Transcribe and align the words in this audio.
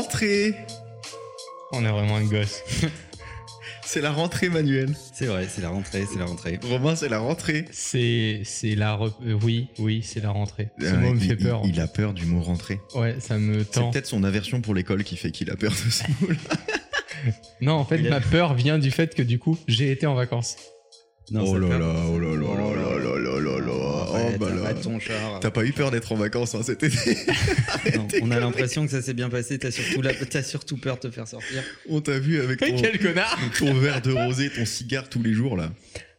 rentrée 0.00 0.54
On 1.72 1.84
est 1.84 1.90
vraiment 1.90 2.16
un 2.16 2.24
gosse. 2.24 2.62
C'est 3.84 4.00
la 4.00 4.12
rentrée, 4.12 4.48
Manuel. 4.48 4.94
C'est 5.12 5.26
vrai, 5.26 5.48
c'est 5.52 5.60
la 5.62 5.68
rentrée, 5.70 6.04
c'est 6.10 6.18
la 6.20 6.24
rentrée. 6.26 6.60
Romain, 6.62 6.94
c'est 6.94 7.08
la 7.08 7.18
rentrée. 7.18 7.64
C'est 7.72 8.42
c'est 8.44 8.76
la 8.76 8.96
re- 8.96 9.12
euh, 9.26 9.36
oui 9.42 9.66
oui 9.80 10.00
c'est 10.04 10.20
la 10.20 10.30
rentrée. 10.30 10.68
Ce 10.78 10.86
Euh, 10.86 10.96
mot 10.98 11.12
me 11.12 11.18
fait 11.18 11.34
peur. 11.34 11.62
Il, 11.64 11.70
il 11.74 11.80
a 11.80 11.88
peur 11.88 12.12
du 12.14 12.24
mot 12.24 12.40
rentrée. 12.40 12.80
Ouais 12.94 13.16
ça 13.18 13.36
me 13.36 13.64
C'est 13.64 13.70
tend. 13.72 13.90
peut-être 13.90 14.06
son 14.06 14.22
aversion 14.22 14.60
pour 14.60 14.74
l'école 14.76 15.02
qui 15.02 15.16
fait 15.16 15.32
qu'il 15.32 15.50
a 15.50 15.56
peur 15.56 15.72
de 15.72 15.90
ce 15.90 16.04
mot-là. 16.20 16.36
Non 17.60 17.72
en 17.74 17.84
fait 17.84 17.96
a- 18.06 18.10
ma 18.10 18.20
peur 18.20 18.54
vient 18.54 18.78
du 18.78 18.92
fait 18.92 19.12
que 19.14 19.22
du 19.22 19.40
coup 19.40 19.58
j'ai 19.66 19.90
été 19.90 20.06
en 20.06 20.14
vacances. 20.14 20.56
Non, 21.32 21.42
Oh 21.46 21.58
là 21.58 21.76
là, 21.78 21.94
oh 22.12 22.18
là 22.18 22.28
là 22.28 22.36
là 22.36 22.54
là 22.54 22.74
là 22.74 22.89
là 22.89 22.89
bah 24.40 24.48
t'as 24.48 24.62
là. 24.62 24.74
pas 24.74 24.80
ton 24.80 24.98
char. 25.00 25.40
T'as 25.40 25.50
pas 25.50 25.64
eu 25.64 25.72
peur 25.72 25.90
d'être 25.90 26.12
en 26.12 26.16
vacances 26.16 26.54
hein, 26.54 26.62
cet 26.62 26.82
été 26.82 27.16
Non, 27.96 28.08
on 28.22 28.30
a 28.30 28.40
l'impression 28.40 28.84
que 28.84 28.90
ça 28.90 29.02
s'est 29.02 29.14
bien 29.14 29.30
passé. 29.30 29.58
T'as 29.58 29.70
surtout, 29.70 30.02
la... 30.02 30.14
t'as 30.14 30.42
surtout 30.42 30.76
peur 30.76 30.96
de 30.96 31.00
te 31.02 31.10
faire 31.10 31.28
sortir. 31.28 31.62
On 31.88 32.00
t'a 32.00 32.18
vu 32.18 32.40
avec 32.40 32.60
ton, 32.60 32.76
Quel 32.76 32.98
connard 32.98 33.38
ton 33.58 33.74
verre 33.74 34.02
de 34.02 34.12
rosé, 34.12 34.50
ton 34.50 34.64
cigare 34.64 35.08
tous 35.08 35.22
les 35.22 35.32
jours 35.32 35.56
là. 35.56 35.72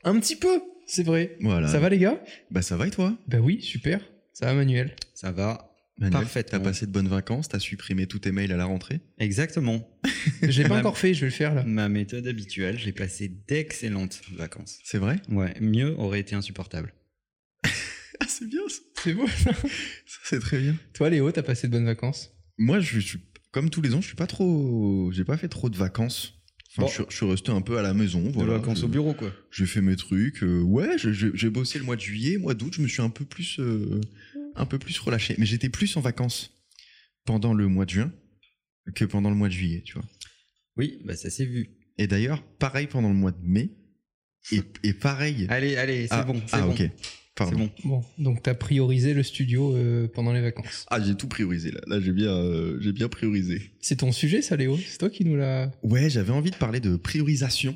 Un 0.03 0.19
petit 0.19 0.35
peu 0.35 0.61
c'est 0.93 1.03
vrai. 1.03 1.37
Voilà. 1.39 1.69
Ça 1.69 1.79
va 1.79 1.87
les 1.87 1.99
gars? 1.99 2.21
Bah 2.49 2.61
ça 2.61 2.75
va 2.75 2.85
et 2.85 2.91
toi? 2.91 3.17
Bah 3.25 3.37
oui 3.39 3.61
super. 3.61 4.01
Ça 4.33 4.47
va 4.47 4.53
Manuel? 4.55 4.93
Ça 5.13 5.31
va. 5.31 5.73
Manuel, 5.97 6.11
Parfaitement. 6.11 6.59
T'as 6.59 6.65
passé 6.65 6.85
de 6.85 6.91
bonnes 6.91 7.07
vacances, 7.07 7.47
t'as 7.47 7.59
supprimé 7.59 8.07
tous 8.07 8.19
tes 8.19 8.33
mails 8.33 8.51
à 8.51 8.57
la 8.57 8.65
rentrée? 8.65 8.99
Exactement. 9.17 9.87
J'ai 10.41 10.65
pas 10.65 10.79
encore 10.79 10.97
fait 10.97 11.13
je 11.13 11.21
vais 11.21 11.27
le 11.27 11.31
faire 11.31 11.55
là. 11.55 11.63
Ma 11.63 11.87
méthode 11.87 12.27
habituelle, 12.27 12.77
j'ai 12.77 12.91
passé 12.91 13.31
d'excellentes 13.47 14.21
vacances. 14.35 14.79
C'est 14.83 14.97
vrai? 14.97 15.17
Ouais, 15.29 15.53
mieux 15.61 15.95
aurait 15.97 16.19
été 16.19 16.35
insupportable. 16.35 16.93
Ah 18.21 18.25
c'est 18.27 18.47
bien 18.47 18.61
ça. 18.69 18.79
C'est 19.03 19.13
beau. 19.13 19.27
Ça, 19.27 19.51
c'est 20.25 20.39
très 20.39 20.59
bien. 20.59 20.75
Toi 20.93 21.09
Léo 21.09 21.31
t'as 21.31 21.41
passé 21.43 21.67
de 21.67 21.71
bonnes 21.73 21.85
vacances? 21.85 22.31
Moi, 22.57 22.79
je 22.79 22.99
suis 22.99 23.19
comme 23.51 23.69
tous 23.69 23.81
les 23.81 23.93
ans, 23.95 24.01
je 24.01 24.07
suis 24.07 24.15
pas 24.15 24.27
trop, 24.27 25.11
j'ai 25.11 25.23
pas 25.25 25.35
fait 25.37 25.47
trop 25.49 25.69
de 25.69 25.75
vacances. 25.77 26.35
Enfin, 26.77 26.83
Bon. 26.83 26.87
je, 26.87 26.93
suis- 26.93 27.03
je 27.09 27.15
suis 27.17 27.25
resté 27.25 27.51
un 27.51 27.59
peu 27.61 27.77
à 27.77 27.81
la 27.81 27.93
maison. 27.93 28.21
De 28.23 28.29
Voilà. 28.31 28.53
vacances 28.53 28.83
au 28.83 28.87
bureau, 28.87 29.13
quoi. 29.13 29.33
J'ai 29.51 29.65
fait 29.65 29.81
mes 29.81 29.95
trucs. 29.97 30.41
euh, 30.43 30.61
ouais, 30.61 30.95
j'ai 30.97 31.49
bossé 31.49 31.79
le 31.79 31.83
mois 31.83 31.95
de 31.97 32.01
juillet, 32.01 32.37
mois 32.37 32.53
d'août. 32.53 32.73
Je 32.77 32.81
me 32.81 32.87
suis 32.87 33.01
un 33.01 33.09
peu 33.09 33.25
plus, 33.25 33.59
euh, 33.59 33.99
un 34.55 34.65
peu 34.65 34.79
plus 34.79 34.97
relâché. 34.99 35.35
Mais 35.37 35.45
j'étais 35.45 35.67
plus 35.69 35.97
en 35.97 36.01
vacances 36.01 36.51
pendant 37.25 37.53
le 37.53 37.67
mois 37.67 37.85
de 37.85 37.89
juin 37.89 38.13
que 38.95 39.03
pendant 39.03 39.29
le 39.29 39.35
mois 39.35 39.47
de 39.49 39.53
juillet, 39.53 39.81
tu 39.85 39.93
vois. 39.93 40.05
Oui, 40.77 41.01
bah 41.03 41.15
ça 41.17 41.29
s'est 41.29 41.45
vu. 41.45 41.71
Et 41.97 42.07
d'ailleurs, 42.07 42.41
pareil 42.57 42.87
pendant 42.87 43.09
le 43.09 43.15
mois 43.15 43.31
de 43.31 43.41
mai. 43.43 43.71
Et, 44.51 44.61
et 44.83 44.93
pareil. 44.93 45.45
Allez, 45.49 45.75
allez, 45.75 46.03
c'est 46.07 46.13
Ah, 46.13 46.23
bon, 46.23 46.41
ah, 46.53 46.61
bon. 46.61 46.71
ok. 46.71 46.89
C'est 47.37 47.45
Pardon. 47.45 47.69
bon. 47.85 47.99
Bon 47.99 48.03
donc 48.17 48.43
t'as 48.43 48.53
priorisé 48.53 49.13
le 49.13 49.23
studio 49.23 49.75
euh, 49.75 50.07
pendant 50.13 50.33
les 50.33 50.41
vacances. 50.41 50.85
Ah, 50.89 51.01
j'ai 51.01 51.15
tout 51.15 51.27
priorisé 51.27 51.71
là. 51.71 51.79
Là, 51.87 51.99
j'ai 52.01 52.11
bien, 52.11 52.29
euh, 52.29 52.77
j'ai 52.81 52.91
bien 52.91 53.07
priorisé. 53.07 53.71
C'est 53.79 53.97
ton 53.97 54.11
sujet 54.11 54.41
ça 54.41 54.55
Léo? 54.57 54.77
C'est 54.77 54.97
toi 54.97 55.09
qui 55.09 55.23
nous 55.25 55.37
l'a. 55.37 55.71
Ouais, 55.81 56.09
j'avais 56.09 56.31
envie 56.33 56.51
de 56.51 56.55
parler 56.57 56.79
de 56.81 56.95
priorisation. 56.97 57.75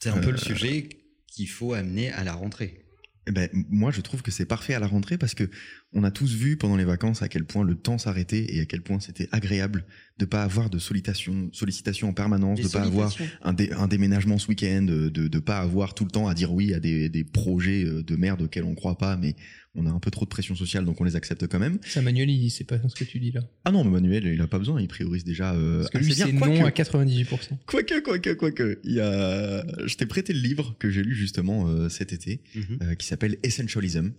C'est 0.00 0.10
un 0.10 0.18
peu 0.18 0.28
Euh, 0.28 0.32
le 0.32 0.38
sujet 0.38 0.88
qu'il 1.26 1.48
faut 1.48 1.72
amener 1.72 2.10
à 2.12 2.24
la 2.24 2.34
rentrée. 2.34 2.84
Eh 3.26 3.30
ben, 3.30 3.48
moi, 3.52 3.90
je 3.90 4.00
trouve 4.00 4.22
que 4.22 4.30
c'est 4.30 4.46
parfait 4.46 4.72
à 4.74 4.80
la 4.80 4.86
rentrée 4.86 5.18
parce 5.18 5.34
que 5.34 5.50
on 5.94 6.04
a 6.04 6.10
tous 6.10 6.34
vu 6.34 6.56
pendant 6.58 6.76
les 6.76 6.84
vacances 6.84 7.22
à 7.22 7.28
quel 7.28 7.44
point 7.44 7.64
le 7.64 7.74
temps 7.74 7.96
s'arrêtait 7.96 8.54
et 8.54 8.60
à 8.60 8.66
quel 8.66 8.82
point 8.82 9.00
c'était 9.00 9.26
agréable 9.32 9.86
de 10.18 10.26
pas 10.26 10.42
avoir 10.42 10.68
de 10.68 10.78
sollicitation, 10.78 11.48
sollicitation 11.52 12.08
en 12.08 12.12
permanence, 12.12 12.60
de 12.60 12.68
pas 12.68 12.82
avoir 12.82 13.14
un, 13.42 13.52
dé- 13.54 13.70
un 13.72 13.86
déménagement 13.88 14.36
ce 14.38 14.48
week-end, 14.48 14.82
de, 14.82 15.08
de 15.08 15.38
pas 15.38 15.58
avoir 15.60 15.94
tout 15.94 16.04
le 16.04 16.10
temps 16.10 16.28
à 16.28 16.34
dire 16.34 16.52
oui 16.52 16.74
à 16.74 16.80
des, 16.80 17.08
des 17.08 17.24
projets 17.24 17.84
euh, 17.84 18.02
de 18.02 18.16
merde 18.16 18.42
auxquels 18.42 18.64
on 18.64 18.74
croit 18.74 18.98
pas, 18.98 19.16
mais 19.16 19.34
on 19.74 19.86
a 19.86 19.90
un 19.90 20.00
peu 20.00 20.10
trop 20.10 20.24
de 20.24 20.30
pression 20.30 20.54
sociale 20.56 20.84
donc 20.84 21.00
on 21.00 21.04
les 21.04 21.16
accepte 21.16 21.46
quand 21.46 21.58
même. 21.60 21.78
Ça 21.86 22.02
Manuel 22.02 22.28
il 22.28 22.50
sait 22.50 22.64
pas 22.64 22.76
ce 22.86 22.94
que 22.94 23.04
tu 23.04 23.18
dis 23.20 23.30
là. 23.30 23.40
Ah 23.64 23.70
non, 23.72 23.82
mais 23.84 23.92
Manuel, 23.92 24.26
il 24.26 24.40
a 24.42 24.46
pas 24.46 24.58
besoin, 24.58 24.80
il 24.82 24.88
priorise 24.88 25.24
déjà. 25.24 25.54
Euh, 25.54 25.78
Parce 25.78 25.90
que 25.90 25.98
lui 25.98 26.12
c'est 26.12 26.32
non 26.32 26.64
à 26.66 26.70
98%. 26.70 27.26
Quoique, 27.66 28.00
quoique, 28.00 28.30
quoique. 28.34 28.80
Il 28.84 28.92
y 28.94 29.00
a... 29.00 29.64
Je 29.86 29.94
t'ai 29.94 30.04
prêté 30.06 30.32
le 30.34 30.40
livre 30.40 30.76
que 30.78 30.90
j'ai 30.90 31.02
lu 31.02 31.14
justement 31.14 31.68
euh, 31.68 31.88
cet 31.88 32.12
été. 32.12 32.42
Mhm. 32.54 32.78
euh, 32.82 32.94
qui 32.94 33.06
s'appelle 33.06 33.38
Essentialism, 33.42 34.10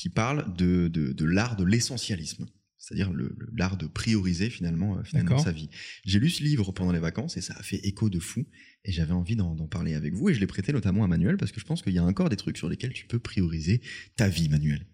qui 0.00 0.08
parle 0.08 0.50
de, 0.56 0.88
de, 0.88 1.24
l'art 1.26 1.56
de 1.56 1.64
l'essentialisme, 1.64 2.46
c'est-à-dire 2.78 3.12
l'art 3.52 3.76
de 3.76 3.86
prioriser 3.86 4.48
finalement, 4.48 4.96
euh, 4.96 5.02
finalement 5.04 5.36
sa 5.36 5.52
vie. 5.52 5.68
J'ai 6.06 6.18
lu 6.18 6.30
ce 6.30 6.42
livre 6.42 6.72
pendant 6.72 6.92
les 6.92 6.98
vacances 6.98 7.36
et 7.36 7.42
ça 7.42 7.52
a 7.58 7.62
fait 7.62 7.76
écho 7.86 8.08
de 8.08 8.18
fou 8.18 8.46
et 8.86 8.92
j'avais 8.92 9.12
envie 9.12 9.36
d'en, 9.36 9.54
d'en 9.54 9.66
parler 9.66 9.92
avec 9.92 10.14
vous 10.14 10.30
et 10.30 10.34
je 10.34 10.40
l'ai 10.40 10.46
prêté 10.46 10.72
notamment 10.72 11.04
à 11.04 11.06
Manuel 11.06 11.36
parce 11.36 11.52
que 11.52 11.60
je 11.60 11.66
pense 11.66 11.82
qu'il 11.82 11.92
y 11.92 11.98
a 11.98 12.04
encore 12.04 12.30
des 12.30 12.36
trucs 12.36 12.56
sur 12.56 12.70
lesquels 12.70 12.94
tu 12.94 13.06
peux 13.06 13.18
prioriser 13.18 13.82
ta 14.16 14.28
vie, 14.30 14.48
Manuel. 14.48 14.86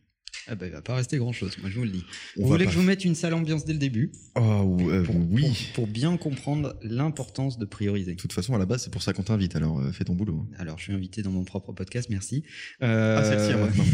Ah 0.49 0.55
bah, 0.55 0.67
il 0.67 0.73
va 0.73 0.81
pas 0.83 0.95
rester 0.95 1.19
grand 1.19 1.33
chose, 1.33 1.57
moi 1.61 1.71
je 1.71 1.77
vous 1.79 1.85
le 1.85 1.91
dis. 1.91 2.05
On 2.37 2.43
vous 2.43 2.49
voulez 2.49 2.65
pas- 2.65 2.71
que 2.71 2.75
je 2.75 2.81
vous 2.81 2.85
mette 2.87 3.05
une 3.05 3.15
sale 3.15 3.35
ambiance 3.35 3.65
dès 3.65 3.73
le 3.73 3.79
début 3.79 4.13
Oh, 4.37 4.77
euh, 4.91 5.03
pour, 5.03 5.17
oui. 5.31 5.43
pour, 5.75 5.85
pour 5.85 5.87
bien 5.89 6.17
comprendre 6.17 6.77
l'importance 6.83 7.59
de 7.59 7.65
prioriser. 7.65 8.13
De 8.15 8.21
toute 8.21 8.33
façon, 8.33 8.55
à 8.55 8.59
la 8.59 8.67
base, 8.67 8.85
c'est 8.85 8.93
pour 8.93 9.03
ça 9.03 9.13
qu'on 9.13 9.23
t'invite, 9.25 9.57
alors 9.57 9.81
euh, 9.81 9.91
fais 9.93 10.05
ton 10.05 10.15
boulot. 10.15 10.47
Alors, 10.59 10.79
je 10.79 10.85
suis 10.85 10.93
invité 10.93 11.23
dans 11.23 11.31
mon 11.33 11.45
propre 11.45 11.73
podcast, 11.73 12.09
merci. 12.11 12.45
Euh, 12.83 13.19
Ah, 13.19 13.25
c'est 13.25 13.37
le 13.37 13.45
sien 13.45 13.57
maintenant. 13.59 13.85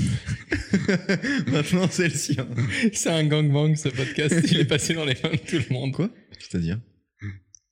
maintenant, 1.52 1.88
c'est 1.90 2.08
le 2.08 2.14
sien. 2.14 2.46
C'est 2.92 3.10
un 3.10 3.24
gangbang 3.24 3.74
ce 3.76 3.88
podcast, 3.88 4.34
il 4.50 4.58
est 4.60 4.64
passé 4.64 4.94
dans 4.94 5.04
les 5.04 5.14
mains 5.22 5.30
de 5.30 5.36
tout 5.36 5.56
le 5.68 5.72
monde. 5.72 5.92
Quoi? 5.92 6.10
C'est-à-dire? 6.38 6.78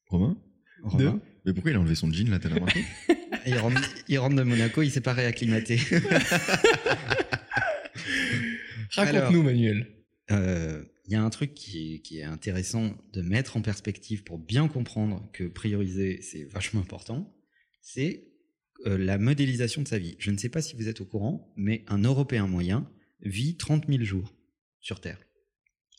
Romain? 0.09 0.37
Romain, 0.83 1.21
Mais 1.45 1.53
pourquoi 1.53 1.71
il 1.73 1.77
a 1.77 1.81
enlevé 1.81 1.95
son 1.95 2.11
jean 2.11 2.31
là, 2.31 2.39
t'as 2.39 2.49
remarqué? 2.49 2.85
Il, 3.47 3.57
rentre, 3.57 3.81
il 4.07 4.19
rentre 4.19 4.37
de 4.37 4.43
Monaco, 4.43 4.83
il 4.83 4.91
s'est 4.91 5.01
pas 5.01 5.15
réacclimaté. 5.15 5.81
Raconte-nous 8.93 9.43
Manuel. 9.43 9.87
Euh, 10.31 10.85
Il 11.07 11.13
y 11.13 11.17
a 11.17 11.23
un 11.23 11.31
truc 11.31 11.55
qui 11.55 11.95
est, 11.95 11.99
qui 12.01 12.19
est 12.19 12.25
intéressant 12.25 12.97
de 13.13 13.23
mettre 13.23 13.57
en 13.57 13.63
perspective 13.63 14.23
pour 14.23 14.39
bien 14.39 14.69
comprendre 14.69 15.29
que 15.33 15.45
prioriser, 15.45 16.21
c'est 16.23 16.45
vachement 16.45 16.81
important. 16.81 17.35
C'est 17.83 18.29
euh, 18.87 18.97
la 18.97 19.19
modélisation 19.19 19.83
de 19.83 19.89
sa 19.89 19.99
vie. 19.99 20.17
Je 20.19 20.31
ne 20.31 20.39
sais 20.39 20.49
pas 20.49 20.63
si 20.63 20.77
vous 20.77 20.89
êtes 20.89 21.01
au 21.01 21.05
courant, 21.05 21.53
mais 21.57 21.85
un 21.89 21.99
Européen 21.99 22.47
moyen 22.47 22.89
vit 23.23 23.57
30 23.57 23.87
000 23.89 24.05
jours 24.05 24.35
sur 24.81 25.01
Terre. 25.01 25.19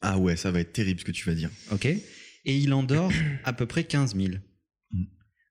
Ah 0.02 0.18
ouais, 0.18 0.36
ça 0.36 0.52
va 0.52 0.62
être 0.62 0.74
terrible 0.74 1.00
ce 1.00 1.06
que 1.06 1.12
tu 1.12 1.28
vas 1.28 1.36
dire. 1.36 1.52
OK 1.72 1.86
Et 1.86 2.02
il 2.46 2.74
en 2.74 2.84
dort 2.84 3.12
à 3.44 3.54
peu 3.54 3.66
près 3.68 3.84
15 3.84 4.16
000. 4.16 4.30
Mm. 4.92 5.04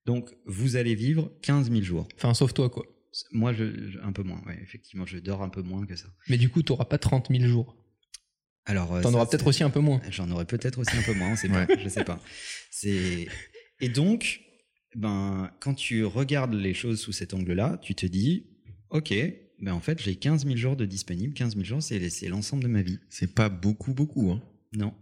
Donc, 0.06 0.30
vous 0.46 0.76
allez 0.76 0.94
vivre 0.94 1.32
15 1.42 1.70
000 1.70 1.82
jours. 1.82 2.08
Enfin 2.16 2.34
sauf 2.34 2.52
toi 2.52 2.68
quoi. 2.68 2.84
Moi, 3.32 3.53
je, 3.53 3.91
je- 3.91 3.98
un 4.00 4.12
peu 4.12 4.22
moins, 4.22 4.41
ouais, 4.47 4.59
effectivement, 4.62 5.04
je 5.06 5.19
dors 5.19 5.43
un 5.43 5.48
peu 5.48 5.62
moins 5.62 5.84
que 5.87 5.97
ça. 5.97 6.06
Mais 6.28 6.37
du 6.38 6.48
coup 6.48 6.62
t'auras 6.62 6.84
pas 6.84 6.98
30 6.98 7.28
000 7.31 7.44
jours. 7.44 7.76
Alors, 8.66 8.94
euh, 8.94 9.03
T'en 9.03 9.10
ça, 9.10 9.16
auras 9.16 9.26
peut-être 9.26 9.43
c'est- 9.43 9.48
aussi 9.48 9.62
un 9.65 9.71
peu 9.71 9.81
moins. 9.81 10.00
J'en 10.10 10.31
aurais 10.31 10.44
peut-être 10.44 10.78
aussi 10.78 10.97
un 10.97 11.03
peu 11.03 11.15
moins, 11.15 11.32
on 11.32 11.37
sait 11.37 11.48
Ouais. 11.50 11.66
pas, 11.66 11.78
je 11.78 11.88
sais 11.88 12.04
pas. 12.04 12.21
C'est 12.71 13.26
et 13.81 13.88
donc, 13.88 14.41
ben, 14.94 15.50
quand 15.60 15.75
tu 15.75 16.04
regardes 16.04 16.54
les 16.54 16.75
choses 16.75 17.00
sous 17.00 17.12
cet 17.12 17.34
angle-là, 17.34 17.78
tu 17.82 17.94
te 17.94 18.06
dis, 18.06 18.47
ok, 18.91 19.12
ben 19.60 19.72
en 19.72 19.81
fait, 19.81 20.00
j'ai 20.00 20.16
15 20.16 20.44
000 20.44 20.56
jours 20.56 20.77
de 20.77 20.84
disponibles. 20.84 21.34
15 21.34 21.54
000 21.54 21.65
jours, 21.65 21.82
c'est 21.82 22.10
c'est 22.10 22.28
l'ensemble 22.28 22.62
de 22.62 22.69
ma 22.69 22.82
vie. 22.82 22.98
C'est 23.09 23.34
pas 23.34 23.48
beaucoup, 23.48 23.92
beaucoup. 23.94 24.31
Hein. 24.31 24.42
Non. 24.72 24.94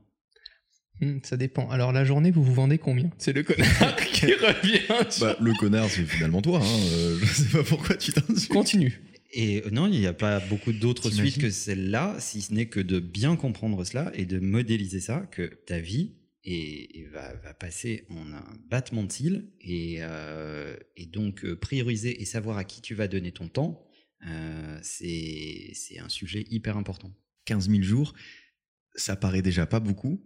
Hmm, 1.00 1.18
ça 1.22 1.36
dépend. 1.36 1.68
Alors 1.70 1.92
la 1.92 2.04
journée 2.04 2.30
vous 2.30 2.42
vous 2.42 2.54
vendez 2.54 2.78
combien? 2.78 3.10
C'est 3.18 3.32
le 3.32 3.42
connard 3.44 3.96
qui 4.12 4.26
revient. 4.34 5.10
sur- 5.10 5.26
Bah, 5.26 5.36
le 5.40 5.52
connard, 5.58 5.88
c'est 5.88 6.04
finalement 6.04 6.42
toi. 6.42 6.60
Hein. 6.62 6.78
euh, 6.92 7.18
je 7.20 7.26
sais 7.26 7.48
pas 7.56 7.62
pourquoi 7.62 7.96
tu 7.96 8.12
t'insultes. 8.12 8.48
Continue. 8.48 9.00
Et 9.32 9.62
euh, 9.64 9.70
non, 9.70 9.86
il 9.86 9.98
n'y 10.00 10.06
a 10.06 10.12
pas 10.12 10.40
beaucoup 10.40 10.72
d'autres 10.72 11.10
suites 11.10 11.38
que 11.38 11.50
celle-là, 11.50 12.16
si 12.18 12.40
ce 12.40 12.52
n'est 12.52 12.66
que 12.66 12.80
de 12.80 12.98
bien 12.98 13.36
comprendre 13.36 13.84
cela 13.84 14.10
et 14.14 14.24
de 14.24 14.38
modéliser 14.40 15.00
ça, 15.00 15.20
que 15.30 15.42
ta 15.66 15.78
vie 15.78 16.14
est- 16.44 16.96
est- 16.98 17.08
va, 17.12 17.34
va 17.44 17.52
passer 17.54 18.04
en 18.10 18.32
un 18.32 18.44
battement 18.70 19.04
de 19.04 19.12
cils 19.12 19.44
et, 19.60 19.98
euh, 20.00 20.74
et 20.96 21.06
donc 21.06 21.44
euh, 21.44 21.54
prioriser 21.56 22.20
et 22.20 22.24
savoir 22.24 22.56
à 22.56 22.64
qui 22.64 22.80
tu 22.80 22.94
vas 22.94 23.06
donner 23.06 23.30
ton 23.32 23.48
temps, 23.48 23.84
euh, 24.26 24.78
c'est 24.82 25.70
c'est 25.74 25.98
un 26.00 26.08
sujet 26.08 26.44
hyper 26.50 26.76
important. 26.76 27.12
15 27.44 27.68
000 27.70 27.82
jours, 27.82 28.14
ça 28.96 29.14
paraît 29.14 29.42
déjà 29.42 29.66
pas 29.66 29.78
beaucoup. 29.80 30.24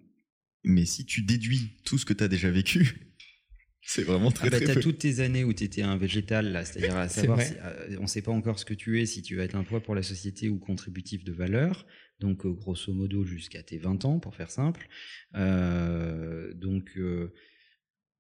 Mais 0.64 0.84
si 0.84 1.04
tu 1.04 1.22
déduis 1.22 1.72
tout 1.84 1.98
ce 1.98 2.04
que 2.04 2.12
tu 2.12 2.22
as 2.24 2.28
déjà 2.28 2.50
vécu, 2.50 3.12
c'est 3.82 4.04
vraiment 4.04 4.30
très 4.30 4.46
Ah 4.46 4.50
bah, 4.50 4.60
très 4.60 4.74
peu. 4.74 4.80
toutes 4.80 4.98
tes 4.98 5.20
années 5.20 5.42
où 5.44 5.52
tu 5.52 5.64
étais 5.64 5.82
un 5.82 5.96
végétal, 5.96 6.52
là, 6.52 6.64
c'est-à-dire 6.64 6.96
à 6.96 7.08
C'est 7.08 7.20
savoir, 7.22 7.38
vrai. 7.38 7.46
si- 7.48 7.56
euh, 7.62 7.96
on 7.98 8.02
ne 8.02 8.06
sait 8.06 8.22
pas 8.22 8.30
encore 8.32 8.58
ce 8.58 8.64
que 8.64 8.74
tu 8.74 9.00
es, 9.00 9.06
si 9.06 9.22
tu 9.22 9.36
vas 9.36 9.44
être 9.44 9.56
un 9.56 9.64
poids 9.64 9.82
pour 9.82 9.94
la 9.94 10.02
société 10.02 10.48
ou 10.48 10.58
contributif 10.58 11.24
de 11.24 11.32
valeur, 11.32 11.86
donc 12.20 12.46
euh, 12.46 12.50
grosso 12.52 12.92
modo 12.92 13.24
jusqu'à 13.24 13.62
tes 13.64 13.78
20 13.78 14.04
ans, 14.04 14.20
pour 14.20 14.36
faire 14.36 14.50
simple. 14.50 14.88
Euh, 15.34 16.54
donc, 16.54 16.92
euh, 16.96 17.32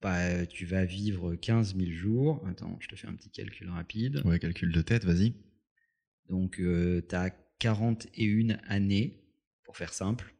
bah, 0.00 0.46
tu 0.46 0.66
vas 0.66 0.84
vivre 0.84 1.36
15 1.36 1.76
000 1.76 1.92
jours. 1.92 2.44
Attends, 2.48 2.76
je 2.80 2.88
te 2.88 2.96
fais 2.96 3.06
un 3.06 3.14
petit 3.14 3.30
calcul 3.30 3.68
rapide. 3.70 4.20
Ouais, 4.24 4.40
calcul 4.40 4.72
de 4.72 4.82
tête, 4.82 5.04
vas-y. 5.04 5.34
Donc, 6.28 6.56
tu 6.56 7.14
as 7.14 7.30
41 7.60 8.58
années, 8.66 9.22
pour 9.64 9.76
faire 9.76 9.92
simple, 9.94 10.34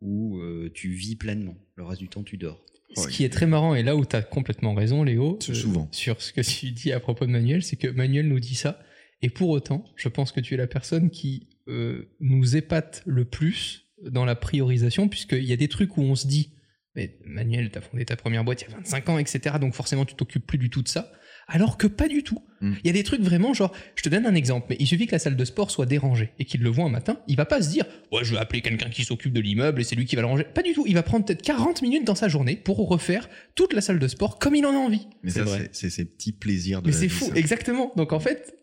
où 0.00 0.38
euh, 0.38 0.70
tu 0.74 0.90
vis 0.90 1.16
pleinement. 1.16 1.56
Le 1.76 1.84
reste 1.84 2.00
du 2.00 2.08
temps, 2.08 2.22
tu 2.22 2.36
dors. 2.36 2.64
Ce 2.96 3.06
qui 3.06 3.24
est 3.24 3.28
très 3.28 3.46
marrant, 3.46 3.76
et 3.76 3.84
là 3.84 3.94
où 3.94 4.04
tu 4.04 4.16
as 4.16 4.22
complètement 4.22 4.74
raison, 4.74 5.04
Léo, 5.04 5.38
C'est 5.40 5.54
souvent. 5.54 5.88
sur 5.92 6.20
ce 6.20 6.32
que 6.32 6.40
tu 6.40 6.72
dis 6.72 6.90
à 6.90 6.98
propos 6.98 7.24
de 7.24 7.30
Manuel, 7.30 7.62
c'est 7.62 7.76
que 7.76 7.86
Manuel 7.86 8.26
nous 8.26 8.40
dit 8.40 8.56
ça, 8.56 8.80
et 9.22 9.30
pour 9.30 9.50
autant, 9.50 9.84
je 9.96 10.08
pense 10.08 10.32
que 10.32 10.40
tu 10.40 10.54
es 10.54 10.56
la 10.56 10.66
personne 10.66 11.08
qui 11.10 11.46
euh, 11.68 12.10
nous 12.18 12.56
épate 12.56 13.02
le 13.06 13.24
plus 13.24 13.86
dans 14.02 14.24
la 14.24 14.34
priorisation, 14.34 15.08
puisqu'il 15.08 15.44
y 15.44 15.52
a 15.52 15.56
des 15.56 15.68
trucs 15.68 15.96
où 15.98 16.02
on 16.02 16.16
se 16.16 16.26
dit, 16.26 16.54
Mais 16.96 17.16
Manuel, 17.24 17.70
t'as 17.70 17.80
fondé 17.80 18.04
ta 18.04 18.16
première 18.16 18.42
boîte 18.42 18.62
il 18.62 18.70
y 18.70 18.74
a 18.74 18.76
25 18.78 19.08
ans, 19.10 19.18
etc. 19.18 19.56
Donc 19.60 19.74
forcément, 19.74 20.04
tu 20.04 20.16
t'occupes 20.16 20.46
plus 20.46 20.58
du 20.58 20.68
tout 20.70 20.82
de 20.82 20.88
ça. 20.88 21.12
Alors 21.52 21.76
que 21.76 21.86
pas 21.86 22.08
du 22.08 22.22
tout. 22.22 22.38
Mm. 22.60 22.72
Il 22.84 22.86
y 22.86 22.90
a 22.90 22.92
des 22.92 23.02
trucs 23.02 23.20
vraiment 23.22 23.52
genre, 23.54 23.72
je 23.96 24.02
te 24.02 24.08
donne 24.08 24.24
un 24.24 24.34
exemple, 24.34 24.66
mais 24.70 24.76
il 24.78 24.86
suffit 24.86 25.06
que 25.06 25.12
la 25.12 25.18
salle 25.18 25.36
de 25.36 25.44
sport 25.44 25.70
soit 25.70 25.86
dérangée 25.86 26.30
et 26.38 26.44
qu'il 26.44 26.62
le 26.62 26.70
voit 26.70 26.84
un 26.84 26.88
matin, 26.90 27.18
il 27.26 27.36
va 27.36 27.44
pas 27.44 27.60
se 27.60 27.70
dire, 27.70 27.84
ouais, 28.12 28.22
je 28.24 28.32
vais 28.32 28.38
appeler 28.38 28.60
quelqu'un 28.60 28.88
qui 28.88 29.04
s'occupe 29.04 29.32
de 29.32 29.40
l'immeuble 29.40 29.80
et 29.80 29.84
c'est 29.84 29.96
lui 29.96 30.04
qui 30.06 30.14
va 30.16 30.22
le 30.22 30.28
ranger. 30.28 30.44
Pas 30.44 30.62
du 30.62 30.72
tout. 30.72 30.84
Il 30.86 30.94
va 30.94 31.02
prendre 31.02 31.24
peut-être 31.24 31.42
40 31.42 31.82
minutes 31.82 32.06
dans 32.06 32.14
sa 32.14 32.28
journée 32.28 32.56
pour 32.56 32.78
refaire 32.88 33.28
toute 33.54 33.72
la 33.72 33.80
salle 33.80 33.98
de 33.98 34.08
sport 34.08 34.38
comme 34.38 34.54
il 34.54 34.64
en 34.64 34.70
a 34.72 34.76
envie. 34.78 35.08
Mais 35.22 35.30
C'est 35.30 35.40
ça, 35.40 35.44
vrai. 35.44 35.68
c'est 35.72 35.88
c'est 35.88 35.90
ces 35.90 36.04
petits 36.04 36.32
plaisirs 36.32 36.82
de 36.82 36.86
Mais 36.88 36.92
la 36.92 36.98
c'est 37.00 37.06
vie, 37.08 37.12
fou, 37.14 37.24
ça. 37.26 37.34
exactement. 37.34 37.92
Donc 37.96 38.12
en 38.12 38.20
fait, 38.20 38.54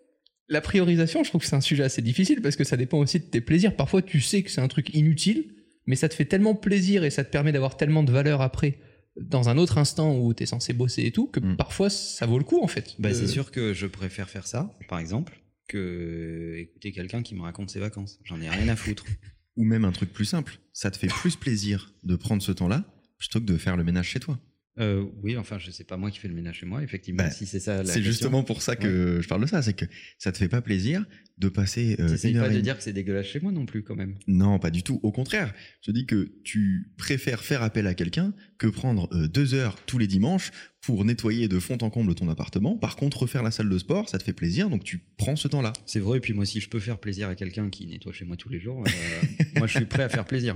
la 0.50 0.62
priorisation, 0.62 1.24
je 1.24 1.30
trouve 1.30 1.42
que 1.42 1.48
c'est 1.48 1.56
un 1.56 1.62
sujet 1.62 1.84
assez 1.84 2.02
difficile 2.02 2.42
parce 2.42 2.56
que 2.56 2.64
ça 2.64 2.78
dépend 2.78 3.00
aussi 3.00 3.20
de 3.20 3.26
tes 3.26 3.42
plaisirs. 3.42 3.76
Parfois, 3.76 4.02
tu 4.02 4.22
sais 4.22 4.44
que 4.44 4.50
c'est 4.52 4.62
un 4.62 4.68
truc 4.70 4.94
inutile, 4.96 5.46
mais 5.88 5.96
ça 5.98 6.08
te 6.08 6.14
fait 6.14 6.26
tellement 6.26 6.56
plaisir 6.56 7.04
et 7.04 7.10
ça 7.10 7.24
te 7.26 7.30
permet 7.32 7.52
d'avoir 7.52 7.76
tellement 7.76 8.04
de 8.04 8.12
valeur 8.12 8.42
après 8.42 8.78
dans 9.22 9.50
un 9.50 9.58
autre 9.58 9.78
instant 9.78 10.18
où 10.18 10.34
tu 10.34 10.44
es 10.44 10.46
censé 10.46 10.74
bosser 10.74 11.04
et 11.04 11.12
tout 11.12 11.28
que 11.28 11.40
Mm. 11.40 11.58
parfois 11.58 11.90
ça 11.90 12.26
vaut 12.26 12.38
le 12.38 12.44
coup 12.44 12.62
en 12.64 12.68
fait. 12.68 12.96
Bah, 13.00 13.10
de- 13.10 13.14
c'est 13.16 13.28
sûr 13.28 13.52
que 13.52 13.74
je 13.74 13.88
préfère 13.88 14.30
faire 14.30 14.46
ça, 14.48 14.76
par 14.90 15.00
exemple, 15.00 15.40
que 15.68 16.56
écouter 16.58 16.92
quelqu'un 16.92 17.22
qui 17.24 17.36
me 17.36 17.42
raconte 17.42 17.70
ses 17.70 17.80
vacances. 17.80 18.20
J'en 18.24 18.40
ai 18.42 18.50
rien 18.50 18.68
à 18.70 18.76
foutre. 18.76 19.06
Ou 19.58 19.64
même 19.64 19.86
un 19.86 19.92
truc 19.92 20.14
plus 20.14 20.26
simple. 20.26 20.60
Ça 20.74 20.92
te 20.92 20.98
fait 20.98 21.08
plus 21.08 21.36
plaisir 21.36 21.94
de 22.04 22.16
prendre 22.16 22.44
ce 22.44 22.52
temps-là 22.52 22.84
plutôt 23.18 23.40
que 23.40 23.46
de 23.46 23.58
faire 23.58 23.76
le 23.76 23.84
ménage 23.84 24.08
chez 24.10 24.20
toi. 24.20 24.40
Euh, 24.80 25.06
oui, 25.24 25.38
enfin, 25.38 25.58
je 25.58 25.72
sais 25.72 25.84
pas 25.84 25.98
moi 25.98 26.12
qui 26.12 26.20
fais 26.20 26.28
le 26.28 26.36
ménage 26.36 26.60
chez 26.60 26.66
moi, 26.66 26.84
effectivement, 26.84 27.24
Bah, 27.24 27.32
si 27.32 27.46
c'est 27.46 27.60
ça 27.60 27.84
C'est 27.84 28.02
justement 28.04 28.44
pour 28.44 28.62
ça 28.62 28.76
que 28.76 29.20
je 29.22 29.28
parle 29.28 29.42
de 29.42 29.48
ça. 29.48 29.62
C'est 29.62 29.74
que 29.74 29.86
ça 30.18 30.32
te 30.32 30.38
fait 30.38 30.50
pas 30.50 30.62
plaisir 30.62 31.04
de 31.38 31.50
passer 31.50 31.96
euh, 32.00 32.10
T'essayes 32.10 32.34
pas 32.34 32.50
de 32.50 32.60
dire 32.60 32.78
que 32.78 32.84
c'est 32.84 32.94
dégueulasse 32.94 33.28
chez 33.28 33.40
moi 33.40 33.52
non 33.52 33.66
plus, 33.66 33.84
quand 33.84 33.96
même. 33.96 34.16
Non, 34.28 34.60
pas 34.60 34.72
du 34.72 34.84
tout. 34.84 35.00
Au 35.04 35.12
contraire, 35.12 35.54
je 35.82 35.92
te 35.92 35.96
dis 35.96 36.06
que 36.06 36.32
tu 36.44 36.92
préfères 36.98 37.44
faire 37.44 37.64
appel 37.64 37.88
à 37.88 37.94
quelqu'un 37.94 38.34
que 38.58 38.68
prendre 38.68 39.10
euh, 39.14 39.28
deux 39.28 39.54
heures 39.54 39.78
tous 39.86 39.98
les 39.98 40.08
dimanches 40.08 40.52
pour 40.82 41.06
nettoyer 41.06 41.48
de 41.48 41.60
fond 41.60 41.78
en 41.82 41.90
comble 41.90 42.16
ton 42.16 42.30
appartement. 42.30 42.78
Par 42.78 42.96
contre, 42.96 43.24
refaire 43.24 43.44
la 43.44 43.52
salle 43.52 43.70
de 43.70 43.78
sport, 43.78 44.10
ça 44.10 44.18
te 44.18 44.24
fait 44.24 44.34
plaisir, 44.34 44.70
donc 44.70 44.84
tu 44.84 45.00
prends 45.18 45.36
ce 45.36 45.48
temps-là. 45.48 45.74
C'est 45.86 46.00
vrai, 46.00 46.18
et 46.18 46.22
puis 46.22 46.34
moi, 46.34 46.46
si 46.46 46.60
je 46.60 46.70
peux 46.70 46.80
faire 46.80 47.00
plaisir 47.00 47.30
à 47.30 47.36
quelqu'un 47.36 47.70
qui 47.70 47.88
nettoie 47.88 48.14
chez 48.14 48.26
moi 48.26 48.38
tous 48.38 48.50
les 48.50 48.60
jours, 48.60 48.84
euh, 48.86 49.46
moi, 49.58 49.68
je 49.68 49.78
suis 49.78 49.86
prêt 49.86 50.04
à 50.04 50.10
faire 50.10 50.26
plaisir. 50.26 50.56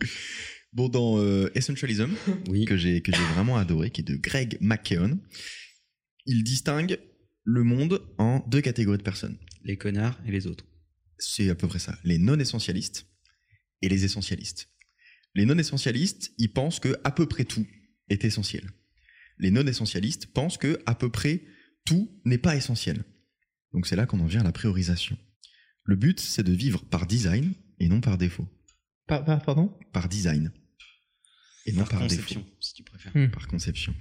Bon, 0.76 0.90
dans 0.90 1.18
euh, 1.18 1.50
Essentialism, 1.54 2.10
Oui. 2.50 2.66
que 2.66 2.76
j'ai 2.76 3.00
vraiment 3.34 3.56
adoré, 3.56 3.90
qui 3.90 4.02
est 4.02 4.04
de 4.04 4.16
Greg 4.16 4.58
McKeown, 4.60 5.18
il 6.26 6.44
distingue 6.44 6.98
le 7.44 7.62
monde 7.62 8.02
en 8.18 8.44
deux 8.48 8.60
catégories 8.60 8.98
de 8.98 9.02
personnes. 9.02 9.38
Les 9.64 9.78
connards 9.78 10.20
et 10.26 10.30
les 10.32 10.46
autres. 10.46 10.66
C'est 11.18 11.48
à 11.48 11.54
peu 11.54 11.66
près 11.66 11.78
ça. 11.78 11.96
Les 12.04 12.18
non-essentialistes 12.18 13.06
et 13.80 13.88
les 13.88 14.04
essentialistes. 14.04 14.68
Les 15.34 15.46
non-essentialistes, 15.46 16.32
ils 16.36 16.52
pensent 16.52 16.78
que 16.78 16.98
à 17.04 17.10
peu 17.10 17.26
près 17.26 17.46
tout 17.46 17.66
est 18.10 18.24
essentiel. 18.26 18.70
Les 19.38 19.50
non-essentialistes 19.50 20.26
pensent 20.26 20.58
que 20.58 20.78
à 20.84 20.94
peu 20.94 21.10
près 21.10 21.42
tout 21.86 22.10
n'est 22.26 22.36
pas 22.38 22.54
essentiel. 22.54 23.02
Donc 23.72 23.86
c'est 23.86 23.96
là 23.96 24.04
qu'on 24.04 24.20
en 24.20 24.26
vient 24.26 24.40
à 24.42 24.44
la 24.44 24.52
priorisation. 24.52 25.16
Le 25.84 25.96
but, 25.96 26.20
c'est 26.20 26.42
de 26.42 26.52
vivre 26.52 26.84
par 26.84 27.06
design 27.06 27.54
et 27.78 27.88
non 27.88 28.02
par 28.02 28.18
défaut. 28.18 28.46
Par- 29.06 29.24
par- 29.24 29.42
pardon? 29.42 29.72
Par 29.94 30.08
design. 30.08 30.52
Et 31.66 31.72
non 31.72 31.80
Par 31.80 31.88
par, 31.90 32.00
conception, 32.02 32.40
défaut. 32.40 32.52
si 32.60 32.74
tu 32.74 32.82
préfères. 32.82 33.12
Hmm. 33.14 33.28
Par 33.30 33.46
conception. 33.48 33.94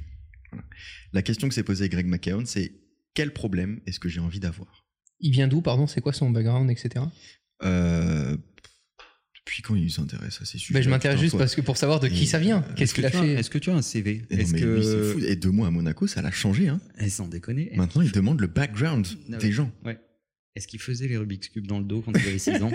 Voilà. 0.52 0.66
La 1.14 1.22
question 1.22 1.48
que 1.50 1.54
s'est 1.54 1.64
posée 1.64 1.90
Greg 1.90 2.06
McKeown, 2.08 2.46
c'est 2.46 2.72
quel 3.14 3.34
problème 3.34 3.80
est-ce 3.86 4.00
que 4.00 4.08
j'ai 4.10 4.20
envie 4.20 4.40
d'avoir? 4.40 4.86
Il 5.20 5.32
vient 5.32 5.48
d'où, 5.48 5.62
pardon? 5.62 5.88
C'est 5.88 6.02
quoi 6.02 6.14
son 6.14 6.30
background, 6.30 6.70
etc. 6.70 7.06
euh, 7.64 8.38
Depuis 9.36 9.62
quand 9.62 9.76
il 9.76 9.92
s'intéresse 9.92 10.42
à 10.42 10.46
ces 10.46 10.58
sujets? 10.58 10.74
Ben, 10.74 10.84
je 10.84 10.90
m'intéresse 10.90 11.20
juste 11.20 11.38
parce 11.38 11.56
que 11.56 11.62
pour 11.62 11.78
savoir 11.78 12.00
de 12.00 12.08
qui 12.08 12.24
Et, 12.24 12.26
ça 12.26 12.40
vient. 12.40 12.58
euh, 12.68 12.74
Qu'est-ce 12.76 12.82
Est-ce 12.84 12.94
que, 12.94 12.96
qu'il 12.96 13.06
a 13.06 13.12
tu 13.12 13.18
as- 13.18 13.22
fait? 13.22 13.34
est-ce 13.34 13.50
que 13.50 13.58
tu 13.58 13.70
as 13.70 13.76
un 13.76 13.82
CV 13.82 14.24
Et 14.30 14.36
non, 14.36 14.42
Est-ce 14.42 14.52
mais 14.54 14.60
que. 14.62 14.66
lui, 14.66 14.84
c'est 14.84 15.14
fou. 15.14 15.20
Et 15.26 15.36
deux 15.36 15.52
mois 15.52 15.68
à 15.68 15.72
Monaco, 15.72 16.08
ça 16.08 16.22
l'a 16.22 16.32
changé. 16.32 16.68
Hein. 16.68 16.80
Eh, 17.00 17.10
sans 17.10 17.28
déconner. 17.28 17.72
Maintenant, 17.76 18.02
il 18.02 18.12
demande 18.12 18.42
le 18.42 18.48
background 18.48 19.08
Ah 19.34 19.38
des 19.38 19.48
ouais. 19.48 19.52
gens. 19.52 19.72
Ouais. 19.86 19.98
Est-ce 20.56 20.68
qu'il 20.68 20.80
faisait 20.80 21.08
les 21.08 21.18
Rubik's 21.18 21.50
Cube 21.50 21.68
dans 21.68 21.80
le 21.80 21.86
dos 21.86 22.02
quand 22.02 22.14
il 22.14 22.28
avait 22.28 22.40
6 22.40 22.64
ans 22.64 22.72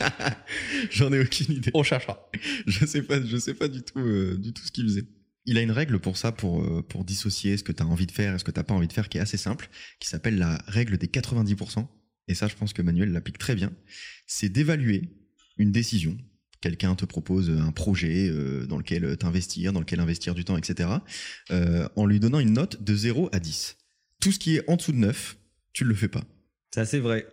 J'en 0.90 1.12
ai 1.12 1.20
aucune 1.20 1.54
idée. 1.54 1.70
On 1.72 1.82
cherchera. 1.82 2.30
Je 2.66 2.84
sais 2.84 3.02
pas, 3.02 3.24
je 3.24 3.36
sais 3.38 3.54
pas 3.54 3.68
du 3.68 3.82
tout, 3.82 4.00
euh, 4.00 4.36
du 4.36 4.52
tout 4.52 4.62
ce 4.64 4.70
qu'il 4.70 4.84
faisait. 4.84 5.04
Il 5.46 5.56
a 5.56 5.62
une 5.62 5.70
règle 5.70 5.98
pour 5.98 6.18
ça, 6.18 6.30
pour, 6.30 6.62
euh, 6.62 6.82
pour 6.82 7.04
dissocier 7.04 7.56
ce 7.56 7.64
que 7.64 7.72
tu 7.72 7.82
as 7.82 7.86
envie 7.86 8.06
de 8.06 8.12
faire 8.12 8.34
et 8.34 8.38
ce 8.38 8.44
que 8.44 8.50
tu 8.50 8.62
pas 8.62 8.74
envie 8.74 8.88
de 8.88 8.92
faire, 8.92 9.08
qui 9.08 9.16
est 9.16 9.20
assez 9.22 9.38
simple, 9.38 9.70
qui 9.98 10.08
s'appelle 10.08 10.36
la 10.36 10.62
règle 10.66 10.98
des 10.98 11.06
90%. 11.06 11.86
Et 12.28 12.34
ça, 12.34 12.48
je 12.48 12.54
pense 12.54 12.74
que 12.74 12.82
Manuel 12.82 13.12
l'applique 13.12 13.38
très 13.38 13.54
bien. 13.54 13.72
C'est 14.26 14.50
d'évaluer 14.50 15.08
une 15.56 15.72
décision. 15.72 16.18
Quelqu'un 16.60 16.94
te 16.94 17.04
propose 17.04 17.50
un 17.50 17.72
projet 17.72 18.28
euh, 18.28 18.66
dans 18.66 18.78
lequel 18.78 19.16
t'investir, 19.16 19.72
dans 19.72 19.80
lequel 19.80 20.00
investir 20.00 20.34
du 20.34 20.44
temps, 20.44 20.56
etc. 20.56 20.88
euh, 21.50 21.88
en 21.96 22.04
lui 22.06 22.20
donnant 22.20 22.40
une 22.40 22.52
note 22.52 22.82
de 22.82 22.94
0 22.94 23.30
à 23.32 23.40
10. 23.40 23.76
Tout 24.20 24.32
ce 24.32 24.38
qui 24.38 24.56
est 24.56 24.68
en 24.68 24.76
dessous 24.76 24.92
de 24.92 24.98
9, 24.98 25.36
tu 25.72 25.84
ne 25.84 25.90
le 25.90 25.94
fais 25.94 26.08
pas. 26.08 26.24
Ça, 26.74 26.84
c'est 26.84 26.98
vrai. 26.98 27.26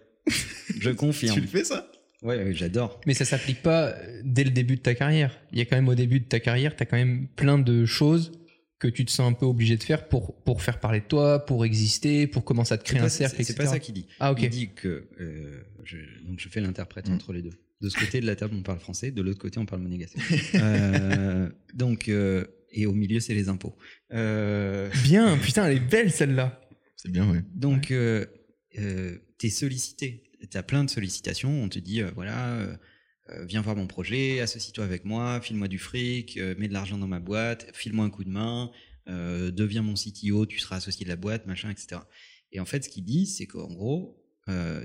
Je 0.80 0.90
confirme. 1.04 1.34
Tu 1.36 1.42
le 1.42 1.48
fais 1.48 1.64
ça? 1.64 1.90
Ouais, 2.22 2.38
ouais, 2.38 2.54
j'adore. 2.54 3.02
Mais 3.08 3.16
ça 3.16 3.26
s'applique 3.26 3.64
pas 3.64 3.96
dès 4.24 4.44
le 4.44 4.52
début 4.52 4.76
de 4.76 4.82
ta 4.82 4.94
carrière. 4.94 5.40
Il 5.52 5.58
y 5.58 5.62
a 5.62 5.66
quand 5.66 5.76
même 5.76 5.88
au 5.90 5.96
début 5.96 6.20
de 6.20 6.26
ta 6.26 6.40
carrière, 6.40 6.76
tu 6.76 6.84
as 6.84 6.86
quand 6.86 6.98
même 6.98 7.28
plein 7.36 7.58
de 7.58 7.86
choses 7.86 8.32
que 8.78 8.88
tu 8.88 9.04
te 9.06 9.12
sens 9.12 9.32
un 9.32 9.34
peu 9.34 9.46
obligé 9.48 9.76
de 9.78 9.84
faire 9.84 10.08
pour, 10.08 10.44
pour 10.44 10.62
faire 10.62 10.80
parler 10.80 11.00
de 11.00 11.06
toi, 11.06 11.44
pour 11.46 11.66
exister, 11.66 12.28
pour 12.28 12.44
commencer 12.44 12.74
à 12.76 12.78
te 12.78 12.84
créer 12.84 13.00
pas- 13.00 13.06
un 13.06 13.10
cercle, 13.10 13.36
C'est 13.38 13.42
etc. 13.44 13.54
c'est 13.58 13.64
pas 13.64 13.70
ça 13.72 13.80
qu'il 13.80 13.96
dit. 13.96 14.06
Ah, 14.20 14.32
ok. 14.32 14.40
Il 14.44 14.50
dit 14.50 14.70
que. 14.76 15.08
euh, 15.20 15.64
je, 15.84 15.98
donc, 16.28 16.40
je 16.40 16.48
fais 16.50 16.62
l'interprète 16.62 17.10
Mm. 17.10 17.14
entre 17.14 17.34
les 17.34 17.42
deux. 17.42 17.54
De 17.82 17.90
ce 17.90 17.98
côté 17.98 18.22
de 18.22 18.28
la 18.28 18.36
table, 18.36 18.54
on 18.56 18.62
parle 18.62 18.78
français. 18.80 19.10
De 19.10 19.24
l'autre 19.24 19.40
côté, 19.40 19.58
on 19.58 19.66
parle 19.66 19.82
monégasque. 19.82 20.18
Euh, 20.56 21.50
donc, 21.74 22.08
euh, 22.10 22.46
et 22.72 22.86
au 22.86 22.94
milieu, 22.94 23.20
c'est 23.20 23.34
les 23.34 23.50
impôts. 23.50 23.76
Euh, 24.14 24.90
Bien, 25.04 25.36
putain, 25.40 25.66
elle 25.66 25.78
est 25.78 25.80
belle 25.80 26.12
celle-là. 26.12 26.62
C'est 26.96 27.12
bien, 27.12 27.28
ouais. 27.32 27.42
donc, 27.56 27.90
euh, 27.90 28.26
t'es 29.42 29.50
sollicité. 29.50 30.24
T'as 30.52 30.62
plein 30.62 30.84
de 30.84 30.90
sollicitations. 30.90 31.64
On 31.64 31.68
te 31.68 31.80
dit, 31.80 32.02
euh, 32.02 32.12
voilà, 32.14 32.54
euh, 32.54 32.78
euh, 33.30 33.46
viens 33.46 33.62
voir 33.62 33.76
mon 33.76 33.88
projet, 33.88 34.40
associe-toi 34.40 34.84
avec 34.84 35.04
moi, 35.04 35.42
file-moi 35.42 35.68
du 35.68 35.80
fric, 35.80 36.38
mets 36.38 36.68
de 36.68 36.74
l'argent 36.74 36.98
dans 36.98 37.08
ma 37.08 37.20
boîte, 37.20 37.72
file-moi 37.74 38.06
un 38.06 38.10
coup 38.10 38.24
de 38.24 38.30
main, 38.30 38.72
deviens 39.08 39.82
mon 39.82 39.96
CTO, 39.96 40.46
tu 40.46 40.60
seras 40.60 40.78
associé 40.78 41.06
de 41.06 41.10
la 41.10 41.16
boîte, 41.16 41.48
machin, 41.48 41.70
etc. 41.70 42.02
Et 42.52 42.60
en 42.60 42.66
fait, 42.66 42.84
ce 42.84 42.90
qu'il 42.90 43.04
dit, 43.04 43.26
c'est 43.26 43.48
qu'en 43.48 43.68
gros, 43.68 44.22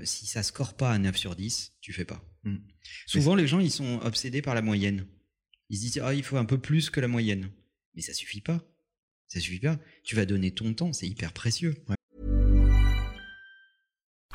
si 0.03 0.25
ça 0.25 0.43
score 0.43 0.75
pas 0.75 0.91
à 0.91 0.97
9 0.97 1.15
sur 1.15 1.35
10, 1.35 1.73
tu 1.81 1.93
fais 1.93 2.05
pas. 2.05 2.23
Mm. 2.43 2.57
Souvent, 3.05 3.35
les 3.35 3.47
gens, 3.47 3.59
ils 3.59 3.71
sont 3.71 3.99
obsédés 4.03 4.41
par 4.41 4.55
la 4.55 4.61
moyenne. 4.61 5.05
Ils 5.69 5.77
se 5.77 5.81
disent, 5.81 6.01
ah, 6.03 6.13
il 6.13 6.23
faut 6.23 6.37
un 6.37 6.45
peu 6.45 6.57
plus 6.57 6.89
que 6.89 6.99
la 6.99 7.07
moyenne. 7.07 7.51
Mais 7.95 8.01
ça 8.01 8.13
suffit 8.13 8.41
pas. 8.41 8.63
Ça 9.27 9.39
suffit 9.39 9.59
pas. 9.59 9.77
Tu 10.03 10.15
vas 10.15 10.25
donner 10.25 10.51
ton 10.51 10.73
temps, 10.73 10.93
c'est 10.93 11.07
hyper 11.07 11.33
précieux. 11.33 11.75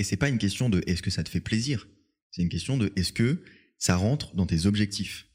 Et 0.00 0.02
c'est 0.02 0.16
pas 0.16 0.30
une 0.30 0.38
question 0.38 0.70
de 0.70 0.82
est-ce 0.86 1.02
que 1.02 1.10
ça 1.10 1.22
te 1.22 1.28
fait 1.28 1.42
plaisir. 1.42 1.86
C'est 2.30 2.40
une 2.40 2.48
question 2.48 2.78
de 2.78 2.90
est-ce 2.96 3.12
que 3.12 3.42
ça 3.76 3.96
rentre 3.96 4.34
dans 4.34 4.46
tes 4.46 4.64
objectifs. 4.64 5.28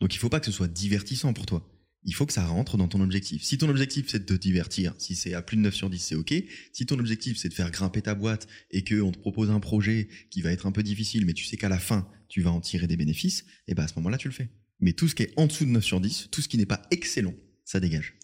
Donc 0.00 0.14
il 0.14 0.16
faut 0.16 0.30
pas 0.30 0.40
que 0.40 0.46
ce 0.46 0.52
soit 0.52 0.68
divertissant 0.68 1.34
pour 1.34 1.44
toi. 1.44 1.70
Il 2.04 2.14
faut 2.14 2.24
que 2.24 2.32
ça 2.32 2.46
rentre 2.46 2.78
dans 2.78 2.88
ton 2.88 3.02
objectif. 3.02 3.42
Si 3.42 3.58
ton 3.58 3.68
objectif 3.68 4.06
c'est 4.08 4.20
de 4.20 4.24
te 4.24 4.40
divertir, 4.40 4.94
si 4.96 5.14
c'est 5.14 5.34
à 5.34 5.42
plus 5.42 5.58
de 5.58 5.60
9 5.60 5.74
sur 5.74 5.90
10, 5.90 5.98
c'est 5.98 6.14
ok. 6.14 6.32
Si 6.72 6.86
ton 6.86 6.98
objectif 6.98 7.36
c'est 7.36 7.50
de 7.50 7.52
faire 7.52 7.70
grimper 7.70 8.00
ta 8.00 8.14
boîte 8.14 8.48
et 8.70 8.84
que 8.84 9.02
on 9.02 9.12
te 9.12 9.18
propose 9.18 9.50
un 9.50 9.60
projet 9.60 10.08
qui 10.30 10.40
va 10.40 10.50
être 10.50 10.64
un 10.64 10.72
peu 10.72 10.82
difficile, 10.82 11.26
mais 11.26 11.34
tu 11.34 11.44
sais 11.44 11.58
qu'à 11.58 11.68
la 11.68 11.78
fin 11.78 12.08
tu 12.30 12.40
vas 12.40 12.52
en 12.52 12.62
tirer 12.62 12.86
des 12.86 12.96
bénéfices, 12.96 13.44
et 13.68 13.74
ben 13.74 13.82
à 13.82 13.88
ce 13.88 13.96
moment-là 13.96 14.16
tu 14.16 14.28
le 14.28 14.34
fais. 14.34 14.48
Mais 14.78 14.94
tout 14.94 15.08
ce 15.08 15.14
qui 15.14 15.24
est 15.24 15.34
en 15.36 15.46
dessous 15.46 15.66
de 15.66 15.72
9 15.72 15.84
sur 15.84 16.00
10, 16.00 16.28
tout 16.30 16.40
ce 16.40 16.48
qui 16.48 16.56
n'est 16.56 16.64
pas 16.64 16.80
excellent, 16.90 17.34
ça 17.66 17.80
dégage. 17.80 18.14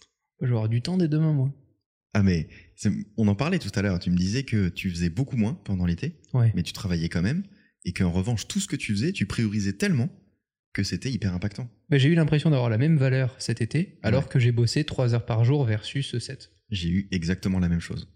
Je 0.41 0.47
vais 0.47 0.53
avoir 0.53 0.69
du 0.69 0.81
temps 0.81 0.97
dès 0.97 1.07
demain, 1.07 1.33
moi. 1.33 1.53
Ah 2.19 2.23
mais 2.23 2.47
on 3.15 3.27
en 3.27 3.35
parlait 3.35 3.59
tout 3.59 3.69
à 3.75 3.83
l'heure. 3.83 3.99
Tu 3.99 4.09
me 4.09 4.17
disais 4.17 4.41
que 4.41 4.69
tu 4.69 4.89
faisais 4.89 5.11
beaucoup 5.11 5.37
moins 5.37 5.53
pendant 5.53 5.85
l'été, 5.85 6.15
Ouais. 6.33 6.51
mais 6.55 6.63
tu 6.63 6.73
travaillais 6.73 7.09
quand 7.09 7.21
même, 7.21 7.43
et 7.85 7.93
qu'en 7.93 8.11
revanche 8.11 8.47
tout 8.47 8.59
ce 8.59 8.67
que 8.67 8.75
tu 8.75 8.91
faisais, 8.93 9.11
tu 9.11 9.27
priorisais 9.27 9.73
tellement 9.73 10.09
que 10.73 10.81
c'était 10.81 11.11
hyper 11.11 11.35
impactant. 11.35 11.69
Mais 11.91 11.99
j'ai 11.99 12.09
eu 12.09 12.15
l'impression 12.15 12.49
d'avoir 12.49 12.71
la 12.71 12.79
même 12.79 12.97
valeur 12.97 13.35
cet 13.37 13.61
été, 13.61 13.99
alors 14.01 14.23
Ouais. 14.23 14.29
que 14.29 14.39
j'ai 14.39 14.51
bossé 14.51 14.83
3 14.83 15.13
heures 15.13 15.27
par 15.27 15.45
jour 15.45 15.63
versus 15.63 16.17
7. 16.17 16.51
J'ai 16.71 16.89
eu 16.89 17.07
exactement 17.11 17.59
la 17.59 17.69
même 17.69 17.79
chose. 17.81 18.11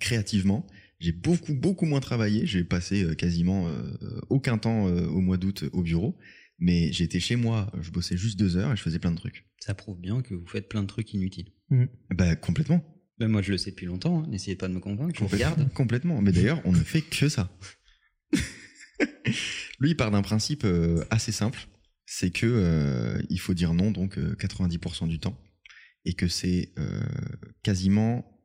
Créativement, 0.00 0.66
j'ai 0.98 1.12
beaucoup 1.12 1.54
beaucoup 1.54 1.86
moins 1.86 2.00
travaillé. 2.00 2.46
J'ai 2.46 2.64
passé 2.64 3.04
euh, 3.04 3.14
quasiment 3.14 3.68
euh, 3.68 4.20
aucun 4.28 4.58
temps 4.58 4.88
euh, 4.88 5.06
au 5.06 5.20
mois 5.20 5.36
d'août 5.36 5.64
au 5.72 5.82
bureau. 5.82 6.18
Mais 6.58 6.90
j'étais 6.92 7.20
chez 7.20 7.36
moi, 7.36 7.70
je 7.80 7.90
bossais 7.92 8.16
juste 8.16 8.38
deux 8.38 8.56
heures 8.56 8.72
et 8.72 8.76
je 8.76 8.82
faisais 8.82 8.98
plein 8.98 9.12
de 9.12 9.16
trucs. 9.16 9.46
Ça 9.60 9.74
prouve 9.74 10.00
bien 10.00 10.22
que 10.22 10.34
vous 10.34 10.46
faites 10.46 10.68
plein 10.68 10.82
de 10.82 10.86
trucs 10.88 11.12
inutiles. 11.14 11.52
Bah 12.10 12.34
complètement. 12.34 12.82
Ben 13.18 13.28
moi, 13.28 13.40
je 13.42 13.52
le 13.52 13.58
sais 13.58 13.70
depuis 13.70 13.86
longtemps. 13.86 14.22
hein. 14.22 14.26
N'essayez 14.28 14.56
pas 14.56 14.68
de 14.68 14.74
me 14.74 14.80
convaincre. 14.80 15.18
Je 15.18 15.24
regarde. 15.24 15.72
Complètement. 15.74 16.20
Mais 16.20 16.32
d'ailleurs, 16.32 16.60
on 16.64 16.72
ne 16.72 16.78
fait 16.78 17.02
que 17.02 17.28
ça. 17.28 17.50
Lui, 19.80 19.90
il 19.90 19.96
part 19.96 20.10
d'un 20.10 20.22
principe 20.22 20.64
euh, 20.64 21.04
assez 21.10 21.32
simple, 21.32 21.66
c'est 22.06 22.30
que 22.30 22.46
euh, 22.46 23.22
il 23.28 23.38
faut 23.40 23.54
dire 23.54 23.74
non 23.74 23.90
donc 23.90 24.18
euh, 24.18 24.34
90% 24.36 25.08
du 25.08 25.18
temps, 25.18 25.38
et 26.04 26.14
que 26.14 26.28
c'est 26.28 26.72
euh, 26.78 27.00
quasiment 27.62 28.40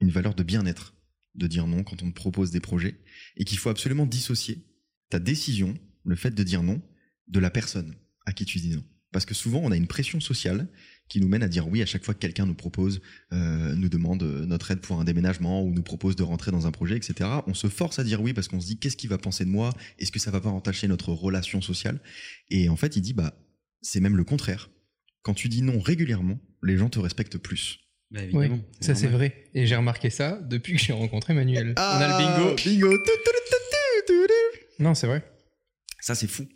une 0.00 0.10
valeur 0.10 0.34
de 0.34 0.42
bien-être 0.42 0.94
de 1.34 1.46
dire 1.46 1.66
non 1.66 1.82
quand 1.82 2.02
on 2.02 2.10
te 2.10 2.14
propose 2.14 2.50
des 2.50 2.60
projets, 2.60 3.00
et 3.36 3.44
qu'il 3.44 3.58
faut 3.58 3.68
absolument 3.70 4.06
dissocier 4.06 4.64
ta 5.10 5.18
décision, 5.18 5.74
le 6.04 6.16
fait 6.16 6.30
de 6.34 6.42
dire 6.42 6.62
non, 6.62 6.80
de 7.28 7.40
la 7.40 7.50
personne 7.50 7.94
à 8.26 8.32
qui 8.32 8.44
tu 8.44 8.58
dis 8.58 8.70
non. 8.76 8.84
Parce 9.12 9.24
que 9.26 9.34
souvent, 9.34 9.60
on 9.62 9.70
a 9.70 9.76
une 9.76 9.86
pression 9.86 10.20
sociale 10.20 10.68
qui 11.08 11.20
nous 11.20 11.28
mène 11.28 11.42
à 11.42 11.48
dire 11.48 11.68
oui 11.68 11.82
à 11.82 11.86
chaque 11.86 12.04
fois 12.04 12.14
que 12.14 12.18
quelqu'un 12.18 12.46
nous 12.46 12.54
propose, 12.54 13.00
euh, 13.32 13.74
nous 13.74 13.88
demande 13.88 14.22
euh, 14.22 14.46
notre 14.46 14.70
aide 14.70 14.80
pour 14.80 15.00
un 15.00 15.04
déménagement 15.04 15.62
ou 15.62 15.72
nous 15.72 15.82
propose 15.82 16.16
de 16.16 16.22
rentrer 16.22 16.50
dans 16.50 16.66
un 16.66 16.72
projet, 16.72 16.96
etc. 16.96 17.30
On 17.46 17.54
se 17.54 17.68
force 17.68 17.98
à 17.98 18.04
dire 18.04 18.20
oui 18.20 18.32
parce 18.32 18.48
qu'on 18.48 18.60
se 18.60 18.66
dit 18.66 18.78
qu'est-ce 18.78 18.96
qu'il 18.96 19.10
va 19.10 19.18
penser 19.18 19.44
de 19.44 19.50
moi? 19.50 19.72
Est-ce 19.98 20.12
que 20.12 20.18
ça 20.18 20.30
va 20.30 20.40
pas 20.40 20.48
entacher 20.48 20.88
notre 20.88 21.12
relation 21.12 21.60
sociale? 21.60 22.00
Et 22.50 22.68
en 22.68 22.76
fait, 22.76 22.96
il 22.96 23.02
dit 23.02 23.12
bah 23.12 23.34
c'est 23.82 24.00
même 24.00 24.16
le 24.16 24.24
contraire. 24.24 24.70
Quand 25.22 25.34
tu 25.34 25.48
dis 25.48 25.62
non 25.62 25.80
régulièrement, 25.80 26.38
les 26.62 26.76
gens 26.76 26.88
te 26.88 26.98
respectent 26.98 27.38
plus. 27.38 27.80
Bah, 28.10 28.20
Oui, 28.32 28.48
ça 28.80 28.94
c'est 28.94 29.08
vrai. 29.08 29.44
Et 29.54 29.66
j'ai 29.66 29.76
remarqué 29.76 30.10
ça 30.10 30.40
depuis 30.48 30.74
que 30.74 30.78
j'ai 30.80 30.92
rencontré 30.92 31.34
Manuel. 31.34 31.74
On 31.76 31.80
a 31.80 32.06
le 32.08 32.24
bingo. 32.24 32.56
Ah, 32.56 32.62
Bingo. 32.64 32.96
Non, 34.78 34.94
c'est 34.94 35.06
vrai. 35.06 35.24
Ça, 36.00 36.14
c'est 36.14 36.26
fou. 36.26 36.46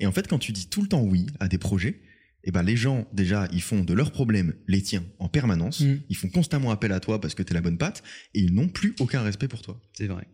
Et 0.00 0.06
en 0.06 0.12
fait, 0.12 0.26
quand 0.28 0.38
tu 0.38 0.52
dis 0.52 0.68
tout 0.68 0.82
le 0.82 0.88
temps 0.88 1.02
oui 1.02 1.26
à 1.38 1.48
des 1.48 1.58
projets, 1.58 2.00
eh 2.44 2.50
ben, 2.52 2.62
les 2.62 2.76
gens, 2.76 3.06
déjà, 3.12 3.48
ils 3.52 3.62
font 3.62 3.84
de 3.84 3.92
leurs 3.92 4.12
problèmes 4.12 4.54
les 4.66 4.82
tiens 4.82 5.04
en 5.18 5.28
permanence. 5.28 5.80
Mm. 5.80 5.96
Ils 6.08 6.16
font 6.16 6.28
constamment 6.28 6.70
appel 6.70 6.92
à 6.92 7.00
toi 7.00 7.20
parce 7.20 7.34
que 7.34 7.42
t'es 7.42 7.54
la 7.54 7.60
bonne 7.60 7.78
patte 7.78 8.02
et 8.34 8.40
ils 8.40 8.54
n'ont 8.54 8.68
plus 8.68 8.94
aucun 9.00 9.22
respect 9.22 9.48
pour 9.48 9.62
toi. 9.62 9.80
C'est 9.92 10.06
vrai. 10.06 10.26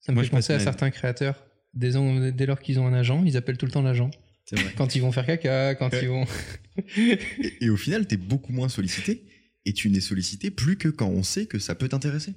Ça 0.00 0.12
me 0.12 0.14
Moi, 0.14 0.22
fait 0.22 0.26
je 0.26 0.30
pense 0.32 0.40
penser 0.46 0.52
à 0.54 0.58
certains 0.60 0.90
créateurs. 0.90 1.44
Dès, 1.74 1.92
dès 2.32 2.46
lors 2.46 2.60
qu'ils 2.60 2.78
ont 2.78 2.86
un 2.86 2.94
agent, 2.94 3.22
ils 3.24 3.36
appellent 3.36 3.58
tout 3.58 3.66
le 3.66 3.72
temps 3.72 3.82
l'agent. 3.82 4.10
C'est 4.44 4.58
vrai. 4.58 4.72
Quand 4.76 4.94
ils 4.96 5.00
vont 5.00 5.12
faire 5.12 5.26
caca, 5.26 5.74
quand 5.74 5.90
Ouais. 5.92 6.00
ils 6.02 6.08
vont. 6.08 6.26
Et, 6.96 7.18
et 7.62 7.70
au 7.70 7.76
final, 7.76 8.06
t'es 8.06 8.16
beaucoup 8.16 8.52
moins 8.52 8.68
sollicité 8.68 9.24
et 9.64 9.72
tu 9.72 9.88
n'es 9.90 10.00
sollicité 10.00 10.50
plus 10.50 10.76
que 10.76 10.88
quand 10.88 11.08
on 11.08 11.22
sait 11.22 11.46
que 11.46 11.58
ça 11.58 11.74
peut 11.74 11.88
t'intéresser 11.88 12.34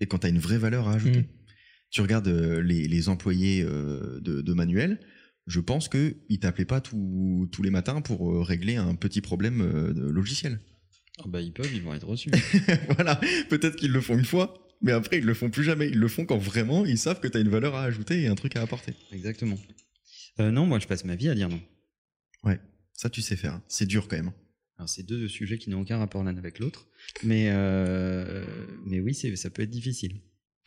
et 0.00 0.06
quand 0.06 0.18
t'as 0.18 0.30
une 0.30 0.38
vraie 0.38 0.56
valeur 0.58 0.88
à 0.88 0.94
ajouter. 0.94 1.20
Mm. 1.20 1.26
Tu 1.90 2.00
regardes 2.00 2.28
euh, 2.28 2.62
les, 2.62 2.88
les 2.88 3.08
employés 3.08 3.62
euh, 3.62 4.20
de, 4.20 4.40
de 4.40 4.52
Manuel, 4.54 5.00
je 5.50 5.60
pense 5.60 5.88
qu'ils 5.88 6.38
t'appelaient 6.40 6.64
pas 6.64 6.80
tous 6.80 7.48
tous 7.52 7.62
les 7.62 7.70
matins 7.70 8.00
pour 8.00 8.32
euh, 8.32 8.42
régler 8.42 8.76
un 8.76 8.94
petit 8.94 9.20
problème 9.20 9.60
euh, 9.60 9.92
de 9.92 10.02
logiciel. 10.08 10.60
Ah 11.18 11.24
bah, 11.26 11.40
ils 11.42 11.52
peuvent, 11.52 11.70
ils 11.74 11.82
vont 11.82 11.92
être 11.92 12.06
reçus. 12.06 12.30
voilà, 12.94 13.20
peut-être 13.50 13.76
qu'ils 13.76 13.92
le 13.92 14.00
font 14.00 14.16
une 14.16 14.24
fois, 14.24 14.54
mais 14.80 14.92
après 14.92 15.18
ils 15.18 15.24
le 15.24 15.34
font 15.34 15.50
plus 15.50 15.64
jamais. 15.64 15.88
Ils 15.88 15.98
le 15.98 16.08
font 16.08 16.24
quand 16.24 16.38
vraiment 16.38 16.86
ils 16.86 16.96
savent 16.98 17.20
que 17.20 17.28
tu 17.28 17.36
as 17.36 17.40
une 17.40 17.48
valeur 17.50 17.74
à 17.74 17.82
ajouter 17.84 18.22
et 18.22 18.28
un 18.28 18.34
truc 18.34 18.56
à 18.56 18.62
apporter. 18.62 18.94
Exactement. 19.12 19.58
Euh, 20.38 20.50
non, 20.50 20.64
moi, 20.64 20.78
je 20.78 20.86
passe 20.86 21.04
ma 21.04 21.16
vie 21.16 21.28
à 21.28 21.34
dire 21.34 21.48
non. 21.48 21.60
Ça 22.92 23.08
tu 23.08 23.22
sais 23.22 23.36
faire. 23.36 23.54
hein. 23.54 23.62
C'est 23.66 23.86
dur 23.86 24.08
quand 24.08 24.16
même. 24.16 24.32
Alors, 24.76 24.88
c'est 24.90 25.02
deux 25.02 25.26
sujets 25.26 25.56
qui 25.56 25.70
n'ont 25.70 25.80
aucun 25.80 25.96
rapport 25.96 26.22
l'un 26.22 26.36
avec 26.36 26.58
l'autre. 26.58 26.86
Mais, 27.24 27.46
euh, 27.48 28.44
mais 28.84 29.00
oui, 29.00 29.14
c'est- 29.14 29.34
ça 29.36 29.48
peut 29.48 29.62
être 29.62 29.70
difficile. 29.70 30.20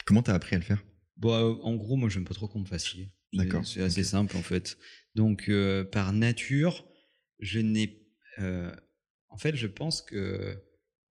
Comment 0.05 0.23
t'as 0.23 0.33
appris 0.33 0.55
à 0.55 0.59
le 0.59 0.63
faire? 0.65 0.83
Bon, 1.17 1.31
euh, 1.31 1.53
en 1.61 1.75
gros, 1.75 1.95
moi, 1.95 2.09
j'aime 2.09 2.25
pas 2.25 2.33
trop 2.33 2.47
qu'on 2.47 2.59
me 2.61 2.65
fasse 2.65 2.87
chier. 2.87 3.11
D'accord, 3.33 3.65
C'est 3.65 3.81
assez 3.81 4.03
simple, 4.03 4.35
en 4.37 4.41
fait. 4.41 4.77
Donc, 5.15 5.49
euh, 5.49 5.83
par 5.83 6.13
nature, 6.13 6.85
je 7.39 7.59
n'ai. 7.59 8.01
euh, 8.39 8.71
en 9.29 9.37
fait, 9.37 9.55
je 9.55 9.67
pense 9.67 10.01
que 10.01 10.57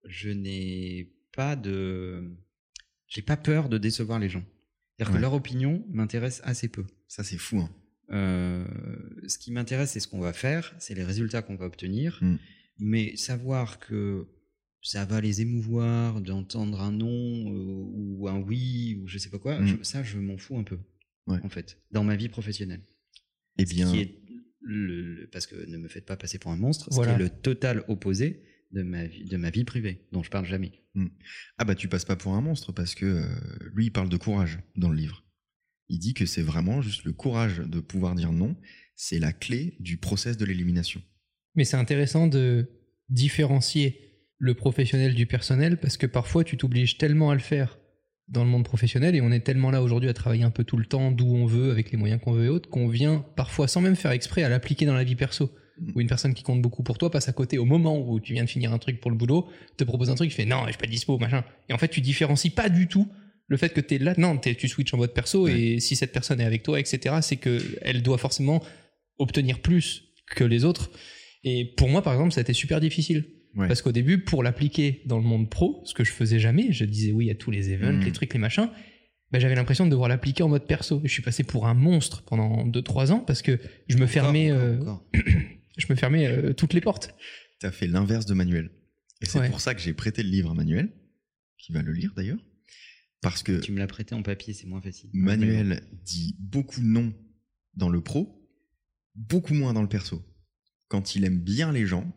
je 0.05 0.31
n'ai 0.31 1.13
pas 1.33 1.57
de. 1.57 2.31
J'ai 3.09 3.23
pas 3.23 3.37
peur 3.37 3.69
de 3.69 3.79
décevoir 3.79 4.19
les 4.19 4.29
gens. 4.29 4.45
C'est-à-dire 4.97 5.13
Ouais. 5.15 5.19
que 5.19 5.23
leur 5.23 5.35
opinion 5.35 5.85
m'intéresse 5.91 6.41
assez 6.45 6.69
peu. 6.69 6.85
Ça 7.09 7.25
c'est 7.25 7.39
fou. 7.39 7.59
Hein. 7.59 7.71
Euh, 8.11 8.67
ce 9.27 9.39
qui 9.39 9.53
m'intéresse, 9.53 9.91
c'est 9.93 10.01
ce 10.01 10.09
qu'on 10.09 10.21
va 10.21 10.33
faire, 10.33 10.75
c'est 10.79 10.95
les 10.95 11.05
résultats 11.05 11.43
qu'on 11.43 11.57
va 11.57 11.67
obtenir. 11.67 12.19
Mm. 12.23 12.37
Mais 12.79 13.17
savoir 13.17 13.79
que 13.79 14.27
ça 14.83 15.05
va 15.05 15.21
les 15.21 15.41
émouvoir 15.41 16.21
d'entendre 16.21 16.81
un 16.81 16.93
non 16.93 17.45
ou 17.47 18.29
un 18.29 18.39
oui 18.41 18.99
ou 19.03 19.07
je 19.09 19.19
sais 19.19 19.31
pas 19.31 19.39
quoi, 19.39 19.61
Mm. 19.61 19.67
je- 19.67 19.83
ça, 19.83 20.03
je 20.03 20.19
m'en 20.19 20.37
fous 20.39 20.59
un 20.59 20.65
peu. 20.65 20.79
Ouais. 21.27 21.39
En 21.43 21.49
fait, 21.49 21.79
dans 21.91 22.05
ma 22.05 22.17
vie 22.17 22.29
professionnelle. 22.29 22.83
Eh 23.59 23.67
Ce 23.67 23.75
bien, 23.75 23.91
qui 23.91 24.01
est 24.01 24.19
le- 24.61 25.03
le- 25.15 25.29
parce 25.31 25.47
que 25.47 25.55
ne 25.67 25.77
me 25.79 25.89
faites 25.89 26.07
pas 26.07 26.17
passer 26.17 26.39
pour 26.39 26.51
un 26.51 26.57
monstre, 26.57 26.89
Voilà. 26.93 27.13
ce 27.13 27.17
qui 27.17 27.23
est 27.23 27.25
le 27.25 27.31
total 27.31 27.85
opposé 27.89 28.43
de 28.73 28.83
ma 28.83 29.05
vie, 29.07 29.25
de 29.27 29.37
ma 29.37 29.51
vie 29.51 29.65
privée, 29.65 30.07
dont 30.13 30.23
je 30.23 30.31
parle 30.31 30.47
jamais. 30.47 30.73
ah 31.59 31.65
bah 31.65 31.75
tu 31.75 31.89
passes 31.89 32.05
pas 32.05 32.17
pour 32.17 32.35
un 32.35 32.41
monstre 32.43 32.71
parce 32.73 32.95
que 32.95 33.07
euh, 33.07 33.69
lui 33.73 33.87
il 33.87 33.91
parle 33.93 34.09
de 34.11 34.17
courage 34.19 34.59
dans 34.77 34.89
le 34.91 34.97
livre. 34.97 35.25
Il 35.89 35.99
dit 35.99 36.13
que 36.15 36.27
c'est 36.27 36.43
vraiment 36.43 36.83
juste 36.83 37.05
le 37.05 37.13
courage 37.13 37.59
de 37.59 37.81
pouvoir 37.81 38.15
dire 38.15 38.31
non, 38.33 38.57
c'est 38.95 39.19
la 39.19 39.33
clé 39.33 39.77
du 39.81 39.97
process 39.99 40.37
de 40.37 40.45
l'élimination. 40.45 41.03
Mais 41.55 41.65
c'est 41.65 41.77
intéressant 41.79 42.27
de 42.29 42.69
différencier 43.09 44.01
le 44.39 44.55
professionnel 44.55 45.15
du 45.15 45.27
personnel 45.27 45.79
parce 45.79 45.97
que 45.97 46.07
parfois 46.07 46.45
tu 46.45 46.57
t'obliges 46.57 46.99
tellement 46.99 47.31
à 47.31 47.35
le 47.35 47.41
faire 47.41 47.79
dans 48.29 48.45
le 48.45 48.51
monde 48.51 48.65
professionnel 48.65 49.15
et 49.15 49.21
on 49.21 49.31
est 49.33 49.41
tellement 49.41 49.71
là 49.71 49.83
aujourd'hui 49.83 50.09
à 50.09 50.15
travailler 50.15 50.45
un 50.45 50.51
peu 50.51 50.65
tout 50.65 50.77
le 50.77 50.87
temps 50.87 51.11
d'où 51.11 51.27
on 51.27 51.45
veut 51.47 51.71
avec 51.71 51.91
les 51.91 51.99
moyens 51.99 52.21
qu'on 52.23 52.33
veut 52.33 52.45
et 52.47 52.49
autres 52.49 52.69
qu'on 52.71 52.89
vient 52.89 53.25
parfois 53.37 53.69
sans 53.69 53.81
même 53.81 53.97
faire 53.97 54.13
exprès 54.13 54.43
à 54.43 54.49
l'appliquer 54.49 54.87
dans 54.87 54.95
la 54.95 55.05
vie 55.05 55.17
perso 55.17 55.51
Mm. 55.81 55.93
où 55.95 56.01
une 56.03 56.07
personne 56.07 56.35
qui 56.35 56.43
compte 56.43 56.61
beaucoup 56.61 56.83
pour 56.83 56.99
toi 56.99 57.11
passe 57.11 57.29
à 57.31 57.33
côté 57.33 57.57
au 57.57 57.65
moment 57.65 57.99
où 57.99 58.21
tu 58.21 58.35
viens 58.35 58.45
de 58.45 58.49
finir 58.51 58.75
un 58.75 58.79
truc 58.79 59.01
pour 59.01 59.11
le 59.11 59.17
boulot 59.17 59.49
te 59.79 59.85
propose 59.85 60.11
un 60.11 60.15
truc 60.15 60.29
tu 60.29 60.37
fais 60.37 60.45
non 60.45 60.65
je 60.67 60.73
suis 60.73 60.79
pas 60.79 60.87
dispo 60.87 61.17
machin 61.19 61.45
et 61.71 61.73
en 61.73 61.79
fait 61.79 61.89
tu 61.89 62.03
différencies 62.03 62.51
pas 62.51 62.69
du 62.69 62.89
tout 62.89 63.09
le 63.49 63.57
fait 63.57 63.71
que 63.71 63.81
tu 63.81 63.95
es 63.95 63.99
là 63.99 64.13
non 64.19 64.37
t'es- 64.37 64.55
tu 64.55 64.69
switches 64.69 64.93
en 64.93 64.99
mode 64.99 65.15
perso 65.15 65.45
Ouais. 65.45 65.59
et 65.59 65.81
si 65.81 65.97
cette 65.97 66.13
personne 66.13 66.43
est 66.43 66.45
avec 66.45 66.63
toi 66.63 66.79
etc 66.79 67.17
c'est 67.23 67.37
que 67.37 67.59
elle 67.81 68.03
doit 68.03 68.19
forcément 68.19 68.63
obtenir 69.19 69.61
plus 69.61 70.05
que 70.37 70.45
les 70.45 70.65
autres 70.67 70.91
et 71.45 71.73
pour 71.77 71.89
moi, 71.89 72.03
par 72.03 72.13
exemple, 72.13 72.33
ça 72.33 72.39
a 72.41 72.43
été 72.43 72.53
super 72.53 72.79
difficile. 72.81 73.25
Ouais. 73.55 73.69
Parce 73.69 73.83
qu'au 73.83 73.93
début, 73.93 74.19
pour 74.25 74.43
l'appliquer 74.43 75.03
dans 75.07 75.19
le 75.19 75.25
monde 75.25 75.51
pro, 75.51 75.83
ce 75.85 75.93
que 75.95 76.05
je 76.05 76.13
faisais 76.13 76.39
jamais, 76.39 76.73
je 76.73 76.85
disais 76.85 77.13
oui 77.13 77.31
à 77.31 77.35
tous 77.35 77.51
les 77.51 77.71
events, 77.71 77.93
Mhm. 77.99 78.05
les 78.05 78.13
trucs, 78.13 78.33
les 78.33 78.41
machins, 78.41 78.71
ben, 79.31 79.39
j'avais 79.41 79.55
l'impression 79.55 79.85
de 79.85 79.91
devoir 79.91 80.09
l'appliquer 80.09 80.43
en 80.43 80.49
mode 80.49 80.67
perso. 80.67 81.01
Et 81.05 81.09
je 81.09 81.13
suis 81.13 81.23
passé 81.23 81.43
pour 81.45 81.67
un 81.67 81.75
monstre 81.75 82.23
pendant 82.23 82.67
2-3 82.67 83.13
ans 83.13 83.21
parce 83.21 83.43
que 83.43 83.59
je 83.89 83.97
me 83.99 84.07
fermais, 84.07 84.53
Encore, 84.53 84.63
euh, 84.65 84.81
encore. 84.81 85.07
je 85.79 85.87
me 85.91 85.95
fermais 85.95 86.27
euh, 86.27 86.53
toutes 86.55 86.73
les 86.75 86.81
portes. 86.81 87.15
T'as 87.61 87.71
fait 87.73 87.87
l'inverse 87.87 88.27
de 88.27 88.35
Manuel. 88.35 88.71
Et 89.21 89.27
c'est 89.27 89.39
Ouais. 89.39 89.49
pour 89.51 89.61
ça 89.61 89.75
que 89.75 89.81
j'ai 89.81 89.93
prêté 89.95 90.23
le 90.23 90.31
livre 90.31 90.51
à 90.51 90.55
Manuel, 90.55 90.91
qui 91.59 91.73
va 91.73 91.83
le 91.83 91.93
lire 91.93 92.13
d'ailleurs. 92.17 92.39
Parce 93.21 93.43
que 93.45 93.61
Tu 93.61 93.71
me 93.73 93.79
l'as 93.79 93.87
prêté 93.87 94.15
en 94.15 94.23
papier, 94.23 94.53
c'est 94.53 94.67
moins 94.67 94.81
facile. 94.83 95.09
Manuel 95.13 95.83
dit 96.05 96.37
beaucoup 96.41 96.81
non 96.83 97.13
dans 97.75 97.89
le 97.89 98.01
pro, 98.01 98.49
beaucoup 99.15 99.55
moins 99.55 99.73
dans 99.73 99.83
le 99.83 99.89
perso. 99.89 100.23
Quand 100.89 101.15
il 101.15 101.25
aime 101.25 101.39
bien 101.39 101.71
les 101.73 101.87
gens, 101.87 102.11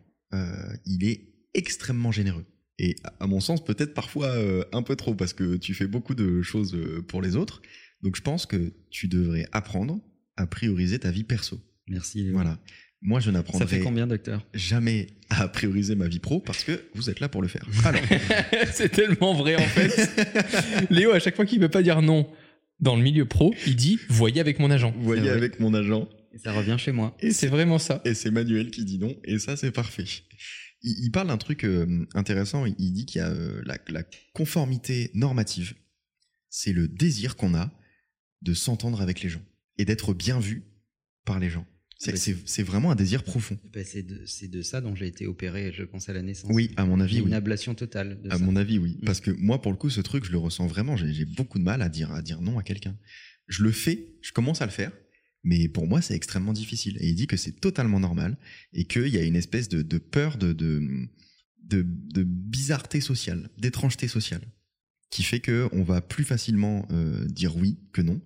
il 0.84 1.04
est 1.04 1.28
extrêmement 1.54 2.12
généreux. 2.12 2.44
Et 2.78 2.96
à 3.20 3.26
mon 3.26 3.40
sens, 3.40 3.64
peut-être 3.64 3.94
parfois 3.94 4.28
euh, 4.28 4.64
un 4.72 4.82
peu 4.82 4.96
trop, 4.96 5.14
parce 5.14 5.32
que 5.32 5.56
tu 5.56 5.74
fais 5.74 5.86
beaucoup 5.86 6.14
de 6.14 6.42
choses 6.42 6.74
euh, 6.74 7.02
pour 7.06 7.22
les 7.22 7.36
autres. 7.36 7.62
Donc 8.02 8.16
je 8.16 8.22
pense 8.22 8.44
que 8.44 8.72
tu 8.90 9.08
devrais 9.08 9.46
apprendre 9.52 9.98
à 10.36 10.46
prioriser 10.46 10.98
ta 10.98 11.10
vie 11.10 11.24
perso. 11.24 11.60
Merci. 11.88 12.24
Léo. 12.24 12.34
Voilà. 12.34 12.58
Moi, 13.02 13.20
je 13.20 13.26
Ça 13.26 13.32
n'apprendrai 13.32 13.66
fait 13.66 13.80
combien, 13.80 14.06
docteur 14.06 14.44
jamais 14.52 15.08
à 15.30 15.48
prioriser 15.48 15.94
ma 15.94 16.08
vie 16.08 16.18
pro 16.18 16.40
parce 16.40 16.64
que 16.64 16.82
vous 16.94 17.08
êtes 17.08 17.20
là 17.20 17.28
pour 17.28 17.40
le 17.40 17.48
faire. 17.48 17.66
Alors, 17.84 18.00
c'est 18.72 18.90
tellement 18.90 19.34
vrai 19.34 19.56
en 19.56 19.66
fait. 19.66 20.90
Léo, 20.90 21.12
à 21.12 21.18
chaque 21.18 21.36
fois 21.36 21.46
qu'il 21.46 21.60
veut 21.60 21.68
pas 21.68 21.82
dire 21.82 22.02
non 22.02 22.28
dans 22.80 22.96
le 22.96 23.02
milieu 23.02 23.24
pro, 23.24 23.54
il 23.66 23.76
dit 23.76 23.98
voyez 24.08 24.40
avec 24.40 24.58
mon 24.58 24.70
agent. 24.70 24.94
voyez 24.98 25.30
avec 25.30 25.60
mon 25.60 25.72
agent, 25.72 26.08
Et 26.36 26.38
ça 26.38 26.52
revient 26.52 26.76
chez 26.78 26.92
moi. 26.92 27.16
et 27.20 27.32
C'est 27.32 27.48
vraiment 27.48 27.78
ça. 27.78 28.00
Et 28.04 28.14
c'est 28.14 28.30
Manuel 28.30 28.70
qui 28.70 28.84
dit 28.84 28.98
non, 28.98 29.16
et 29.24 29.38
ça 29.38 29.56
c'est 29.56 29.72
parfait. 29.72 30.04
Il, 30.82 31.04
il 31.06 31.10
parle 31.10 31.28
d'un 31.28 31.38
truc 31.38 31.64
euh, 31.64 32.06
intéressant, 32.14 32.66
il 32.66 32.92
dit 32.92 33.06
qu'il 33.06 33.20
y 33.20 33.24
a 33.24 33.30
euh, 33.30 33.62
la, 33.64 33.78
la 33.88 34.02
conformité 34.34 35.10
normative, 35.14 35.74
c'est 36.50 36.72
le 36.72 36.88
désir 36.88 37.36
qu'on 37.36 37.54
a 37.54 37.72
de 38.42 38.54
s'entendre 38.54 39.00
avec 39.00 39.22
les 39.22 39.28
gens 39.30 39.42
et 39.78 39.84
d'être 39.84 40.14
bien 40.14 40.38
vu 40.38 40.64
par 41.24 41.38
les 41.40 41.50
gens. 41.50 41.66
C'est 41.98 42.12
Ah 42.12 42.34
bah, 42.58 42.62
vraiment 42.64 42.90
un 42.90 42.94
désir 42.94 43.22
profond. 43.24 43.58
Ben, 43.72 43.82
c'est 43.82 44.02
de, 44.02 44.60
ça 44.62 44.82
dont 44.82 44.94
j'ai 44.94 45.06
été 45.06 45.26
opéré, 45.26 45.72
je 45.72 45.82
pense, 45.82 46.10
à 46.10 46.12
la 46.12 46.20
naissance. 46.20 46.50
Oui, 46.52 46.70
à 46.76 46.84
mon 46.84 47.00
avis, 47.00 47.20
une 47.20 47.24
oui. 47.28 47.32
ablation 47.34 47.74
totale 47.74 48.20
de 48.20 48.28
À 48.30 48.36
ça. 48.36 48.44
mon 48.44 48.54
avis, 48.54 48.78
oui. 48.78 48.98
Mm. 49.00 49.04
Parce 49.06 49.20
que 49.20 49.30
moi, 49.30 49.62
pour 49.62 49.72
le 49.72 49.78
coup, 49.78 49.88
ce 49.88 50.02
truc, 50.02 50.24
je 50.26 50.30
le 50.30 50.36
ressens 50.36 50.66
vraiment. 50.66 50.98
J'ai 50.98 51.10
j'ai 51.14 51.24
beaucoup 51.24 51.58
de 51.58 51.64
mal 51.64 51.80
à 51.80 51.88
dire, 51.88 52.12
à 52.12 52.20
dire 52.20 52.42
non 52.42 52.58
à 52.58 52.62
quelqu'un. 52.62 52.94
Je 53.48 53.62
le 53.62 53.72
fais, 53.72 54.08
je 54.20 54.32
commence 54.32 54.60
à 54.60 54.66
le 54.66 54.72
faire, 54.72 54.92
mais 55.46 55.68
pour 55.68 55.86
moi, 55.86 56.02
c'est 56.02 56.16
extrêmement 56.16 56.52
difficile. 56.52 56.98
Et 57.00 57.08
il 57.08 57.14
dit 57.14 57.28
que 57.28 57.36
c'est 57.36 57.60
totalement 57.60 58.00
normal 58.00 58.36
et 58.72 58.84
qu'il 58.84 59.06
y 59.06 59.16
a 59.16 59.22
une 59.22 59.36
espèce 59.36 59.68
de, 59.68 59.98
peur 59.98 60.38
de, 60.38 60.52
de, 60.52 62.22
bizarreté 62.24 63.00
sociale, 63.00 63.48
d'étrangeté 63.56 64.08
sociale, 64.08 64.42
qui 65.08 65.22
fait 65.22 65.38
que 65.38 65.68
on 65.70 65.84
va 65.84 66.00
plus 66.00 66.24
facilement 66.24 66.88
euh, 66.90 67.24
dire 67.26 67.56
oui 67.56 67.78
que 67.92 68.02
non. 68.02 68.20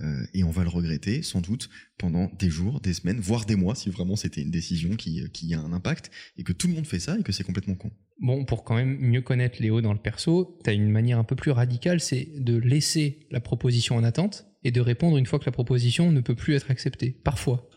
euh, 0.00 0.24
et 0.32 0.44
on 0.44 0.52
va 0.52 0.62
le 0.62 0.68
regretter 0.68 1.24
sans 1.24 1.40
doute 1.40 1.68
pendant 1.98 2.30
des 2.38 2.50
jours, 2.50 2.80
des 2.80 2.94
semaines, 2.94 3.18
voire 3.18 3.46
des 3.46 3.56
mois 3.56 3.74
si 3.74 3.90
vraiment 3.90 4.14
c'était 4.14 4.40
une 4.40 4.52
décision 4.52 4.94
qui, 4.94 5.28
qui 5.32 5.52
a 5.54 5.60
un 5.60 5.72
impact 5.72 6.12
et 6.36 6.44
que 6.44 6.52
tout 6.52 6.68
le 6.68 6.74
monde 6.74 6.86
fait 6.86 7.00
ça 7.00 7.18
et 7.18 7.24
que 7.24 7.32
c'est 7.32 7.42
complètement 7.42 7.74
con. 7.74 7.90
Bon, 8.20 8.44
pour 8.44 8.62
quand 8.62 8.76
même 8.76 8.96
mieux 9.00 9.22
connaître 9.22 9.60
Léo 9.60 9.80
dans 9.80 9.92
le 9.92 9.98
perso, 9.98 10.56
t'as 10.62 10.72
une 10.72 10.90
manière 10.90 11.18
un 11.18 11.24
peu 11.24 11.34
plus 11.34 11.50
radicale, 11.50 12.00
c'est 12.00 12.28
de 12.36 12.56
laisser 12.56 13.26
la 13.32 13.40
proposition 13.40 13.96
en 13.96 14.04
attente 14.04 14.46
et 14.62 14.70
de 14.70 14.80
répondre 14.80 15.16
une 15.16 15.26
fois 15.26 15.38
que 15.38 15.46
la 15.46 15.52
proposition 15.52 16.12
ne 16.12 16.20
peut 16.20 16.34
plus 16.34 16.54
être 16.54 16.70
acceptée. 16.70 17.10
Parfois. 17.24 17.68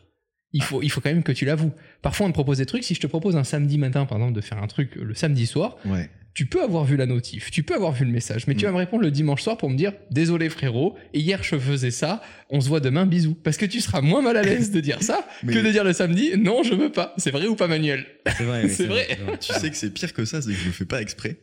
Il 0.56 0.62
faut, 0.62 0.84
il 0.84 0.90
faut 0.90 1.02
quand 1.02 1.10
même 1.10 1.24
que 1.24 1.32
tu 1.32 1.46
l'avoues. 1.46 1.72
Parfois, 2.04 2.28
on 2.28 2.30
te 2.30 2.34
propose 2.36 2.60
des 2.60 2.68
trucs. 2.68 2.84
Si 2.84 2.94
je 2.94 3.00
te 3.00 3.08
propose 3.08 3.36
un 3.36 3.44
samedi 3.44 3.80
matin, 3.80 4.06
par 4.06 4.20
exemple, 4.20 4.36
de 4.36 4.42
faire 4.42 4.62
un 4.62 4.68
truc 4.68 4.96
le 4.96 5.16
samedi 5.16 5.48
soir, 5.48 5.78
Ouais. 5.86 6.12
tu 6.36 6.46
peux 6.46 6.62
avoir 6.62 6.84
vu 6.86 6.96
la 6.96 7.08
notif, 7.08 7.50
tu 7.50 7.64
peux 7.64 7.74
avoir 7.74 7.92
vu 7.92 8.06
le 8.06 8.12
message, 8.12 8.46
mais 8.46 8.54
tu 8.54 8.66
Mm. 8.66 8.68
vas 8.68 8.72
me 8.74 8.78
répondre 8.78 9.02
le 9.04 9.10
dimanche 9.10 9.42
soir 9.42 9.58
pour 9.58 9.72
me 9.72 9.76
dire 9.76 9.94
désolé 10.12 10.50
frérot, 10.50 10.96
hier 11.16 11.42
je 11.44 11.58
faisais 11.58 11.90
ça, 11.90 12.22
on 12.52 12.62
se 12.62 12.68
voit 12.68 12.82
demain, 12.82 13.08
bisous. 13.08 13.34
Parce 13.34 13.58
que 13.58 13.66
tu 13.66 13.82
seras 13.82 14.02
moins 14.02 14.22
mal 14.22 14.38
à 14.38 14.44
l'aise 14.44 14.70
de 14.70 14.80
dire 14.80 15.02
ça 15.02 15.28
Mais- 15.44 15.54
que 15.54 15.60
de 15.60 15.72
dire 15.72 15.84
le 15.84 15.94
samedi 15.94 16.34
non, 16.38 16.62
je 16.62 16.76
veux 16.76 16.92
pas. 16.92 17.16
C'est 17.18 17.32
vrai 17.32 17.48
ou 17.48 17.56
pas, 17.56 17.68
Manuel? 17.68 18.06
C'est 18.38 18.44
vrai. 18.44 18.68
C'est 18.70 18.86
vrai. 18.86 19.08
Tu 19.42 19.54
sais 19.54 19.72
que 19.72 19.76
c'est 19.76 19.90
pire 19.92 20.14
que 20.14 20.24
ça, 20.26 20.40
c'est 20.44 20.50
que 20.52 20.56
je 20.60 20.66
le 20.66 20.72
fais 20.72 20.86
pas 20.86 21.02
exprès. 21.02 21.38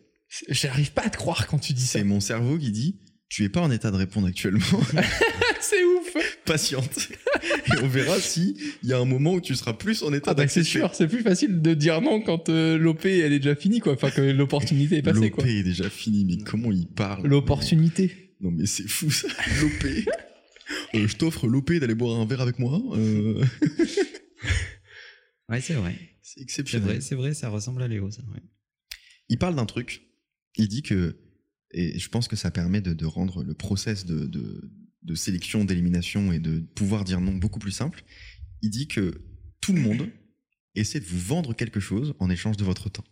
J'arrive 0.48 0.92
pas 0.92 1.02
à 1.06 1.10
te 1.10 1.16
croire 1.16 1.48
quand 1.48 1.58
tu 1.58 1.72
dis 1.72 1.82
ça. 1.86 1.98
C'est 1.98 2.04
mon 2.04 2.20
cerveau 2.20 2.56
qui 2.58 2.70
dit 2.70 3.00
tu 3.30 3.44
es 3.44 3.48
pas 3.48 3.60
en 3.62 3.70
état 3.70 3.90
de 3.90 3.96
répondre 3.96 4.26
actuellement, 4.26 4.60
C'est 5.62 5.82
ouf. 5.84 6.14
patiente. 6.44 7.08
Et 7.68 7.78
on 7.82 7.88
verra 7.88 8.18
si 8.20 8.56
il 8.82 8.88
y 8.88 8.92
a 8.92 8.98
un 8.98 9.04
moment 9.06 9.34
où 9.34 9.40
tu 9.40 9.54
seras 9.54 9.72
plus 9.72 10.02
en 10.02 10.12
état 10.12 10.32
Ah 10.32 10.34
bah 10.34 10.48
c'est 10.48 10.64
sûr, 10.64 10.94
c'est 10.94 11.06
plus 11.08 11.22
facile 11.22 11.62
de 11.62 11.72
dire 11.74 12.00
non 12.02 12.20
quand 12.20 12.48
euh, 12.48 12.76
l'OP 12.76 13.06
elle 13.06 13.32
est 13.32 13.38
déjà 13.38 13.54
finie 13.54 13.78
quoi, 13.80 13.92
enfin 13.94 14.10
que 14.10 14.20
l'opportunité 14.20 14.96
est 14.98 15.02
passée 15.02 15.20
L'OP 15.20 15.30
quoi. 15.36 15.46
est 15.46 15.62
déjà 15.62 15.88
fini, 15.88 16.24
mais 16.24 16.38
comment 16.44 16.72
il 16.72 16.86
parle 16.88 17.26
L'opportunité. 17.26 18.34
Non 18.40 18.50
mais 18.50 18.66
c'est 18.66 18.88
fou 18.88 19.10
ça, 19.10 19.28
l'OP. 19.62 19.86
Euh, 20.94 21.08
je 21.08 21.16
t'offre 21.16 21.48
l'OP 21.48 21.72
d'aller 21.72 21.96
boire 21.96 22.20
un 22.20 22.24
verre 22.26 22.40
avec 22.42 22.60
moi. 22.60 22.80
euh, 22.96 23.42
Ouais, 25.48 25.60
c'est 25.60 25.74
vrai. 25.74 25.96
c'est 26.22 26.34
C'est 26.34 26.40
exceptionnel. 26.42 26.88
vrai, 26.88 27.00
c'est 27.00 27.14
vrai, 27.16 27.34
ça 27.34 27.48
ressemble 27.48 27.82
à 27.82 27.88
Léo, 27.88 28.08
ça. 28.10 28.22
ouais. 28.32 28.40
Il 29.28 29.38
parle 29.38 29.56
d'un 29.56 29.66
truc. 29.66 30.02
Il 30.56 30.68
dit 30.68 30.82
que, 30.82 31.16
et 31.72 31.98
je 31.98 32.08
pense 32.08 32.28
que 32.28 32.36
ça 32.36 32.50
permet 32.50 32.80
de, 32.80 32.92
de 32.94 33.06
rendre 33.06 33.42
le 33.44 33.54
process 33.54 34.04
de, 34.06 34.26
de, 34.26 34.70
de 35.02 35.14
sélection, 35.14 35.64
d'élimination 35.64 36.32
et 36.32 36.38
de 36.38 36.60
pouvoir 36.60 37.04
dire 37.04 37.20
non 37.20 37.32
beaucoup 37.34 37.58
plus 37.58 37.70
simple. 37.72 38.04
Il 38.62 38.70
dit 38.70 38.88
que 38.88 39.22
tout 39.60 39.72
le 39.72 39.80
monde 39.80 40.08
essaie 40.74 41.00
de 41.00 41.04
vous 41.06 41.18
vendre 41.20 41.54
quelque 41.54 41.80
chose 41.80 42.14
en 42.18 42.28
échange 42.30 42.56
de 42.56 42.64
votre 42.64 42.88
temps. 42.90 43.04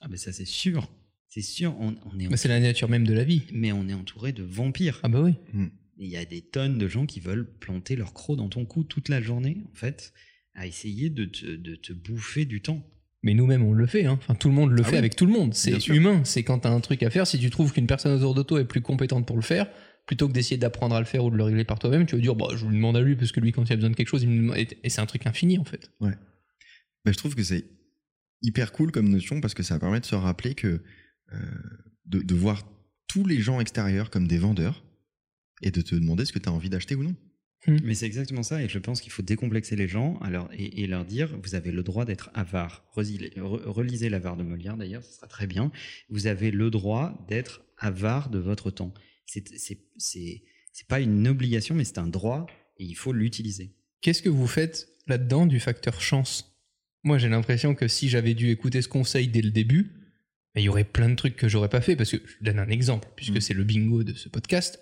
Ah, 0.00 0.08
mais 0.08 0.16
ça, 0.16 0.32
c'est 0.32 0.44
sûr. 0.44 0.90
C'est 1.28 1.42
sûr, 1.42 1.76
on, 1.80 1.96
on 2.06 2.18
est 2.18 2.28
Bah, 2.28 2.36
c'est 2.36 2.48
la 2.48 2.60
nature 2.60 2.88
même 2.88 3.06
de 3.06 3.12
la 3.12 3.24
vie. 3.24 3.42
mais 3.52 3.72
on 3.72 3.88
est 3.88 3.94
entouré 3.94 4.32
de 4.32 4.42
vampires. 4.42 5.00
Ah 5.02 5.08
bah 5.08 5.22
oui. 5.22 5.34
Et 5.98 6.04
Il 6.04 6.10
y 6.10 6.16
a 6.16 6.24
des 6.24 6.42
tonnes 6.42 6.78
de 6.78 6.88
gens 6.88 7.06
qui 7.06 7.20
veulent 7.20 7.50
planter 7.58 7.96
leur 7.96 8.12
croc 8.14 8.36
dans 8.36 8.48
ton 8.48 8.64
cou 8.64 8.84
toute 8.84 9.08
la 9.08 9.20
journée, 9.20 9.58
en 9.70 9.74
fait, 9.74 10.12
à 10.54 10.66
essayer 10.66 11.10
de 11.10 11.24
te, 11.24 11.46
de 11.56 11.74
te 11.74 11.92
bouffer 11.92 12.44
du 12.46 12.60
temps. 12.62 12.86
Mais 13.26 13.34
nous-mêmes, 13.34 13.64
on 13.64 13.72
le 13.72 13.86
fait. 13.86 14.06
Hein. 14.06 14.14
Enfin, 14.22 14.34
tout 14.36 14.48
le 14.48 14.54
monde 14.54 14.70
le 14.70 14.80
Ah 14.82 14.84
fait 14.84 14.92
oui. 14.92 14.98
avec 14.98 15.16
tout 15.16 15.26
le 15.26 15.32
monde. 15.32 15.52
C'est 15.52 15.88
humain. 15.88 16.20
C'est 16.24 16.44
quand 16.44 16.60
t'as 16.60 16.70
un 16.70 16.78
truc 16.80 17.02
à 17.02 17.10
faire. 17.10 17.26
Si 17.26 17.38
tu 17.40 17.50
trouves 17.50 17.72
qu'une 17.72 17.88
personne 17.88 18.16
autour 18.16 18.34
de 18.34 18.42
toi 18.42 18.60
est 18.60 18.64
plus 18.64 18.80
compétente 18.80 19.26
pour 19.26 19.34
le 19.36 19.42
faire, 19.42 19.66
plutôt 20.06 20.28
que 20.28 20.32
d'essayer 20.32 20.56
d'apprendre 20.58 20.94
à 20.94 21.00
le 21.00 21.06
faire 21.06 21.24
ou 21.24 21.30
de 21.30 21.36
le 21.36 21.42
régler 21.42 21.64
par 21.64 21.78
toi-même, 21.80 22.06
tu 22.06 22.14
vas 22.14 22.22
dire, 22.22 22.36
bah, 22.36 22.46
je 22.54 22.64
lui 22.64 22.76
demande 22.76 22.96
à 22.96 23.00
lui 23.00 23.16
parce 23.16 23.32
que 23.32 23.40
lui, 23.40 23.50
quand 23.50 23.64
il 23.64 23.72
a 23.72 23.76
besoin 23.76 23.90
de 23.90 23.96
quelque 23.96 24.08
chose, 24.08 24.22
il 24.22 24.28
me 24.28 24.36
demande- 24.42 24.56
et 24.58 24.88
c'est 24.88 25.00
un 25.00 25.06
truc 25.06 25.26
infini 25.26 25.58
en 25.58 25.64
fait. 25.64 25.90
Ben, 26.00 26.12
je 27.06 27.16
trouve 27.18 27.34
que 27.34 27.42
c'est 27.42 27.64
hyper 28.42 28.70
cool 28.70 28.92
comme 28.92 29.08
notion 29.08 29.40
parce 29.40 29.54
que 29.54 29.64
ça 29.64 29.78
permet 29.80 29.98
de 29.98 30.06
se 30.06 30.14
rappeler 30.14 30.54
que 30.54 30.82
euh, 31.32 31.36
de, 32.04 32.20
de 32.20 32.34
voir 32.36 32.62
tous 33.08 33.26
les 33.26 33.40
gens 33.40 33.58
extérieurs 33.60 34.10
comme 34.10 34.28
des 34.28 34.38
vendeurs 34.38 34.84
et 35.62 35.72
de 35.72 35.80
te 35.80 35.96
demander 35.96 36.24
ce 36.24 36.32
que 36.32 36.38
tu 36.38 36.48
as 36.48 36.52
envie 36.52 36.70
d'acheter 36.70 36.94
ou 36.94 37.02
non. 37.02 37.16
Mais 37.82 37.94
c'est 37.94 38.06
exactement 38.06 38.44
ça, 38.44 38.62
et 38.62 38.68
je 38.68 38.78
pense 38.78 39.00
qu'il 39.00 39.10
faut 39.10 39.22
décomplexer 39.22 39.74
les 39.74 39.88
gens 39.88 40.18
alors, 40.20 40.48
et, 40.52 40.82
et 40.82 40.86
leur 40.86 41.04
dire 41.04 41.36
vous 41.42 41.54
avez 41.56 41.72
le 41.72 41.82
droit 41.82 42.04
d'être 42.04 42.30
avare. 42.34 42.84
Relisez, 42.92 43.30
re- 43.36 43.62
relisez 43.64 44.08
l'avare 44.08 44.36
de 44.36 44.44
Molière 44.44 44.76
d'ailleurs, 44.76 45.02
ce 45.02 45.12
sera 45.14 45.26
très 45.26 45.48
bien. 45.48 45.72
Vous 46.08 46.28
avez 46.28 46.50
le 46.52 46.70
droit 46.70 47.24
d'être 47.28 47.62
avare 47.78 48.30
de 48.30 48.38
votre 48.38 48.70
temps. 48.70 48.94
C'est 49.26 50.86
pas 50.88 51.00
une 51.00 51.26
obligation, 51.26 51.74
mais 51.74 51.84
c'est 51.84 51.98
un 51.98 52.06
droit, 52.08 52.46
et 52.78 52.84
il 52.84 52.94
faut 52.94 53.12
l'utiliser. 53.12 53.74
Qu'est-ce 54.00 54.22
que 54.22 54.28
vous 54.28 54.46
faites 54.46 54.88
là-dedans 55.08 55.46
du 55.46 55.58
facteur 55.58 56.00
chance? 56.00 56.52
Moi, 57.02 57.18
j'ai 57.18 57.28
l'impression 57.28 57.74
que 57.74 57.88
si 57.88 58.08
j'avais 58.08 58.34
dû 58.34 58.50
écouter 58.50 58.82
ce 58.82 58.88
conseil 58.88 59.28
dès 59.28 59.42
le 59.42 59.50
début, 59.50 59.90
bah, 60.54 60.60
il 60.60 60.64
y 60.64 60.68
aurait 60.68 60.84
plein 60.84 61.08
de 61.08 61.14
trucs 61.14 61.36
que 61.36 61.48
j'aurais 61.48 61.68
pas 61.68 61.80
fait. 61.80 61.96
Parce 61.96 62.10
que 62.10 62.18
je 62.26 62.44
donne 62.44 62.58
un 62.58 62.68
exemple, 62.68 63.08
puisque 63.16 63.36
Mm. 63.36 63.40
c'est 63.40 63.54
le 63.54 63.64
bingo 63.64 64.04
de 64.04 64.12
ce 64.14 64.28
podcast. 64.28 64.80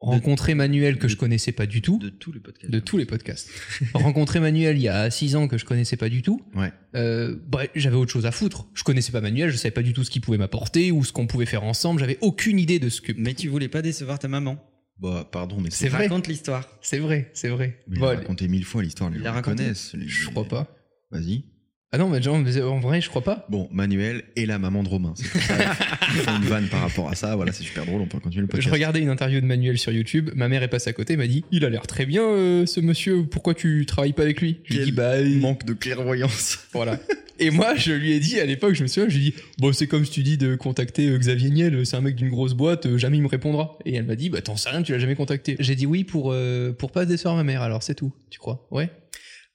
Rencontrer 0.00 0.54
Manuel 0.54 0.98
que 0.98 1.04
de- 1.04 1.08
je 1.08 1.16
connaissais 1.16 1.52
pas 1.52 1.64
du 1.66 1.80
tout, 1.82 1.98
De 1.98 2.10
tous 2.10 2.30
les 2.30 2.38
podcasts. 2.40 2.70
de 2.72 2.78
tous 2.80 2.98
les 2.98 3.06
podcasts. 3.06 3.50
Rencontrer 3.94 4.40
Manuel 4.40 4.76
il 4.76 4.82
y 4.82 4.88
a 4.88 5.10
6 5.10 5.36
ans 5.36 5.48
que 5.48 5.56
je 5.58 5.64
connaissais 5.64 5.96
pas 5.96 6.08
du 6.10 6.20
tout. 6.22 6.42
Ouais. 6.54 6.70
Euh, 6.94 7.34
bref, 7.48 7.70
j'avais 7.74 7.96
autre 7.96 8.12
chose 8.12 8.26
à 8.26 8.30
foutre. 8.30 8.66
Je 8.74 8.82
connaissais 8.84 9.10
pas 9.12 9.20
Manuel, 9.22 9.50
je 9.50 9.56
savais 9.56 9.70
pas 9.72 9.82
du 9.82 9.92
tout 9.94 10.04
ce 10.04 10.10
qu'il 10.10 10.20
pouvait 10.22 10.36
m'apporter 10.38 10.92
ou 10.92 11.02
ce 11.04 11.12
qu'on 11.12 11.26
pouvait 11.26 11.46
faire 11.46 11.64
ensemble. 11.64 12.00
J'avais 12.00 12.18
aucune 12.20 12.58
idée 12.58 12.78
de 12.78 12.88
ce 12.90 13.00
que. 13.00 13.12
Mais 13.16 13.32
tu 13.34 13.48
voulais 13.48 13.68
pas 13.68 13.80
décevoir 13.82 14.18
ta 14.18 14.28
maman. 14.28 14.62
Bah, 14.98 15.28
pardon, 15.30 15.60
mais 15.60 15.70
C'est 15.70 15.88
vrai. 15.88 16.04
Raconte 16.04 16.26
l'histoire. 16.26 16.66
C'est 16.82 16.98
vrai, 16.98 17.30
c'est 17.34 17.48
vrai. 17.48 17.78
Mais 17.88 17.98
Bon, 17.98 18.06
il 18.10 18.14
a 18.14 18.18
raconté 18.18 18.48
mille 18.48 18.64
fois 18.64 18.82
l'histoire, 18.82 19.10
les 19.10 19.18
Il 19.18 19.24
gens 19.24 19.34
l'a 19.34 19.42
connaissent. 19.42 19.92
les- 19.94 20.08
je 20.08 20.28
crois 20.30 20.44
pas. 20.46 20.74
Vas-y. 21.10 21.44
Ah 21.92 21.98
non, 21.98 22.08
mais 22.08 22.20
genre, 22.20 22.36
en 22.36 22.80
vrai, 22.80 23.00
je 23.00 23.08
crois 23.08 23.22
pas. 23.22 23.46
Bon, 23.48 23.68
Manuel 23.72 24.24
et 24.34 24.44
la 24.44 24.58
maman 24.58 24.82
de 24.82 24.88
Romain. 24.88 25.14
C'est 25.16 26.28
une 26.30 26.42
vanne 26.44 26.66
par 26.68 26.80
rapport 26.80 27.08
à 27.08 27.14
ça. 27.14 27.36
Voilà, 27.36 27.52
c'est 27.52 27.62
super 27.62 27.86
drôle. 27.86 28.00
On 28.02 28.06
peut 28.08 28.18
continuer 28.18 28.42
le 28.42 28.48
podcast. 28.48 28.68
Je 28.68 28.72
regardais 28.72 29.00
une 29.00 29.08
interview 29.08 29.40
de 29.40 29.46
Manuel 29.46 29.78
sur 29.78 29.92
YouTube. 29.92 30.30
Ma 30.34 30.48
mère 30.48 30.62
est 30.64 30.68
passée 30.68 30.90
à 30.90 30.92
côté, 30.92 31.16
m'a 31.16 31.28
dit 31.28 31.44
Il 31.52 31.64
a 31.64 31.70
l'air 31.70 31.86
très 31.86 32.04
bien, 32.04 32.22
euh, 32.24 32.66
ce 32.66 32.80
monsieur. 32.80 33.24
Pourquoi 33.24 33.54
tu 33.54 33.86
travailles 33.86 34.12
pas 34.12 34.22
avec 34.24 34.40
lui? 34.40 34.60
Je 34.64 34.76
lui 34.78 34.84
dit 34.86 34.92
Bah, 34.92 35.20
il- 35.20 35.38
manque 35.38 35.64
de 35.64 35.74
clairvoyance. 35.74 36.58
voilà. 36.74 36.98
Et 37.38 37.50
moi, 37.50 37.76
je 37.76 37.92
lui 37.92 38.12
ai 38.12 38.20
dit 38.20 38.40
à 38.40 38.46
l'époque, 38.46 38.74
je 38.74 38.82
me 38.82 38.88
souviens, 38.88 39.08
je 39.08 39.16
lui 39.18 39.28
ai 39.28 39.30
dit 39.30 39.36
Bon, 39.58 39.72
c'est 39.72 39.86
comme 39.86 40.04
si 40.04 40.10
tu 40.10 40.22
dis 40.24 40.36
de 40.38 40.56
contacter 40.56 41.08
euh, 41.08 41.18
Xavier 41.18 41.50
Niel, 41.50 41.86
c'est 41.86 41.96
un 41.96 42.00
mec 42.00 42.16
d'une 42.16 42.30
grosse 42.30 42.54
boîte, 42.54 42.86
euh, 42.86 42.98
jamais 42.98 43.18
il 43.18 43.22
me 43.22 43.28
répondra. 43.28 43.78
Et 43.84 43.94
elle 43.94 44.06
m'a 44.06 44.16
dit 44.16 44.28
Bah, 44.28 44.42
t'en 44.42 44.56
sais 44.56 44.70
rien, 44.70 44.82
tu 44.82 44.90
l'as 44.92 44.98
jamais 44.98 45.14
contacté. 45.14 45.54
J'ai 45.60 45.76
dit 45.76 45.86
oui 45.86 46.02
pour, 46.02 46.32
euh, 46.32 46.72
pour 46.72 46.90
pas 46.90 47.04
décevoir 47.06 47.36
ma 47.36 47.44
mère, 47.44 47.62
alors 47.62 47.82
c'est 47.84 47.94
tout, 47.94 48.12
tu 48.30 48.38
crois? 48.40 48.66
Ouais. 48.72 48.90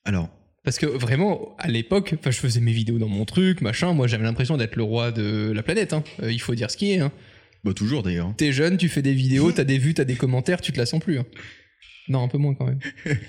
Alors, 0.06 0.30
Parce 0.64 0.78
que 0.78 0.86
vraiment, 0.86 1.56
à 1.58 1.68
l'époque, 1.68 2.16
je 2.24 2.32
faisais 2.32 2.60
mes 2.60 2.72
vidéos 2.72 3.00
dans 3.00 3.08
mon 3.08 3.26
truc, 3.26 3.62
machin. 3.62 3.94
Moi, 3.94 4.08
j'avais 4.08 4.24
l'impression 4.24 4.58
d'être 4.58 4.76
le 4.76 4.84
roi 4.84 5.12
de 5.12 5.52
la 5.56 5.64
planète. 5.64 5.94
Hein. 5.94 6.04
Euh, 6.22 6.32
il 6.32 6.40
faut 6.40 6.54
dire 6.54 6.70
ce 6.70 6.78
qui 6.78 6.92
est. 6.92 7.00
Hein. 7.00 7.12
bah, 7.64 7.74
toujours 7.74 8.04
d'ailleurs. 8.04 8.32
T'es 8.38 8.52
jeune, 8.52 8.78
tu 8.78 8.88
fais 8.88 9.02
des 9.02 9.14
vidéos, 9.14 9.52
t'as 9.56 9.64
des 9.64 9.80
vues, 9.80 9.94
t'as 9.96 10.04
des 10.04 10.16
commentaires, 10.16 10.62
tu 10.62 10.72
te 10.72 10.78
la 10.78 10.86
sens 10.86 11.02
plus. 11.02 11.18
hein. 11.20 11.26
Non, 12.10 12.24
un 12.24 12.28
peu 12.28 12.38
moins 12.38 12.54
quand 12.54 12.66
même. 12.66 12.80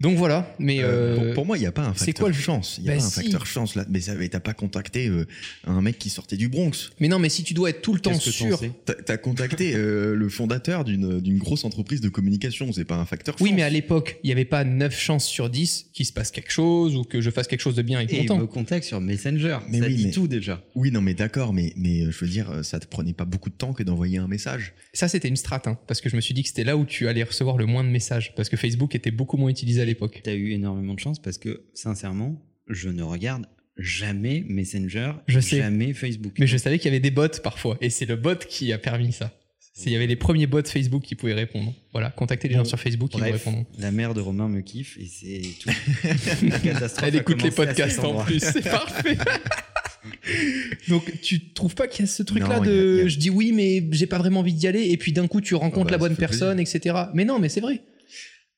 Donc 0.00 0.16
voilà, 0.16 0.52
mais 0.58 0.80
Euh, 0.82 0.86
euh, 0.86 1.14
pour, 1.26 1.34
pour 1.34 1.46
moi, 1.46 1.56
il 1.56 1.60
n'y 1.60 1.66
a 1.66 1.72
pas 1.72 1.82
un 1.84 1.94
c'est 1.94 2.06
facteur 2.06 2.24
quoi 2.24 2.28
le- 2.30 2.34
chance. 2.34 2.76
Il 2.78 2.84
y 2.84 2.88
a 2.88 2.92
Bah, 2.94 2.98
pas 2.98 3.04
un 3.04 3.08
si. 3.08 3.14
facteur 3.22 3.46
chance 3.46 3.76
là. 3.76 3.86
Mais 3.88 4.00
t'as 4.28 4.40
pas 4.40 4.52
contacté 4.52 5.06
euh, 5.08 5.24
un 5.68 5.80
mec 5.82 5.98
qui 5.98 6.10
sortait 6.10 6.36
du 6.36 6.48
Bronx. 6.48 6.90
mais 6.98 7.06
non, 7.06 7.20
mais 7.20 7.28
si 7.28 7.44
tu 7.44 7.54
dois 7.54 7.70
être 7.70 7.80
tout 7.80 7.94
le 7.94 8.00
temps 8.00 8.18
sûr. 8.18 8.60
T'as 9.06 9.16
contacté 9.18 9.74
euh, 9.74 10.14
le 10.16 10.28
fondateur 10.28 10.84
d'une 10.84 11.20
d'une 11.20 11.38
grosse 11.38 11.64
entreprise 11.64 12.00
de 12.00 12.08
communication. 12.08 12.72
C'est 12.72 12.84
pas 12.84 12.96
un 12.96 13.04
facteur 13.06 13.38
chance. 13.38 13.46
Oui, 13.46 13.52
mais 13.54 13.62
à 13.62 13.70
l'époque, 13.70 14.18
il 14.24 14.26
n'y 14.26 14.32
avait 14.32 14.44
pas 14.44 14.64
9 14.64 14.98
chances 14.98 15.26
sur 15.26 15.48
10 15.48 15.86
qu'il 15.92 16.06
se 16.06 16.12
passe 16.12 16.32
quelque 16.32 16.50
chose 16.50 16.96
ou 16.96 17.04
que 17.04 17.20
je 17.20 17.30
fasse 17.30 17.46
quelque 17.46 17.60
chose 17.60 17.76
de 17.76 17.82
bien 17.82 18.00
Et 18.00 18.06
mon 18.12 18.20
il 18.22 18.26
temps. 18.26 18.38
me 18.38 18.46
contacte 18.46 18.84
sur 18.84 19.00
Messenger. 19.00 19.58
Mais 19.68 19.78
ça 19.78 19.86
oui, 19.86 19.94
dit 19.94 20.04
mais- 20.06 20.10
tout 20.10 20.26
déjà. 20.26 20.60
Oui, 20.74 20.90
non, 20.90 21.02
mais 21.02 21.14
d'accord, 21.14 21.52
mais, 21.52 21.72
mais 21.76 22.10
je 22.10 22.24
veux 22.24 22.30
dire, 22.30 22.64
ça 22.64 22.80
te 22.80 22.86
prenait 22.88 23.12
pas 23.12 23.24
beaucoup 23.24 23.48
de 23.48 23.54
temps 23.54 23.72
que 23.72 23.84
d'envoyer 23.84 24.18
un 24.18 24.26
message. 24.28 24.72
Ça, 24.92 25.06
c'était 25.08 25.28
une 25.28 25.36
strat, 25.36 25.62
hein, 25.66 25.78
parce 25.86 26.00
que 26.00 26.08
je 26.08 26.16
me 26.16 26.20
suis 26.20 26.34
dit 26.34 26.42
que 26.42 26.48
c'était 26.48 26.64
là 26.64 26.76
où 26.76 26.84
tu 26.84 27.06
allais 27.06 27.22
recevoir 27.22 27.56
le 27.58 27.66
moins 27.66 27.84
de 27.84 27.88
messages, 27.90 28.34
parce 28.34 28.48
que 28.48 28.56
Facebook 28.56 28.94
était 28.96 29.10
beaucoup 29.12 29.36
moins 29.36 29.50
utilisé 29.50 29.83
à 29.84 29.86
l'époque. 29.86 30.20
T'as 30.24 30.34
eu 30.34 30.50
énormément 30.52 30.94
de 30.94 31.00
chance 31.00 31.20
parce 31.22 31.38
que, 31.38 31.62
sincèrement, 31.74 32.42
je 32.68 32.88
ne 32.88 33.02
regarde 33.02 33.46
jamais 33.76 34.44
Messenger, 34.48 35.12
Je 35.26 35.40
sais. 35.40 35.58
jamais 35.58 35.92
Facebook. 35.94 36.34
Mais 36.38 36.46
je 36.46 36.56
savais 36.56 36.78
qu'il 36.78 36.86
y 36.86 36.94
avait 36.94 37.00
des 37.00 37.10
bots 37.10 37.28
parfois, 37.42 37.76
et 37.80 37.90
c'est 37.90 38.06
le 38.06 38.16
bot 38.16 38.36
qui 38.48 38.72
a 38.72 38.78
permis 38.78 39.12
ça. 39.12 39.32
C'est- 39.76 39.90
Il 39.90 39.92
y 39.92 39.96
avait 39.96 40.06
les 40.06 40.14
premiers 40.14 40.46
bots 40.46 40.62
Facebook 40.64 41.02
qui 41.02 41.16
pouvaient 41.16 41.32
répondre. 41.34 41.74
Voilà, 41.92 42.10
contacter 42.10 42.46
les 42.46 42.54
gens 42.54 42.64
sur 42.64 42.78
Facebook 42.78 43.10
qui 43.10 43.18
Bref, 43.18 43.32
répondront. 43.32 43.66
la 43.78 43.90
mère 43.90 44.14
de 44.14 44.20
Romain 44.20 44.48
me 44.48 44.60
kiffe 44.60 44.96
et 45.00 45.06
c'est 45.06 45.42
tout. 45.60 45.70
Catastrophe 46.62 47.08
Elle 47.08 47.16
écoute 47.16 47.42
les 47.42 47.50
podcasts 47.50 47.98
en 47.98 48.22
plus, 48.24 48.38
c'est 48.38 48.62
parfait. 48.62 49.16
Donc 50.88 51.10
tu 51.22 51.48
trouves 51.52 51.74
pas 51.74 51.86
qu'il 51.88 52.04
y 52.04 52.08
a 52.08 52.10
ce 52.10 52.22
truc-là 52.22 52.60
de 52.60 53.00
a- 53.00 53.04
a- 53.04 53.08
je 53.08 53.18
dis 53.18 53.30
oui 53.30 53.52
mais 53.52 53.82
j'ai 53.90 54.06
pas 54.06 54.18
vraiment 54.18 54.40
envie 54.40 54.52
d'y 54.52 54.66
aller 54.66 54.90
et 54.90 54.96
puis 54.96 55.12
d'un 55.12 55.26
coup 55.26 55.40
tu 55.40 55.54
rencontres 55.54 55.86
bah, 55.86 55.92
la 55.92 55.98
bonne 55.98 56.10
ça 56.10 56.16
fait 56.16 56.20
personne 56.20 56.60
etc. 56.60 56.94
Mais 57.14 57.24
non 57.24 57.38
mais 57.38 57.48
c'est 57.48 57.60
vrai. 57.60 57.80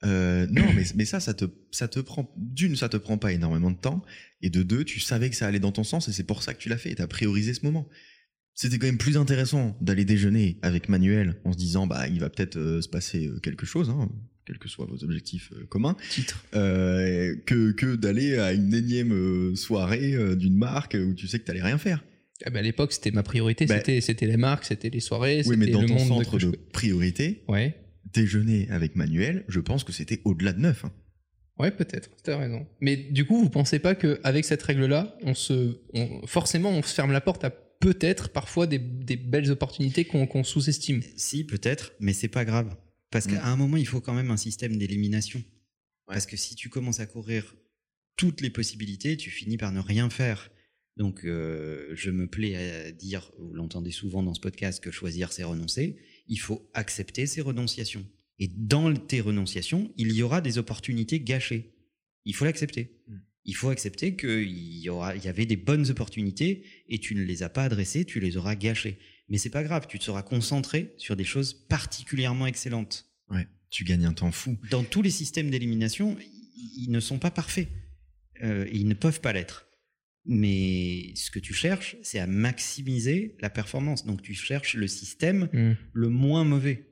Euh, 0.05 0.47
non, 0.51 0.65
mais, 0.75 0.85
mais 0.95 1.05
ça, 1.05 1.21
ça 1.21 1.33
te, 1.35 1.47
ça 1.71 1.89
te 1.89 2.01
prend. 2.01 2.33
D'une, 2.37 2.77
ça 2.77 2.89
te 2.89 2.97
prend 2.97 3.17
pas 3.19 3.33
énormément 3.33 3.71
de 3.71 3.77
temps. 3.79 4.03
Et 4.43 4.51
de 4.51 4.63
deux, 4.63 4.85
tu 4.85 5.01
savais 5.01 5.31
que 5.31 5.37
ça 5.37 5.47
allait 5.47 5.59
dans 5.59 5.73
ton 5.73 5.85
sens 5.85 6.09
et 6.09 6.13
c'est 6.13 6.25
pour 6.25 6.43
ça 6.43 6.53
que 6.55 6.59
tu 6.61 6.69
l'as 6.69 6.77
fait. 6.77 6.95
Tu 6.95 7.03
as 7.03 7.07
priorisé 7.07 7.55
ce 7.55 7.65
moment. 7.65 7.89
C'était 8.55 8.79
quand 8.79 8.87
même 8.87 8.99
plus 8.99 9.17
intéressant 9.17 9.77
d'aller 9.81 10.05
déjeuner 10.05 10.59
avec 10.63 10.89
Manuel 10.89 11.37
en 11.45 11.53
se 11.53 11.59
disant, 11.59 11.87
bah, 11.87 12.09
il 12.09 12.21
va 12.21 12.31
peut-être 12.31 12.57
euh, 12.57 12.81
se 12.81 12.89
passer 12.89 13.27
euh, 13.27 13.39
quelque 13.41 13.67
chose, 13.67 13.91
hein, 13.91 14.09
quels 14.47 14.59
que 14.59 14.69
soient 14.69 14.87
vos 14.87 15.03
objectifs 15.05 15.53
euh, 15.55 15.67
communs, 15.67 15.97
Titre. 16.11 16.43
que, 16.53 17.73
que 17.73 17.97
d'aller 17.97 18.39
à 18.39 18.53
une 18.53 18.73
énième 18.75 19.55
soirée 19.57 20.15
d'une 20.37 20.57
marque 20.57 20.97
où 20.99 21.15
tu 21.15 21.27
sais 21.29 21.39
que 21.39 21.45
t'allais 21.45 21.63
rien 21.63 21.79
faire. 21.79 22.03
Ah 22.45 22.51
bah, 22.51 22.59
à 22.59 22.63
l'époque 22.63 22.93
c'était 22.93 23.11
ma 23.11 23.23
priorité, 23.23 23.67
Bah, 23.67 23.77
c'était 23.79 24.01
c'était 24.03 24.27
les 24.27 24.37
marques, 24.37 24.65
c'était 24.65 24.91
les 24.91 25.01
soirées, 25.01 25.39
Oui, 25.39 25.45
c'était 25.45 25.57
mais 25.57 25.67
dans 25.69 25.81
le 25.83 25.89
ton 25.89 25.95
monde 25.95 26.09
centre 26.25 26.39
je- 26.39 26.47
de 26.49 26.59
priorité, 26.73 27.43
Ouais. 27.49 27.75
Déjeuner 28.21 28.69
avec 28.71 28.97
Manuel, 28.97 29.45
je 29.49 29.61
pense 29.61 29.85
que 29.85 29.93
c'était 29.93 30.21
au-delà 30.25 30.53
de 30.53 30.61
9. 30.61 30.85
Hein. 30.85 30.93
Ouais, 31.59 31.71
peut-être, 31.71 32.11
t'as 32.23 32.37
raison. 32.37 32.67
Mais 32.81 32.97
du 32.97 33.25
coup, 33.25 33.41
vous 33.41 33.51
pensez 33.51 33.79
pas 33.79 33.95
qu'avec 33.95 34.45
cette 34.45 34.63
règle-là, 34.63 35.17
on 35.23 35.35
se, 35.35 35.81
forcément, 36.27 36.71
on 36.71 36.83
se 36.83 36.93
ferme 36.93 37.13
la 37.13 37.21
porte 37.21 37.45
à 37.45 37.51
peut-être 37.51 38.31
parfois 38.31 38.67
des, 38.67 38.79
belles 38.79 39.51
opportunités 39.51 40.05
qu'on 40.05 40.45
sous-estime? 40.45 41.03
Si, 41.17 41.45
peut-être, 41.45 41.93
mais 42.01 42.13
c'est 42.13 42.29
pas 42.29 42.45
grave. 42.45 42.77
Parce 43.11 43.27
qu'à 43.27 43.41
mm. 43.41 43.49
un 43.49 43.57
moment, 43.57 43.77
il 43.77 43.87
faut 43.87 44.01
quand 44.01 44.15
même 44.15 44.31
un 44.31 44.37
système 44.37 44.77
d'élimination. 44.77 45.43
Parce 46.07 46.27
que 46.27 46.37
si 46.37 46.55
tu 46.55 46.69
commences 46.69 47.01
à 47.01 47.07
courir 47.07 47.55
toutes 48.17 48.41
les 48.41 48.51
possibilités, 48.51 49.17
tu 49.17 49.31
finis 49.31 49.57
par 49.57 49.73
ne 49.73 49.81
rien 49.81 50.11
faire. 50.11 50.51
Donc, 50.97 51.25
euh, 51.25 51.91
je 51.95 52.11
me 52.11 52.27
plais 52.27 52.57
à 52.57 52.93
dire, 52.93 53.31
vous 53.39 53.53
l'entendez 53.55 53.91
souvent 53.91 54.23
dans 54.23 54.35
ce 54.35 54.41
podcast, 54.41 54.83
que 54.83 54.91
choisir, 54.91 55.33
c'est 55.33 55.45
renoncer. 55.45 55.99
Il 56.29 56.39
faut 56.39 56.69
accepter 56.75 57.27
ces 57.27 57.41
renonciations. 57.41 58.05
Et 58.39 58.49
dans 58.49 58.95
tes 58.95 59.21
renonciations, 59.21 59.93
il 59.97 60.13
y 60.13 60.23
aura 60.23 60.41
des 60.41 60.59
opportunités 60.59 61.21
gâchées. 61.21 61.73
Il 62.25 62.35
faut 62.35 62.45
l'accepter. 62.45 63.01
Hmm. 63.09 63.19
Il 63.45 63.55
faut 63.55 63.69
accepter 63.69 64.17
qu'il 64.17 64.79
y, 64.79 64.89
aura, 64.89 65.15
il 65.15 65.25
y 65.25 65.29
avait 65.29 65.47
des 65.47 65.57
bonnes 65.57 65.89
opportunités 65.89 66.65
et 66.89 66.99
tu 66.99 67.15
ne 67.15 67.23
les 67.23 67.45
as 67.45 67.49
pas 67.49 67.65
adressées, 67.65 68.05
tu 68.05 68.19
les 68.19 68.37
auras 68.37 68.57
gâchées. 68.57 68.99
Mais 69.29 69.39
c'est 69.39 69.51
pas 69.51 69.63
grave, 69.63 69.87
tu 69.89 69.99
te 70.01 70.05
seras 70.05 70.23
concentré 70.23 70.95
sur 70.99 71.15
des 71.15 71.25
choses 71.25 71.55
particulièrement 71.55 72.47
excellentes. 72.47 73.07
Ouais, 73.31 73.47
tu 73.71 73.85
gagnes 73.85 74.05
un 74.05 74.13
temps 74.13 74.33
fou. 74.33 74.59
Dans 74.71 74.83
tous 74.83 75.01
les 75.01 75.11
systèmes 75.11 75.51
d'élimination, 75.51 76.17
ils 76.57 76.91
ne 76.91 76.99
sont 76.99 77.19
pas 77.19 77.31
parfaits. 77.31 77.69
Euh, 78.43 78.69
ils 78.73 78.89
ne 78.89 78.95
peuvent 78.95 79.21
pas 79.21 79.33
l'être. 79.33 79.66
Mais 80.27 81.13
ce 81.15 81.31
que 81.31 81.39
tu 81.39 81.55
cherches, 81.55 81.97
c'est 82.03 82.19
à 82.19 82.27
maximiser 82.27 83.37
la 83.41 83.51
performance. 83.51 84.05
Donc 84.05 84.23
tu 84.23 84.35
cherches 84.35 84.75
le 84.75 84.89
système 84.89 85.49
hmm. 85.53 85.77
le 85.93 86.09
moins 86.09 86.45
mauvais. 86.45 86.87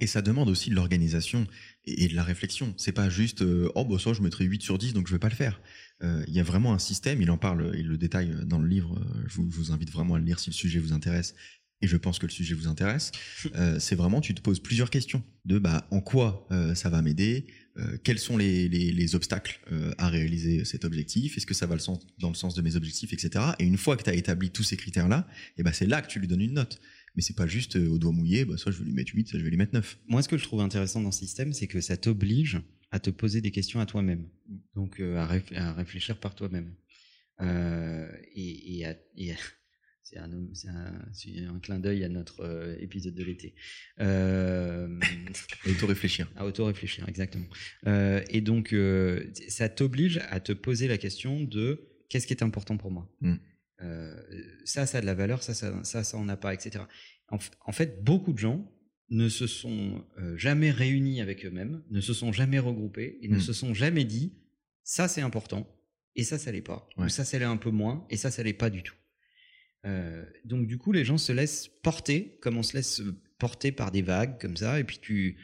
Et 0.00 0.06
ça 0.06 0.22
demande 0.22 0.48
aussi 0.48 0.70
de 0.70 0.74
l'organisation 0.74 1.46
et, 1.84 2.08
de 2.08 2.14
la 2.14 2.22
réflexion. 2.22 2.74
C'est 2.76 2.92
pas 2.92 3.08
juste 3.08 3.42
euh, 3.42 3.70
oh 3.74 3.84
bah 3.84 3.96
ça 3.98 4.12
je 4.12 4.22
mettrai 4.22 4.44
8 4.44 4.62
sur 4.62 4.78
10 4.78 4.92
donc 4.92 5.08
je 5.08 5.12
vais 5.12 5.18
pas 5.18 5.28
le 5.28 5.34
faire. 5.34 5.60
Euh, 6.02 6.24
il 6.28 6.34
y 6.34 6.40
a 6.40 6.42
vraiment 6.42 6.72
un 6.72 6.78
système, 6.78 7.20
il 7.20 7.30
en 7.30 7.36
parle, 7.36 7.72
il 7.76 7.86
le 7.86 7.98
détaille 7.98 8.34
dans 8.44 8.58
le 8.58 8.66
livre, 8.66 8.98
euh, 8.98 9.24
je 9.26 9.40
vous, 9.40 9.72
invite 9.72 9.90
vraiment 9.90 10.14
à 10.14 10.18
le 10.18 10.24
lire 10.24 10.38
si 10.38 10.50
le 10.50 10.54
sujet 10.54 10.78
vous 10.78 10.92
intéresse. 10.92 11.34
Et 11.82 11.86
je 11.86 11.96
pense 11.96 12.18
que 12.18 12.26
le 12.26 12.30
sujet 12.30 12.54
vous 12.54 12.68
intéresse. 12.68 13.10
c'est 13.78 13.94
vraiment, 13.94 14.20
tu 14.20 14.34
te 14.34 14.40
poses 14.40 14.60
plusieurs 14.60 14.90
questions 14.90 15.22
de 15.46 15.58
bah, 15.58 15.86
en 15.90 16.00
quoi 16.00 16.46
ça 16.74 16.90
va 16.90 17.00
m'aider, 17.00 17.46
quels 18.04 18.18
sont 18.18 18.36
les, 18.36 19.14
obstacles 19.14 19.60
à 19.96 20.08
réaliser 20.10 20.66
cet 20.66 20.84
objectif, 20.84 21.38
est-ce 21.38 21.46
que 21.46 21.54
ça 21.54 21.66
va 21.66 21.74
le 21.74 21.80
sens, 21.80 22.00
dans 22.18 22.28
le 22.28 22.34
sens 22.34 22.54
de 22.54 22.60
mes 22.60 22.76
objectifs, 22.76 23.14
etc. 23.14 23.46
Et 23.58 23.64
une 23.64 23.78
fois 23.78 23.96
que 23.96 24.02
tu 24.02 24.10
as 24.10 24.14
établi 24.14 24.50
tous 24.50 24.62
ces 24.62 24.76
critères-là, 24.76 25.26
et 25.56 25.62
bah, 25.62 25.72
c'est 25.72 25.86
là 25.86 26.02
que 26.02 26.08
tu 26.08 26.20
lui 26.20 26.28
donnes 26.28 26.42
une 26.42 26.54
note 26.54 26.80
mais 27.14 27.22
c'est 27.22 27.36
pas 27.36 27.46
juste 27.46 27.76
euh, 27.76 27.88
au 27.88 27.98
doigt 27.98 28.12
mouillé, 28.12 28.44
bah, 28.44 28.56
soit 28.56 28.72
je 28.72 28.78
vais 28.78 28.84
lui 28.84 28.92
mettre 28.92 29.12
8, 29.14 29.28
soit 29.28 29.38
je 29.38 29.44
vais 29.44 29.50
lui 29.50 29.56
mettre 29.56 29.74
9. 29.74 29.98
Moi, 30.08 30.22
ce 30.22 30.28
que 30.28 30.38
je 30.38 30.44
trouve 30.44 30.60
intéressant 30.60 31.00
dans 31.00 31.12
ce 31.12 31.20
système, 31.20 31.52
c'est 31.52 31.66
que 31.66 31.80
ça 31.80 31.96
t'oblige 31.96 32.60
à 32.90 32.98
te 33.00 33.10
poser 33.10 33.40
des 33.40 33.50
questions 33.50 33.80
à 33.80 33.86
toi-même, 33.86 34.26
donc 34.74 35.00
euh, 35.00 35.16
à, 35.16 35.72
réfléchir 35.72 36.18
par 36.18 36.34
toi-même. 36.34 36.74
Euh, 37.40 38.10
et, 38.34 38.84
c'est 40.10 40.68
un, 40.68 41.54
un, 41.54 41.58
clin 41.60 41.78
d'œil 41.78 42.04
à 42.04 42.08
notre 42.08 42.76
épisode 42.80 43.14
de 43.14 43.24
l'été. 43.24 43.54
auto-réfléchir. 45.70 46.30
À 46.36 46.46
auto-réfléchir, 46.46 47.08
exactement. 47.08 47.46
et 47.86 48.40
donc, 48.40 48.74
ça 49.48 49.68
t'oblige 49.68 50.20
à 50.28 50.40
te 50.40 50.52
poser 50.52 50.88
la 50.88 50.98
question 50.98 51.40
de 51.42 51.90
qu'est-ce 52.08 52.26
qui 52.26 52.34
est 52.34 52.42
important 52.42 52.76
pour 52.76 52.90
moi? 52.90 53.10
Mm. 53.20 53.36
Euh, 53.82 54.14
ça, 54.64 54.84
ça 54.84 54.98
a 54.98 55.00
de 55.00 55.06
la 55.06 55.14
valeur, 55.14 55.42
ça, 55.42 55.54
ça, 55.54 55.72
ça, 55.84 56.04
ça 56.04 56.18
en 56.18 56.28
a 56.28 56.36
pas, 56.36 56.52
etc. 56.52 56.84
En, 57.28 57.72
fait, 57.72 58.02
beaucoup 58.02 58.32
de 58.32 58.38
gens 58.38 58.70
ne 59.08 59.28
se 59.28 59.46
sont 59.46 60.04
euh, 60.18 60.36
jamais 60.36 60.70
réunis 60.70 61.20
avec 61.20 61.46
eux-mêmes, 61.46 61.82
ne 61.90 62.00
se 62.00 62.12
sont 62.12 62.32
jamais 62.32 62.58
regroupés 62.58 63.18
et 63.22 63.28
ne 63.28 63.36
hmm. 63.36 63.40
se 63.40 63.52
sont 63.52 63.72
jamais 63.72 64.04
dit 64.04 64.34
ça 64.82 65.08
c'est 65.08 65.20
important 65.20 65.68
et 66.16 66.24
ça 66.24 66.38
ça 66.38 66.50
l'est 66.50 66.60
pas, 66.60 66.88
ou 66.96 67.08
ça 67.08 67.24
ça 67.24 67.38
l'est 67.38 67.44
un 67.44 67.56
peu 67.56 67.70
moins 67.70 68.04
et 68.10 68.16
ça 68.16 68.30
ça 68.30 68.42
l'est 68.42 68.52
pas 68.52 68.70
du 68.70 68.82
tout. 68.82 68.94
Euh, 69.86 70.24
donc 70.44 70.66
du 70.66 70.76
coup 70.76 70.92
les 70.92 71.06
gens 71.06 71.16
se 71.16 71.32
laissent 71.32 71.70
porter 71.82 72.36
comme 72.42 72.58
on 72.58 72.62
se 72.62 72.76
laisse 72.76 73.00
porter 73.38 73.72
par 73.72 73.90
des 73.90 74.02
vagues 74.02 74.38
comme 74.38 74.58
ça 74.58 74.78
et 74.78 74.84
puis 74.84 74.98
tu 74.98 75.38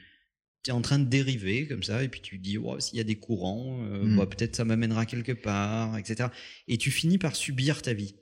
es 0.67 0.73
en 0.73 0.83
train 0.83 0.99
de 0.99 1.09
dériver 1.09 1.67
comme 1.67 1.83
ça 1.83 2.03
et 2.05 2.09
puis 2.09 2.21
tu 2.21 2.39
dis 2.39 2.59
oh, 2.59 2.79
s'il 2.79 2.99
y 2.99 3.01
a 3.01 3.05
des 3.05 3.17
courants, 3.17 3.79
hmm. 3.79 4.17
bah, 4.17 4.27
peut-être 4.27 4.57
ça 4.57 4.65
m'amènera 4.65 5.07
quelque 5.07 5.33
part, 5.33 5.97
etc. 5.97 6.29
Et 6.69 6.77
tu 6.77 6.91
finis 6.91 7.19
par 7.19 7.37
subir 7.37 7.83
ta 7.83 7.95
vie. 7.95 8.15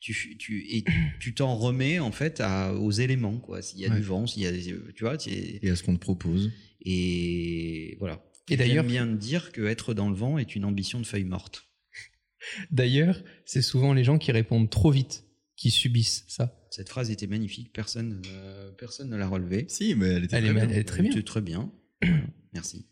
Tu, 0.00 0.36
tu, 0.38 0.64
et 0.70 0.84
tu 1.20 1.34
t'en 1.34 1.56
remets 1.56 1.98
en 1.98 2.12
fait 2.12 2.40
à, 2.40 2.72
aux 2.72 2.92
éléments 2.92 3.38
quoi. 3.38 3.62
S'il 3.62 3.80
y 3.80 3.84
a 3.84 3.90
du 3.90 4.00
vent 4.00 4.26
s'il 4.26 4.42
y 4.42 4.46
a 4.46 4.52
tu 4.52 5.04
vois 5.04 5.16
et 5.26 5.70
à 5.70 5.76
ce 5.76 5.82
qu'on 5.82 5.94
te 5.94 6.00
propose. 6.00 6.52
Et 6.80 7.96
voilà. 7.98 8.24
Et 8.48 8.56
d'ailleurs 8.56 8.84
bien 8.84 9.06
de 9.06 9.16
dire 9.16 9.52
que 9.52 9.66
être 9.66 9.92
dans 9.92 10.08
le 10.08 10.16
vent 10.16 10.38
est 10.38 10.54
une 10.54 10.64
ambition 10.64 11.00
de 11.00 11.06
feuille 11.06 11.24
morte. 11.24 11.68
D'ailleurs 12.70 13.22
c'est 13.44 13.60
souvent 13.60 13.92
les 13.92 14.04
gens 14.04 14.18
qui 14.18 14.32
répondent 14.32 14.70
trop 14.70 14.90
vite 14.90 15.27
qui 15.58 15.70
subissent 15.70 16.24
ça 16.28 16.58
cette 16.70 16.88
phrase 16.88 17.10
était 17.10 17.26
magnifique 17.26 17.74
personne 17.74 18.22
euh, 18.32 18.70
personne 18.78 19.10
ne 19.10 19.16
l'a 19.16 19.28
relevée 19.28 19.66
si 19.68 19.94
mais 19.94 20.06
elle 20.06 20.24
était 20.24 20.40
très, 20.40 20.48
est, 20.48 20.52
bien. 20.54 20.62
Elle 20.62 20.78
est 20.78 20.84
très 20.84 21.02
bien 21.02 21.22
très 21.22 21.40
bien 21.42 21.70
merci 22.54 22.86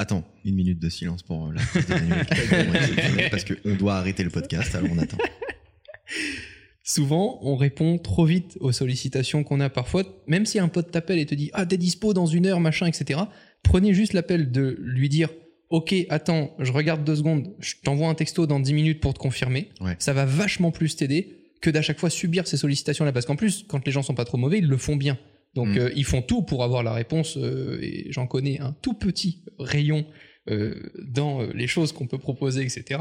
Attends, 0.00 0.24
une 0.44 0.54
minute 0.54 0.78
de 0.78 0.88
silence 0.88 1.24
pour 1.24 1.52
la 1.52 1.60
phrase 1.60 1.86
de 1.86 3.30
parce 3.30 3.44
qu'on 3.44 3.74
doit 3.74 3.96
arrêter 3.96 4.22
le 4.22 4.30
podcast, 4.30 4.72
alors 4.76 4.90
on 4.92 4.98
attend. 4.98 5.18
Souvent, 6.84 7.40
on 7.42 7.56
répond 7.56 7.98
trop 7.98 8.24
vite 8.24 8.56
aux 8.60 8.70
sollicitations 8.70 9.42
qu'on 9.42 9.58
a 9.58 9.68
parfois. 9.68 10.04
Même 10.28 10.46
si 10.46 10.60
un 10.60 10.68
pote 10.68 10.92
t'appelle 10.92 11.18
et 11.18 11.26
te 11.26 11.34
dit 11.34 11.50
Ah, 11.52 11.66
t'es 11.66 11.76
dispo 11.76 12.14
dans 12.14 12.26
une 12.26 12.46
heure, 12.46 12.60
machin, 12.60 12.86
etc. 12.86 13.20
Prenez 13.64 13.92
juste 13.92 14.12
l'appel 14.12 14.52
de 14.52 14.76
lui 14.80 15.08
dire 15.08 15.30
Ok, 15.68 15.94
attends, 16.08 16.54
je 16.60 16.70
regarde 16.70 17.04
deux 17.04 17.16
secondes, 17.16 17.52
je 17.58 17.74
t'envoie 17.82 18.08
un 18.08 18.14
texto 18.14 18.46
dans 18.46 18.60
dix 18.60 18.72
minutes 18.72 19.00
pour 19.00 19.12
te 19.14 19.18
confirmer. 19.18 19.68
Ça 19.98 20.12
va 20.12 20.24
vachement 20.24 20.70
plus 20.70 20.94
t'aider 20.94 21.37
que 21.60 21.70
d'à 21.70 21.82
chaque 21.82 21.98
fois 21.98 22.10
subir 22.10 22.46
ces 22.46 22.56
sollicitations-là. 22.56 23.12
Parce 23.12 23.26
qu'en 23.26 23.36
plus, 23.36 23.64
quand 23.68 23.84
les 23.84 23.92
gens 23.92 24.02
sont 24.02 24.14
pas 24.14 24.24
trop 24.24 24.38
mauvais, 24.38 24.58
ils 24.58 24.68
le 24.68 24.76
font 24.76 24.96
bien. 24.96 25.18
Donc, 25.54 25.68
mm. 25.68 25.78
euh, 25.78 25.90
ils 25.96 26.04
font 26.04 26.22
tout 26.22 26.42
pour 26.42 26.64
avoir 26.64 26.82
la 26.82 26.92
réponse. 26.92 27.36
Euh, 27.36 27.78
et 27.82 28.06
j'en 28.10 28.26
connais 28.26 28.60
un 28.60 28.72
tout 28.72 28.94
petit 28.94 29.44
rayon 29.58 30.06
euh, 30.50 30.74
dans 31.02 31.42
les 31.42 31.66
choses 31.66 31.92
qu'on 31.92 32.06
peut 32.06 32.18
proposer, 32.18 32.62
etc 32.62 33.00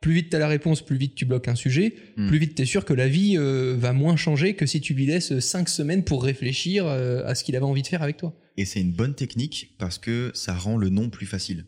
plus 0.00 0.14
vite 0.14 0.30
tu 0.30 0.36
as 0.36 0.40
la 0.40 0.48
réponse, 0.48 0.82
plus 0.84 0.96
vite 0.96 1.14
tu 1.14 1.26
bloques 1.26 1.46
un 1.46 1.54
sujet, 1.54 1.94
hmm. 2.16 2.26
plus 2.26 2.38
vite 2.38 2.56
tu 2.56 2.62
es 2.62 2.64
sûr 2.64 2.84
que 2.84 2.92
la 2.92 3.06
vie 3.06 3.36
va 3.36 3.92
moins 3.92 4.16
changer 4.16 4.54
que 4.54 4.66
si 4.66 4.80
tu 4.80 4.94
lui 4.94 5.06
laisses 5.06 5.38
cinq 5.38 5.68
semaines 5.68 6.02
pour 6.02 6.24
réfléchir 6.24 6.88
à 6.88 7.36
ce 7.36 7.44
qu'il 7.44 7.54
avait 7.54 7.66
envie 7.66 7.82
de 7.82 7.86
faire 7.86 8.02
avec 8.02 8.16
toi. 8.16 8.36
Et 8.56 8.64
c'est 8.64 8.80
une 8.80 8.90
bonne 8.90 9.14
technique 9.14 9.76
parce 9.78 9.98
que 9.98 10.32
ça 10.34 10.54
rend 10.54 10.76
le 10.76 10.88
non 10.88 11.08
plus 11.08 11.26
facile. 11.26 11.66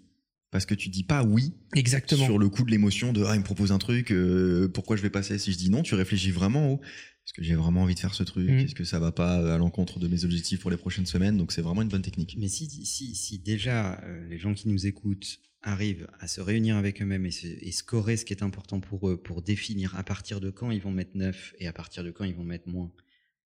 Parce 0.55 0.67
que 0.67 0.75
tu 0.77 0.89
dis 0.89 1.03
pas 1.03 1.25
oui 1.25 1.53
Exactement. 1.75 2.25
sur 2.25 2.39
le 2.39 2.49
coup 2.49 2.63
de 2.63 2.71
l'émotion 2.71 3.13
de 3.13 3.25
ah 3.25 3.35
il 3.35 3.41
me 3.41 3.45
propose 3.45 3.73
un 3.73 3.79
truc 3.79 4.13
euh, 4.13 4.69
pourquoi 4.69 4.95
je 4.95 5.03
vais 5.03 5.11
passer? 5.11 5.37
Si 5.37 5.51
je 5.51 5.59
dis 5.59 5.69
non 5.69 5.83
tu 5.83 5.97
réfléchis 5.97 6.31
vraiment 6.31 6.75
au 6.75 6.81
est-ce 7.27 7.33
que 7.33 7.43
j'ai 7.43 7.57
vraiment 7.57 7.83
envie 7.83 7.97
de 7.97 7.99
faire 7.99 8.15
ce 8.15 8.23
truc? 8.23 8.49
Hmm. 8.49 8.59
est-ce 8.61 8.77
que 8.77 8.85
ça 8.85 9.01
va 9.01 9.11
pas 9.11 9.53
à 9.53 9.59
l'encontre 9.59 9.99
de 9.99 10.07
mes 10.07 10.25
objectifs 10.25 10.61
pour 10.61 10.71
les 10.71 10.77
prochaines 10.77 11.07
semaines? 11.07 11.37
Donc 11.37 11.51
c'est 11.51 11.61
vraiment 11.61 11.83
une 11.83 11.89
bonne 11.89 12.03
technique 12.03 12.37
mais 12.39 12.47
si 12.47 12.71
si, 12.87 13.17
si 13.17 13.41
déjà 13.41 14.01
les 14.31 14.39
gens 14.39 14.55
qui 14.55 14.69
nous 14.69 14.87
écoutent 14.87 15.41
arrivent 15.61 16.07
à 16.21 16.29
se 16.29 16.41
réunir 16.41 16.77
avec 16.77 17.03
eux-mêmes 17.03 17.27
et, 17.27 17.73
scorer 17.73 18.17
ce 18.17 18.25
qui 18.25 18.33
est 18.33 18.45
important 18.45 18.79
pour 18.79 19.09
eux, 19.09 19.21
pour 19.21 19.43
définir 19.43 19.97
à 19.97 20.05
partir 20.05 20.41
de 20.41 20.51
quand 20.51 20.71
ils 20.71 20.81
vont 20.81 20.93
mettre 20.93 21.17
9 21.17 21.55
et 21.59 21.67
à 21.67 21.73
partir 21.73 22.05
de 22.05 22.13
quand 22.13 22.23
ils 22.23 22.35
vont 22.35 22.45
mettre 22.45 22.69
moins. 22.69 22.93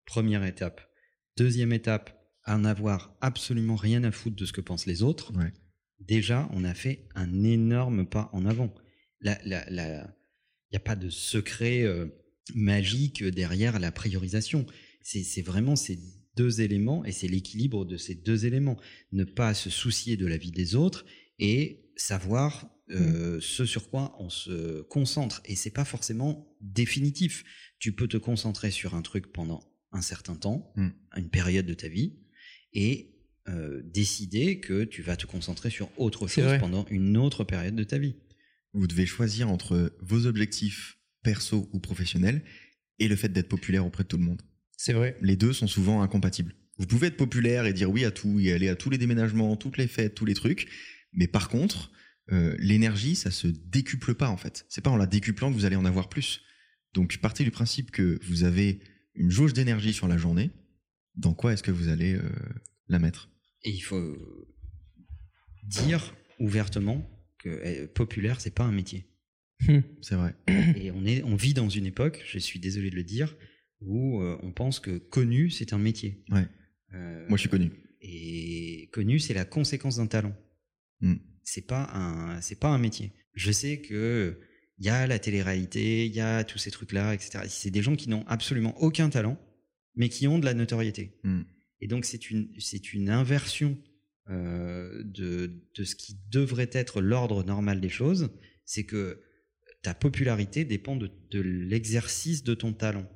Première 0.04 0.44
étape. 0.44 0.82
Deuxième 1.38 1.72
étape, 1.72 2.22
en 2.44 2.66
avoir 2.66 3.16
absolument 3.22 3.76
rien 3.76 4.04
à 4.04 4.10
foutre 4.10 4.36
de 4.36 4.44
ce 4.44 4.52
que 4.52 4.60
pensent 4.60 4.84
les 4.84 5.02
autres. 5.02 5.32
Déjà, 6.00 6.48
on 6.52 6.64
a 6.64 6.74
fait 6.74 7.08
un 7.14 7.42
énorme 7.42 8.06
pas 8.06 8.30
en 8.32 8.46
avant. 8.46 8.72
Il 9.22 9.36
n'y 9.50 10.76
a 10.76 10.80
pas 10.84 10.96
de 10.96 11.10
secret 11.10 11.82
euh, 11.82 12.06
magique 12.54 13.24
derrière 13.24 13.78
la 13.78 13.92
priorisation. 13.92 14.66
C'est 15.02 15.42
vraiment 15.42 15.74
ces 15.74 15.98
deux 16.36 16.60
éléments 16.60 17.04
et 17.04 17.12
c'est 17.12 17.28
l'équilibre 17.28 17.84
de 17.84 17.96
ces 17.96 18.14
deux 18.14 18.46
éléments. 18.46 18.78
Ne 19.12 19.24
pas 19.24 19.54
se 19.54 19.70
soucier 19.70 20.16
de 20.16 20.26
la 20.26 20.36
vie 20.36 20.52
des 20.52 20.74
autres 20.74 21.04
et 21.38 21.90
savoir 21.96 22.70
euh, 22.90 23.36
mmh. 23.36 23.40
ce 23.40 23.66
sur 23.66 23.90
quoi 23.90 24.14
on 24.18 24.30
se 24.30 24.82
concentre. 24.82 25.42
Et 25.44 25.56
c'est 25.56 25.70
pas 25.70 25.84
forcément 25.84 26.56
définitif. 26.60 27.44
Tu 27.78 27.92
peux 27.92 28.08
te 28.08 28.16
concentrer 28.16 28.70
sur 28.70 28.94
un 28.94 29.02
truc 29.02 29.32
pendant 29.32 29.60
un 29.92 30.02
certain 30.02 30.36
temps, 30.36 30.72
mmh. 30.76 30.88
une 31.16 31.30
période 31.30 31.66
de 31.66 31.74
ta 31.74 31.88
vie, 31.88 32.18
et 32.72 33.17
euh, 33.48 33.80
décider 33.84 34.60
que 34.60 34.84
tu 34.84 35.02
vas 35.02 35.16
te 35.16 35.26
concentrer 35.26 35.70
sur 35.70 35.90
autre 35.98 36.26
chose 36.26 36.58
pendant 36.58 36.86
une 36.90 37.16
autre 37.16 37.44
période 37.44 37.76
de 37.76 37.84
ta 37.84 37.98
vie. 37.98 38.16
Vous 38.72 38.86
devez 38.86 39.06
choisir 39.06 39.48
entre 39.48 39.96
vos 40.00 40.26
objectifs 40.26 40.98
perso 41.22 41.68
ou 41.72 41.80
professionnels 41.80 42.42
et 42.98 43.08
le 43.08 43.16
fait 43.16 43.28
d'être 43.28 43.48
populaire 43.48 43.86
auprès 43.86 44.04
de 44.04 44.08
tout 44.08 44.18
le 44.18 44.24
monde. 44.24 44.42
C'est 44.76 44.92
vrai. 44.92 45.16
Les 45.20 45.36
deux 45.36 45.52
sont 45.52 45.66
souvent 45.66 46.02
incompatibles. 46.02 46.54
Vous 46.78 46.86
pouvez 46.86 47.08
être 47.08 47.16
populaire 47.16 47.66
et 47.66 47.72
dire 47.72 47.90
oui 47.90 48.04
à 48.04 48.10
tout, 48.10 48.38
et 48.38 48.52
aller 48.52 48.68
à 48.68 48.76
tous 48.76 48.90
les 48.90 48.98
déménagements, 48.98 49.56
toutes 49.56 49.78
les 49.78 49.88
fêtes, 49.88 50.14
tous 50.14 50.24
les 50.24 50.34
trucs, 50.34 50.68
mais 51.12 51.26
par 51.26 51.48
contre, 51.48 51.90
euh, 52.30 52.54
l'énergie, 52.58 53.16
ça 53.16 53.30
se 53.30 53.48
décuple 53.48 54.14
pas 54.14 54.28
en 54.28 54.36
fait. 54.36 54.66
C'est 54.68 54.82
pas 54.82 54.90
en 54.90 54.96
la 54.96 55.06
décuplant 55.06 55.50
que 55.50 55.56
vous 55.56 55.64
allez 55.64 55.76
en 55.76 55.84
avoir 55.84 56.08
plus. 56.08 56.42
Donc 56.94 57.18
partez 57.18 57.44
du 57.44 57.50
principe 57.50 57.90
que 57.90 58.18
vous 58.22 58.44
avez 58.44 58.80
une 59.14 59.30
jauge 59.30 59.52
d'énergie 59.52 59.92
sur 59.92 60.08
la 60.08 60.18
journée. 60.18 60.50
Dans 61.16 61.34
quoi 61.34 61.52
est-ce 61.52 61.62
que 61.62 61.70
vous 61.70 61.88
allez 61.88 62.14
euh, 62.14 62.22
la 62.88 62.98
mettre? 62.98 63.30
Et 63.64 63.70
il 63.70 63.80
faut 63.80 64.16
dire 65.64 66.14
ouvertement 66.38 67.08
que 67.38 67.48
euh, 67.48 67.88
populaire, 67.88 68.40
c'est 68.40 68.54
pas 68.54 68.64
un 68.64 68.72
métier. 68.72 69.06
Hmm. 69.66 69.80
c'est 70.02 70.14
vrai. 70.14 70.34
Et 70.76 70.90
on, 70.92 71.04
est, 71.04 71.22
on 71.24 71.34
vit 71.34 71.54
dans 71.54 71.68
une 71.68 71.86
époque, 71.86 72.22
je 72.26 72.38
suis 72.38 72.60
désolé 72.60 72.90
de 72.90 72.96
le 72.96 73.04
dire, 73.04 73.36
où 73.80 74.20
euh, 74.20 74.38
on 74.42 74.52
pense 74.52 74.80
que 74.80 74.98
connu, 74.98 75.50
c'est 75.50 75.72
un 75.72 75.78
métier. 75.78 76.24
Ouais. 76.30 76.46
Moi, 77.28 77.36
je 77.36 77.40
suis 77.40 77.50
connu. 77.50 77.70
Et 78.00 78.88
connu, 78.92 79.18
c'est 79.18 79.34
la 79.34 79.44
conséquence 79.44 79.96
d'un 79.96 80.06
talent. 80.06 80.34
Hmm. 81.00 81.16
C'est 81.42 81.66
pas 81.66 81.90
un, 81.92 82.40
c'est 82.40 82.58
pas 82.58 82.68
un 82.68 82.78
métier. 82.78 83.12
Je 83.34 83.52
sais 83.52 83.80
que 83.80 84.40
il 84.78 84.86
y 84.86 84.90
a 84.90 85.06
la 85.06 85.18
télé-réalité, 85.18 86.06
il 86.06 86.14
y 86.14 86.20
a 86.20 86.44
tous 86.44 86.58
ces 86.58 86.70
trucs-là, 86.70 87.14
etc. 87.14 87.44
C'est 87.48 87.70
des 87.70 87.82
gens 87.82 87.96
qui 87.96 88.08
n'ont 88.08 88.24
absolument 88.26 88.80
aucun 88.80 89.10
talent, 89.10 89.36
mais 89.96 90.08
qui 90.08 90.28
ont 90.28 90.38
de 90.38 90.44
la 90.44 90.54
notoriété. 90.54 91.18
Hmm. 91.24 91.42
Et 91.80 91.86
donc 91.86 92.04
c'est 92.04 92.30
une, 92.30 92.48
c'est 92.58 92.92
une 92.92 93.10
inversion 93.10 93.78
euh, 94.30 95.02
de, 95.04 95.62
de 95.74 95.84
ce 95.84 95.94
qui 95.94 96.18
devrait 96.30 96.70
être 96.72 97.00
l'ordre 97.00 97.44
normal 97.44 97.80
des 97.80 97.88
choses. 97.88 98.30
C'est 98.64 98.84
que 98.84 99.22
ta 99.82 99.94
popularité 99.94 100.64
dépend 100.64 100.96
de, 100.96 101.10
de 101.30 101.40
l'exercice 101.40 102.42
de 102.42 102.54
ton 102.54 102.72
talent. 102.72 103.08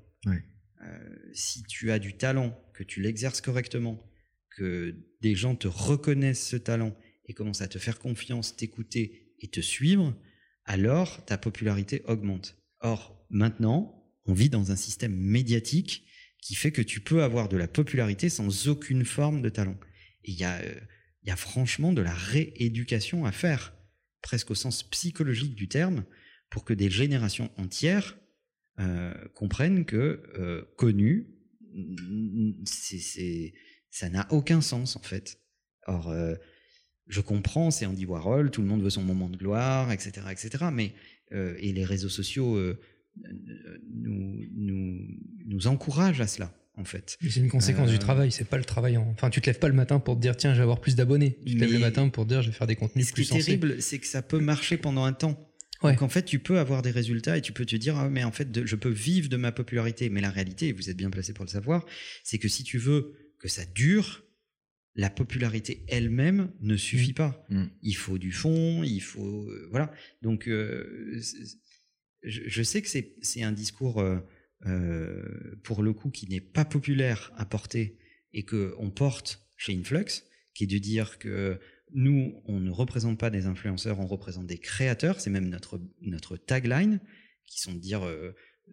Euh, 0.84 1.16
si 1.32 1.62
tu 1.64 1.90
as 1.90 1.98
du 1.98 2.16
talent, 2.16 2.58
que 2.74 2.82
tu 2.82 3.00
l'exerces 3.00 3.40
correctement, 3.40 4.02
que 4.56 4.96
des 5.20 5.34
gens 5.34 5.54
te 5.54 5.68
reconnaissent 5.68 6.46
ce 6.46 6.56
talent 6.56 6.96
et 7.26 7.34
commencent 7.34 7.62
à 7.62 7.68
te 7.68 7.78
faire 7.78 7.98
confiance, 7.98 8.56
t'écouter 8.56 9.34
et 9.40 9.48
te 9.48 9.60
suivre, 9.60 10.16
alors 10.64 11.24
ta 11.24 11.38
popularité 11.38 12.02
augmente. 12.06 12.56
Or, 12.80 13.26
maintenant, 13.30 14.02
on 14.24 14.34
vit 14.34 14.50
dans 14.50 14.70
un 14.70 14.76
système 14.76 15.14
médiatique 15.14 16.06
qui 16.42 16.56
fait 16.56 16.72
que 16.72 16.82
tu 16.82 17.00
peux 17.00 17.22
avoir 17.22 17.48
de 17.48 17.56
la 17.56 17.68
popularité 17.68 18.28
sans 18.28 18.68
aucune 18.68 19.04
forme 19.06 19.40
de 19.40 19.48
talent. 19.48 19.78
Il 20.24 20.34
y, 20.34 20.44
euh, 20.44 20.74
y, 21.24 21.30
a 21.30 21.36
franchement 21.36 21.92
de 21.92 22.02
la 22.02 22.12
rééducation 22.12 23.24
à 23.24 23.32
faire, 23.32 23.72
presque 24.20 24.50
au 24.50 24.54
sens 24.54 24.82
psychologique 24.82 25.54
du 25.54 25.68
terme, 25.68 26.04
pour 26.50 26.64
que 26.64 26.74
des 26.74 26.90
générations 26.90 27.50
entières 27.56 28.18
euh, 28.80 29.14
comprennent 29.34 29.84
que 29.84 30.22
euh, 30.38 30.64
connu, 30.76 31.28
ça 33.90 34.10
n'a 34.10 34.26
aucun 34.30 34.60
sens 34.60 34.96
en 34.96 35.02
fait. 35.02 35.40
Or, 35.86 36.14
je 37.08 37.20
comprends, 37.20 37.70
c'est 37.70 37.86
Andy 37.86 38.04
Warhol, 38.04 38.50
tout 38.50 38.62
le 38.62 38.68
monde 38.68 38.82
veut 38.82 38.90
son 38.90 39.02
moment 39.02 39.30
de 39.30 39.36
gloire, 39.36 39.90
etc., 39.90 40.26
etc. 40.30 40.66
Mais 40.72 40.94
et 41.32 41.72
les 41.72 41.84
réseaux 41.84 42.10
sociaux 42.10 42.58
nous, 43.94 44.46
nous, 44.54 44.98
nous 45.46 45.66
encouragent 45.66 46.20
à 46.20 46.26
cela. 46.26 46.52
En 46.78 46.84
fait. 46.84 47.18
C'est 47.20 47.40
une 47.40 47.50
conséquence 47.50 47.90
du 47.90 47.98
travail, 47.98 48.32
c'est 48.32 48.48
pas 48.48 48.56
le 48.56 48.64
travail. 48.64 48.96
Enfin, 48.96 49.28
tu 49.28 49.42
te 49.42 49.46
lèves 49.46 49.58
pas 49.58 49.68
le 49.68 49.74
matin 49.74 50.00
pour 50.00 50.16
te 50.16 50.22
dire 50.22 50.38
tiens, 50.38 50.52
je 50.52 50.56
vais 50.56 50.62
avoir 50.62 50.80
plus 50.80 50.96
d'abonnés. 50.96 51.38
Tu 51.44 51.54
te 51.54 51.60
lèves 51.60 51.72
le 51.72 51.78
matin 51.78 52.08
pour 52.08 52.24
te 52.24 52.30
dire 52.30 52.40
je 52.40 52.48
vais 52.48 52.56
faire 52.56 52.66
des 52.66 52.76
contenus 52.76 53.12
plus 53.12 53.24
Ce 53.24 53.32
qui 53.32 53.38
est 53.38 53.42
terrible, 53.42 53.82
c'est 53.82 53.98
que 53.98 54.06
ça 54.06 54.22
peut 54.22 54.40
marcher 54.40 54.78
pendant 54.78 55.04
un 55.04 55.12
temps. 55.12 55.52
Donc 55.82 56.00
en 56.00 56.08
fait, 56.08 56.22
tu 56.22 56.38
peux 56.38 56.58
avoir 56.58 56.80
des 56.80 56.90
résultats 56.90 57.36
et 57.36 57.42
tu 57.42 57.52
peux 57.52 57.66
te 57.66 57.76
dire 57.76 57.96
ah, 57.98 58.08
mais 58.08 58.24
en 58.24 58.32
fait, 58.32 58.64
je 58.64 58.76
peux 58.76 58.88
vivre 58.88 59.28
de 59.28 59.36
ma 59.36 59.52
popularité. 59.52 60.08
Mais 60.08 60.20
la 60.20 60.30
réalité, 60.30 60.72
vous 60.72 60.88
êtes 60.88 60.96
bien 60.96 61.10
placé 61.10 61.34
pour 61.34 61.44
le 61.44 61.50
savoir, 61.50 61.84
c'est 62.24 62.38
que 62.38 62.48
si 62.48 62.64
tu 62.64 62.78
veux 62.78 63.12
que 63.38 63.48
ça 63.48 63.64
dure, 63.66 64.24
la 64.94 65.10
popularité 65.10 65.84
elle-même 65.88 66.52
ne 66.60 66.76
suffit 66.76 67.12
mm. 67.12 67.14
pas. 67.14 67.46
Mm. 67.48 67.64
Il 67.82 67.96
faut 67.96 68.18
du 68.18 68.32
fond, 68.32 68.82
il 68.82 69.00
faut 69.00 69.48
euh, 69.48 69.68
voilà. 69.70 69.92
Donc 70.20 70.48
euh, 70.48 71.20
je, 72.22 72.62
sais 72.62 72.82
que 72.82 72.88
c'est 72.88 73.42
un 73.42 73.52
discours 73.52 74.00
euh, 74.00 75.58
pour 75.64 75.82
le 75.82 75.92
coup 75.92 76.10
qui 76.10 76.28
n'est 76.28 76.40
pas 76.40 76.64
populaire 76.64 77.32
à 77.36 77.44
porter 77.44 77.98
et 78.32 78.44
que 78.44 78.74
on 78.78 78.90
porte 78.90 79.46
chez 79.56 79.74
Influx, 79.74 80.24
qui 80.54 80.64
est 80.64 80.68
de 80.68 80.78
dire 80.78 81.18
que 81.18 81.58
nous 81.94 82.40
on 82.46 82.60
ne 82.60 82.70
représente 82.70 83.18
pas 83.18 83.30
des 83.30 83.46
influenceurs, 83.46 84.00
on 84.00 84.06
représente 84.06 84.46
des 84.46 84.58
créateurs. 84.58 85.20
C'est 85.20 85.30
même 85.30 85.48
notre 85.48 85.80
notre 86.00 86.36
tagline 86.36 87.00
qui 87.44 87.60
sont 87.60 87.72
de 87.74 87.78
dire 87.78 88.02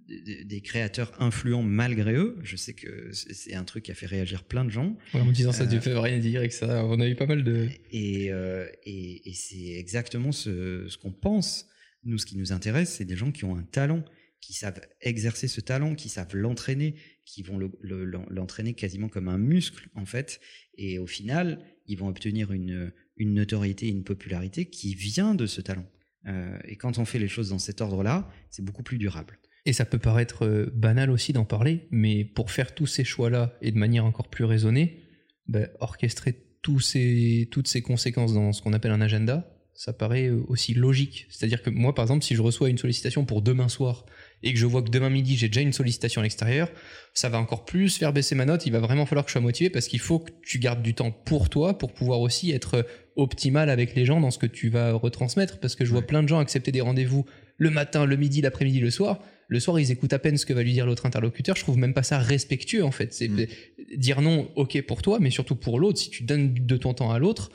des, 0.07 0.62
créateurs 0.62 1.12
influents 1.21 1.63
malgré 1.63 2.13
eux. 2.13 2.38
Je 2.43 2.55
sais 2.55 2.73
que 2.73 3.09
c'est 3.12 3.53
un 3.53 3.63
truc 3.63 3.85
qui 3.85 3.91
a 3.91 3.95
fait 3.95 4.05
réagir 4.05 4.43
plein 4.43 4.65
de 4.65 4.69
gens. 4.69 4.97
en 5.13 5.25
me 5.25 5.31
disant 5.31 5.51
ça, 5.51 5.65
ne 5.65 5.79
fait 5.79 5.97
rien 5.97 6.19
dire 6.19 6.41
et 6.41 6.47
que 6.47 6.53
ça, 6.53 6.85
on 6.85 6.99
a 6.99 7.07
eu 7.07 7.15
pas 7.15 7.25
mal 7.25 7.43
de. 7.43 7.67
Euh, 7.93 8.67
et, 8.83 9.29
et, 9.29 9.33
c'est 9.33 9.73
exactement 9.77 10.31
ce, 10.31 10.88
ce 10.88 10.97
qu'on 10.97 11.12
pense. 11.12 11.67
Nous, 12.03 12.17
ce 12.17 12.25
qui 12.25 12.38
nous 12.38 12.51
intéresse, 12.51 12.95
c'est 12.95 13.05
des 13.05 13.15
gens 13.15 13.31
qui 13.31 13.45
ont 13.45 13.55
un 13.55 13.63
talent, 13.63 14.03
qui 14.41 14.53
savent 14.53 14.81
exercer 15.01 15.47
ce 15.47 15.62
talent, 15.62 15.95
qui 15.95 16.09
savent 16.09 16.35
l'entraîner, 16.35 16.95
qui 17.25 17.43
vont 17.43 17.59
l'entraîner 17.81 18.73
quasiment 18.73 19.09
comme 19.09 19.27
un 19.27 19.38
muscle, 19.38 19.89
en 19.95 20.05
fait. 20.05 20.39
Et 20.77 20.97
au 20.97 21.07
final, 21.07 21.63
ils 21.88 21.97
vont 21.97 22.07
obtenir 22.07 22.51
une, 22.51 22.93
une 23.17 23.33
notoriété, 23.33 23.88
une 23.88 24.03
popularité 24.03 24.65
qui 24.65 24.95
vient 24.95 25.35
de 25.35 25.45
ce 25.45 25.62
talent. 25.62 25.85
Euh, 26.27 26.57
et 26.65 26.75
quand 26.75 26.97
on 26.97 27.05
fait 27.05 27.19
les 27.19 27.27
choses 27.27 27.49
dans 27.49 27.59
cet 27.59 27.81
ordre-là, 27.81 28.29
c'est 28.49 28.63
beaucoup 28.63 28.83
plus 28.83 28.97
durable. 28.97 29.39
Et 29.65 29.73
ça 29.73 29.85
peut 29.85 29.99
paraître 29.99 30.45
euh, 30.45 30.71
banal 30.73 31.12
aussi 31.12 31.33
d'en 31.33 31.45
parler, 31.45 31.88
mais 31.91 32.23
pour 32.23 32.51
faire 32.51 32.73
tous 32.73 32.88
ces 32.88 33.03
choix-là 33.03 33.57
et 33.62 33.71
de 33.71 33.77
manière 33.77 34.05
encore 34.05 34.29
plus 34.29 34.45
raisonnée, 34.45 35.03
bah, 35.47 35.67
orchestrer 35.79 36.45
toutes 36.62 36.83
ces 36.83 37.81
conséquences 37.83 38.33
dans 38.33 38.53
ce 38.53 38.62
qu'on 38.62 38.73
appelle 38.73 38.91
un 38.91 39.01
agenda, 39.01 39.59
ça 39.79 39.93
paraît 39.93 40.27
euh, 40.27 40.43
aussi 40.49 40.73
logique. 40.73 41.25
C'est-à-dire 41.29 41.61
que 41.63 41.69
moi, 41.69 41.95
par 41.95 42.03
exemple, 42.03 42.25
si 42.25 42.35
je 42.35 42.41
reçois 42.41 42.67
une 42.67 42.77
sollicitation 42.77 43.23
pour 43.23 43.41
demain 43.41 43.69
soir 43.69 44.05
et 44.43 44.51
que 44.51 44.59
je 44.59 44.65
vois 44.65 44.81
que 44.81 44.89
demain 44.89 45.09
midi, 45.09 45.37
j'ai 45.37 45.47
déjà 45.47 45.61
une 45.61 45.71
sollicitation 45.71 46.19
à 46.19 46.23
l'extérieur, 46.23 46.69
ça 47.13 47.29
va 47.29 47.39
encore 47.39 47.63
plus 47.63 47.95
faire 47.95 48.11
baisser 48.11 48.35
ma 48.35 48.43
note. 48.43 48.65
Il 48.65 48.73
va 48.73 48.81
vraiment 48.81 49.05
falloir 49.05 49.23
que 49.23 49.29
je 49.29 49.35
sois 49.35 49.41
motivé 49.41 49.69
parce 49.69 49.87
qu'il 49.87 50.01
faut 50.01 50.19
que 50.19 50.31
tu 50.43 50.59
gardes 50.59 50.81
du 50.81 50.95
temps 50.95 51.11
pour 51.11 51.47
toi 51.47 51.77
pour 51.77 51.93
pouvoir 51.93 52.19
aussi 52.19 52.51
être 52.51 52.85
optimal 53.15 53.69
avec 53.69 53.95
les 53.95 54.05
gens 54.05 54.19
dans 54.19 54.31
ce 54.31 54.37
que 54.37 54.47
tu 54.47 54.67
vas 54.67 54.91
retransmettre. 54.91 55.61
Parce 55.61 55.77
que 55.77 55.85
je 55.85 55.91
vois 55.91 56.01
plein 56.01 56.23
de 56.23 56.27
gens 56.27 56.39
accepter 56.39 56.73
des 56.73 56.81
rendez-vous 56.81 57.25
le 57.55 57.69
matin, 57.69 58.03
le 58.05 58.17
midi, 58.17 58.41
l'après-midi, 58.41 58.81
le 58.81 58.91
soir 58.91 59.21
le 59.51 59.59
soir, 59.59 59.79
ils 59.79 59.89
écoutent 59.89 60.13
à 60.13 60.19
peine 60.19 60.37
ce 60.37 60.45
que 60.45 60.53
va 60.53 60.61
lui 60.61 60.73
dire 60.73 60.85
l'autre 60.85 61.07
interlocuteur. 61.07 61.55
Je 61.55 61.63
trouve 61.63 61.77
même 61.77 61.95
pas 61.95 62.03
ça 62.03 62.19
respectueux, 62.19 62.83
en 62.83 62.91
fait. 62.91 63.15
C'est 63.15 63.27
mm. 63.27 63.47
dire 63.95 64.21
non, 64.21 64.51
ok 64.55 64.79
pour 64.83 65.01
toi, 65.01 65.17
mais 65.19 65.31
surtout 65.31 65.55
pour 65.55 65.79
l'autre. 65.79 65.97
Si 65.97 66.11
tu 66.11 66.21
donnes 66.21 66.53
de 66.53 66.77
ton 66.77 66.93
temps 66.93 67.11
à 67.11 67.17
l'autre, 67.17 67.49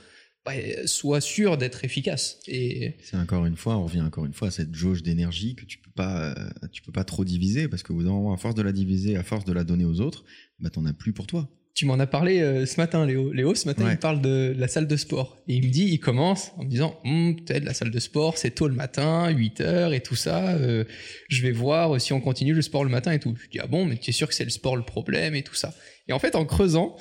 sois 0.86 1.20
sûr 1.20 1.56
d'être 1.56 1.84
efficace. 1.84 2.38
Et 2.46 2.96
c'est 3.02 3.16
encore 3.16 3.46
une 3.46 3.56
fois, 3.56 3.76
on 3.76 3.84
revient 3.84 4.02
encore 4.02 4.26
une 4.26 4.34
fois 4.34 4.48
à 4.48 4.50
cette 4.50 4.74
jauge 4.74 5.02
d'énergie 5.02 5.54
que 5.54 5.64
tu 5.64 5.78
peux 5.78 5.90
pas, 5.90 6.32
euh, 6.32 6.68
tu 6.72 6.82
peux 6.82 6.92
pas 6.92 7.04
trop 7.04 7.24
diviser 7.24 7.68
parce 7.68 7.82
que 7.82 7.92
à 7.92 8.36
force 8.36 8.54
de 8.54 8.62
la 8.62 8.72
diviser, 8.72 9.16
à 9.16 9.22
force 9.22 9.44
de 9.44 9.52
la 9.52 9.64
donner 9.64 9.84
aux 9.84 10.00
autres, 10.00 10.24
bah 10.60 10.70
t'en 10.70 10.84
as 10.86 10.92
plus 10.92 11.12
pour 11.12 11.26
toi 11.26 11.48
tu 11.74 11.86
m'en 11.86 11.98
as 11.98 12.06
parlé 12.06 12.40
euh, 12.40 12.66
ce 12.66 12.80
matin, 12.80 13.04
Léo. 13.04 13.32
Léo, 13.32 13.54
ce 13.56 13.66
matin, 13.66 13.90
il 13.90 13.98
parle 13.98 14.20
de 14.20 14.54
la 14.56 14.68
salle 14.68 14.86
de 14.86 14.96
sport. 14.96 15.36
Et 15.48 15.56
il 15.56 15.66
me 15.66 15.72
dit, 15.72 15.86
il 15.86 15.98
commence 15.98 16.52
en 16.56 16.62
me 16.62 16.68
disant, 16.68 17.00
hm, 17.04 17.34
peut-être 17.34 17.64
la 17.64 17.74
salle 17.74 17.90
de 17.90 17.98
sport, 17.98 18.38
c'est 18.38 18.52
tôt 18.52 18.68
le 18.68 18.74
matin, 18.74 19.28
8 19.28 19.60
heures 19.60 19.92
et 19.92 20.00
tout 20.00 20.14
ça. 20.14 20.52
Euh, 20.52 20.84
je 21.28 21.42
vais 21.42 21.50
voir 21.50 22.00
si 22.00 22.12
on 22.12 22.20
continue 22.20 22.54
le 22.54 22.62
sport 22.62 22.84
le 22.84 22.90
matin 22.90 23.10
et 23.10 23.18
tout. 23.18 23.34
Je 23.42 23.48
dis, 23.50 23.58
ah 23.58 23.66
bon, 23.66 23.86
mais 23.86 23.96
tu 23.96 24.10
es 24.10 24.12
sûr 24.12 24.28
que 24.28 24.34
c'est 24.34 24.44
le 24.44 24.50
sport 24.50 24.76
le 24.76 24.84
problème 24.84 25.34
et 25.34 25.42
tout 25.42 25.56
ça? 25.56 25.74
Et 26.06 26.12
en 26.12 26.20
fait, 26.20 26.36
en 26.36 26.44
creusant, 26.44 26.96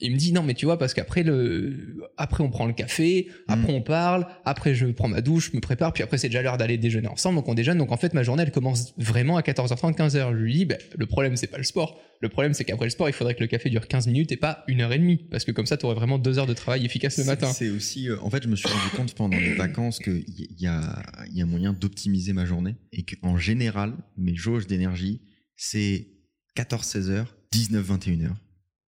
il 0.00 0.12
me 0.12 0.16
dit 0.16 0.32
non 0.32 0.42
mais 0.42 0.54
tu 0.54 0.66
vois 0.66 0.78
parce 0.78 0.92
qu'après 0.92 1.22
le 1.22 2.10
après 2.18 2.44
on 2.44 2.50
prend 2.50 2.66
le 2.66 2.74
café 2.74 3.28
après 3.48 3.72
mm. 3.72 3.76
on 3.76 3.80
parle 3.80 4.26
après 4.44 4.74
je 4.74 4.86
prends 4.88 5.08
ma 5.08 5.22
douche 5.22 5.50
je 5.50 5.56
me 5.56 5.60
prépare 5.62 5.94
puis 5.94 6.02
après 6.02 6.18
c'est 6.18 6.28
déjà 6.28 6.42
l'heure 6.42 6.58
d'aller 6.58 6.76
déjeuner 6.76 7.08
ensemble 7.08 7.36
donc 7.36 7.48
on 7.48 7.54
déjeune. 7.54 7.78
Donc 7.78 7.92
en 7.92 7.96
fait 7.96 8.12
ma 8.12 8.22
journée 8.22 8.42
elle 8.42 8.52
commence 8.52 8.94
vraiment 8.98 9.36
à 9.36 9.40
14h30 9.40 9.96
15h 9.96 10.32
je 10.32 10.36
lui 10.36 10.54
dis 10.54 10.64
ben, 10.64 10.78
le 10.96 11.06
problème 11.06 11.36
c'est 11.36 11.46
pas 11.46 11.58
le 11.58 11.64
sport. 11.64 12.00
Le 12.20 12.28
problème 12.28 12.54
c'est 12.54 12.64
qu'après 12.64 12.86
le 12.86 12.90
sport 12.90 13.08
il 13.08 13.12
faudrait 13.12 13.34
que 13.34 13.40
le 13.40 13.46
café 13.46 13.70
dure 13.70 13.88
15 13.88 14.06
minutes 14.06 14.32
et 14.32 14.36
pas 14.36 14.64
une 14.68 14.80
heure 14.80 14.92
et 14.92 14.98
demie 14.98 15.16
parce 15.30 15.44
que 15.44 15.52
comme 15.52 15.66
ça 15.66 15.76
tu 15.76 15.86
aurais 15.86 15.94
vraiment 15.94 16.18
deux 16.18 16.38
heures 16.38 16.46
de 16.46 16.54
travail 16.54 16.84
efficace 16.84 17.18
le 17.18 17.24
matin. 17.24 17.52
c'est 17.52 17.70
aussi 17.70 18.08
euh, 18.08 18.20
en 18.22 18.30
fait 18.30 18.42
je 18.42 18.48
me 18.48 18.56
suis 18.56 18.68
rendu 18.68 18.90
compte 18.96 19.14
pendant 19.14 19.36
les 19.36 19.54
vacances 19.54 19.98
qu'il 19.98 20.24
y 20.58 20.66
a 20.66 21.02
il 21.30 21.38
y 21.38 21.42
a 21.42 21.46
moyen 21.46 21.72
d'optimiser 21.72 22.32
ma 22.32 22.44
journée 22.44 22.76
et 22.92 23.04
qu'en 23.04 23.36
général 23.36 23.94
mes 24.16 24.34
jauges 24.34 24.66
d'énergie 24.66 25.22
c'est 25.56 26.08
14 26.54 26.84
16 26.86 27.10
h 27.10 27.24
19 27.52 27.84
21 27.84 28.14
h 28.16 28.30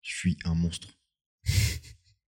je 0.05 0.15
suis 0.15 0.37
un 0.45 0.53
monstre 0.53 0.97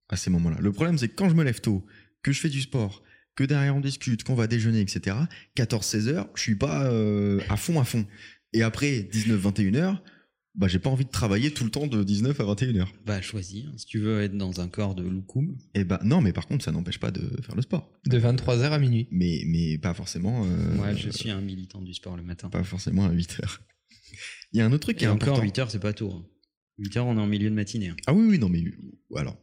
à 0.08 0.16
ces 0.16 0.30
moments-là. 0.30 0.58
Le 0.60 0.72
problème, 0.72 0.98
c'est 0.98 1.08
que 1.08 1.14
quand 1.14 1.28
je 1.28 1.34
me 1.34 1.44
lève 1.44 1.60
tôt, 1.60 1.86
que 2.22 2.32
je 2.32 2.40
fais 2.40 2.48
du 2.48 2.60
sport, 2.60 3.02
que 3.36 3.44
derrière 3.44 3.76
on 3.76 3.80
discute, 3.80 4.24
qu'on 4.24 4.34
va 4.34 4.48
déjeuner, 4.48 4.80
etc., 4.80 5.16
14-16 5.56 6.08
heures, 6.08 6.28
je 6.34 6.42
suis 6.42 6.56
pas 6.56 6.90
euh, 6.90 7.40
à 7.48 7.56
fond, 7.56 7.80
à 7.80 7.84
fond. 7.84 8.04
Et 8.52 8.62
après 8.62 9.08
19-21 9.12 9.76
heures, 9.76 10.02
bah, 10.56 10.66
j'ai 10.66 10.80
pas 10.80 10.90
envie 10.90 11.04
de 11.04 11.10
travailler 11.10 11.52
tout 11.52 11.62
le 11.62 11.70
temps 11.70 11.86
de 11.86 12.02
19 12.02 12.40
à 12.40 12.44
21 12.44 12.76
heures. 12.76 12.92
Bah, 13.06 13.20
choisis. 13.22 13.66
Hein. 13.66 13.74
Si 13.76 13.86
tu 13.86 14.00
veux 14.00 14.22
être 14.22 14.36
dans 14.36 14.60
un 14.60 14.66
corps 14.66 14.96
de 14.96 15.04
loukoum. 15.04 15.56
Et 15.74 15.80
eh 15.80 15.84
bah, 15.84 16.00
non, 16.02 16.20
mais 16.20 16.32
par 16.32 16.48
contre, 16.48 16.64
ça 16.64 16.72
n'empêche 16.72 16.98
pas 16.98 17.12
de 17.12 17.20
faire 17.42 17.54
le 17.54 17.62
sport. 17.62 17.92
De 18.06 18.18
23 18.18 18.62
heures 18.62 18.72
à 18.72 18.80
minuit. 18.80 19.06
Mais, 19.12 19.44
mais 19.46 19.78
pas 19.78 19.94
forcément. 19.94 20.44
Euh, 20.44 20.96
je 20.96 21.10
suis 21.10 21.30
un 21.30 21.40
militant 21.40 21.80
du 21.80 21.94
sport 21.94 22.16
le 22.16 22.24
matin. 22.24 22.48
Pas 22.48 22.64
forcément 22.64 23.04
à 23.04 23.12
8 23.12 23.38
heures. 23.44 23.60
Il 24.52 24.58
y 24.58 24.62
a 24.62 24.66
un 24.66 24.72
autre 24.72 24.80
truc 24.80 24.96
qui 24.96 25.04
est 25.04 25.08
encore, 25.08 25.40
8 25.40 25.58
heures, 25.60 25.70
c'est 25.70 25.78
pas 25.78 25.92
tôt. 25.92 26.10
Hein. 26.10 26.26
8 26.78 26.96
heures, 26.96 27.06
on 27.06 27.16
est 27.16 27.20
en 27.20 27.26
milieu 27.26 27.50
de 27.50 27.54
matinée. 27.54 27.88
Hein. 27.88 27.96
Ah 28.06 28.14
oui, 28.14 28.26
oui, 28.28 28.38
non, 28.38 28.48
mais 28.48 28.64
alors, 29.16 29.36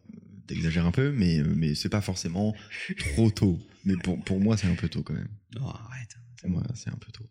t'exagères 0.48 0.86
un 0.86 0.92
peu, 0.92 1.12
mais, 1.12 1.42
mais 1.56 1.76
c'est 1.76 1.90
pas 1.90 2.02
forcément 2.02 2.56
trop 2.98 3.30
tôt. 3.30 3.60
Mais 3.84 3.96
pour, 3.96 4.24
pour 4.24 4.40
moi, 4.40 4.58
c'est 4.58 4.68
un 4.68 4.76
peu 4.76 4.90
tôt 4.90 5.04
quand 5.04 5.14
même. 5.14 5.30
Non, 5.56 5.68
arrête. 5.68 6.16
Pour 6.42 6.50
moi, 6.50 6.64
c'est 6.76 6.90
un 6.90 6.98
peu 6.98 7.12
tôt. 7.12 7.30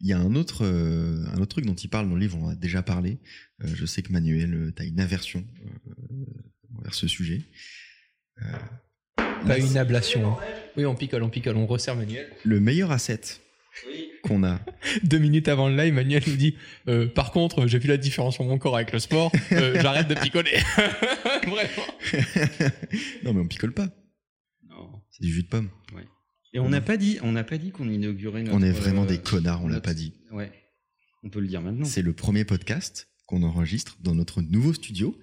Il 0.00 0.08
y 0.08 0.12
a 0.12 0.18
un 0.18 0.34
autre, 0.34 0.64
euh, 0.64 1.24
un 1.32 1.38
autre 1.38 1.48
truc 1.48 1.64
dont 1.64 1.74
il 1.74 1.88
parle 1.88 2.08
dans 2.08 2.14
le 2.14 2.20
livre, 2.20 2.36
on 2.38 2.46
en 2.46 2.48
a 2.50 2.54
déjà 2.56 2.82
parlé. 2.82 3.18
Euh, 3.62 3.68
je 3.72 3.86
sais 3.86 4.02
que 4.02 4.12
Manuel, 4.12 4.54
euh, 4.54 4.72
t'as 4.72 4.84
une 4.84 5.00
aversion 5.00 5.46
vers 6.82 6.94
ce 6.94 7.06
sujet. 7.06 7.42
Pas 9.16 9.58
une 9.58 9.76
ablation. 9.76 10.36
Oui, 10.76 10.84
on 10.84 10.96
picole, 10.96 11.22
on 11.22 11.30
picole, 11.30 11.56
on 11.56 11.66
resserre 11.66 11.94
Manuel. 11.96 12.28
Le 12.44 12.58
meilleur 12.58 12.90
asset 12.90 13.20
qu'on 14.22 14.44
a. 14.44 14.60
Deux 15.02 15.18
minutes 15.18 15.48
avant 15.48 15.68
le 15.68 15.76
live, 15.76 15.94
Manuel 15.94 16.22
nous 16.26 16.36
dit 16.36 16.56
euh, 16.88 17.06
Par 17.06 17.32
contre, 17.32 17.66
j'ai 17.66 17.78
vu 17.78 17.88
la 17.88 17.96
différence 17.96 18.34
sur 18.34 18.44
mon 18.44 18.58
corps 18.58 18.76
avec 18.76 18.92
le 18.92 18.98
sport, 18.98 19.32
euh, 19.52 19.78
j'arrête 19.82 20.08
de 20.08 20.14
picoler. 20.14 20.50
Vraiment. 21.46 21.86
non, 23.24 23.34
mais 23.34 23.40
on 23.40 23.46
picole 23.46 23.72
pas. 23.72 23.88
Non. 24.68 25.02
C'est 25.10 25.22
du 25.22 25.32
jus 25.32 25.42
de 25.42 25.48
pomme. 25.48 25.70
Ouais. 25.94 26.06
Et 26.54 26.58
on 26.58 26.68
n'a 26.68 26.80
pas 26.80 26.96
dit, 26.96 27.18
on 27.22 27.32
n'a 27.32 27.44
pas 27.44 27.58
dit 27.58 27.70
qu'on 27.70 27.88
inaugurait 27.88 28.42
notre. 28.42 28.56
On 28.56 28.62
est 28.62 28.72
vraiment 28.72 29.04
euh, 29.04 29.06
des 29.06 29.18
connards, 29.18 29.64
on 29.64 29.68
l'a 29.68 29.80
pas 29.80 29.94
dit. 29.94 30.14
Ouais. 30.30 30.52
On 31.22 31.30
peut 31.30 31.40
le 31.40 31.46
dire 31.46 31.62
maintenant. 31.62 31.84
C'est 31.84 32.02
le 32.02 32.12
premier 32.12 32.44
podcast 32.44 33.08
qu'on 33.26 33.42
enregistre 33.42 33.96
dans 34.00 34.14
notre 34.14 34.42
nouveau 34.42 34.74
studio, 34.74 35.18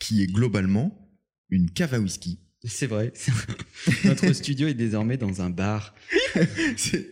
qui 0.00 0.22
est 0.22 0.26
globalement 0.26 1.08
une 1.50 1.70
cave 1.70 1.94
à 1.94 2.00
whisky. 2.00 2.40
C'est 2.64 2.86
vrai. 2.86 3.12
notre 4.04 4.32
studio 4.32 4.66
est 4.68 4.74
désormais 4.74 5.16
dans 5.16 5.42
un 5.42 5.50
bar. 5.50 5.94
C'est 6.76 7.10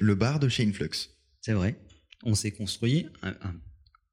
le 0.00 0.14
bar 0.14 0.40
de 0.40 0.48
chez 0.48 0.66
Influx. 0.66 1.10
C'est 1.40 1.52
vrai. 1.52 1.76
On 2.24 2.34
s'est 2.34 2.50
construit 2.50 3.06
un, 3.22 3.30
un- 3.42 3.60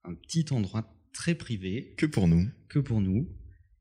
un 0.04 0.14
petit 0.14 0.46
endroit 0.52 0.94
très 1.14 1.34
privé 1.36 1.94
Que 1.98 2.06
pour 2.06 2.28
nous. 2.28 2.48
que 2.70 2.80
pour 2.80 3.02
nous. 3.02 3.28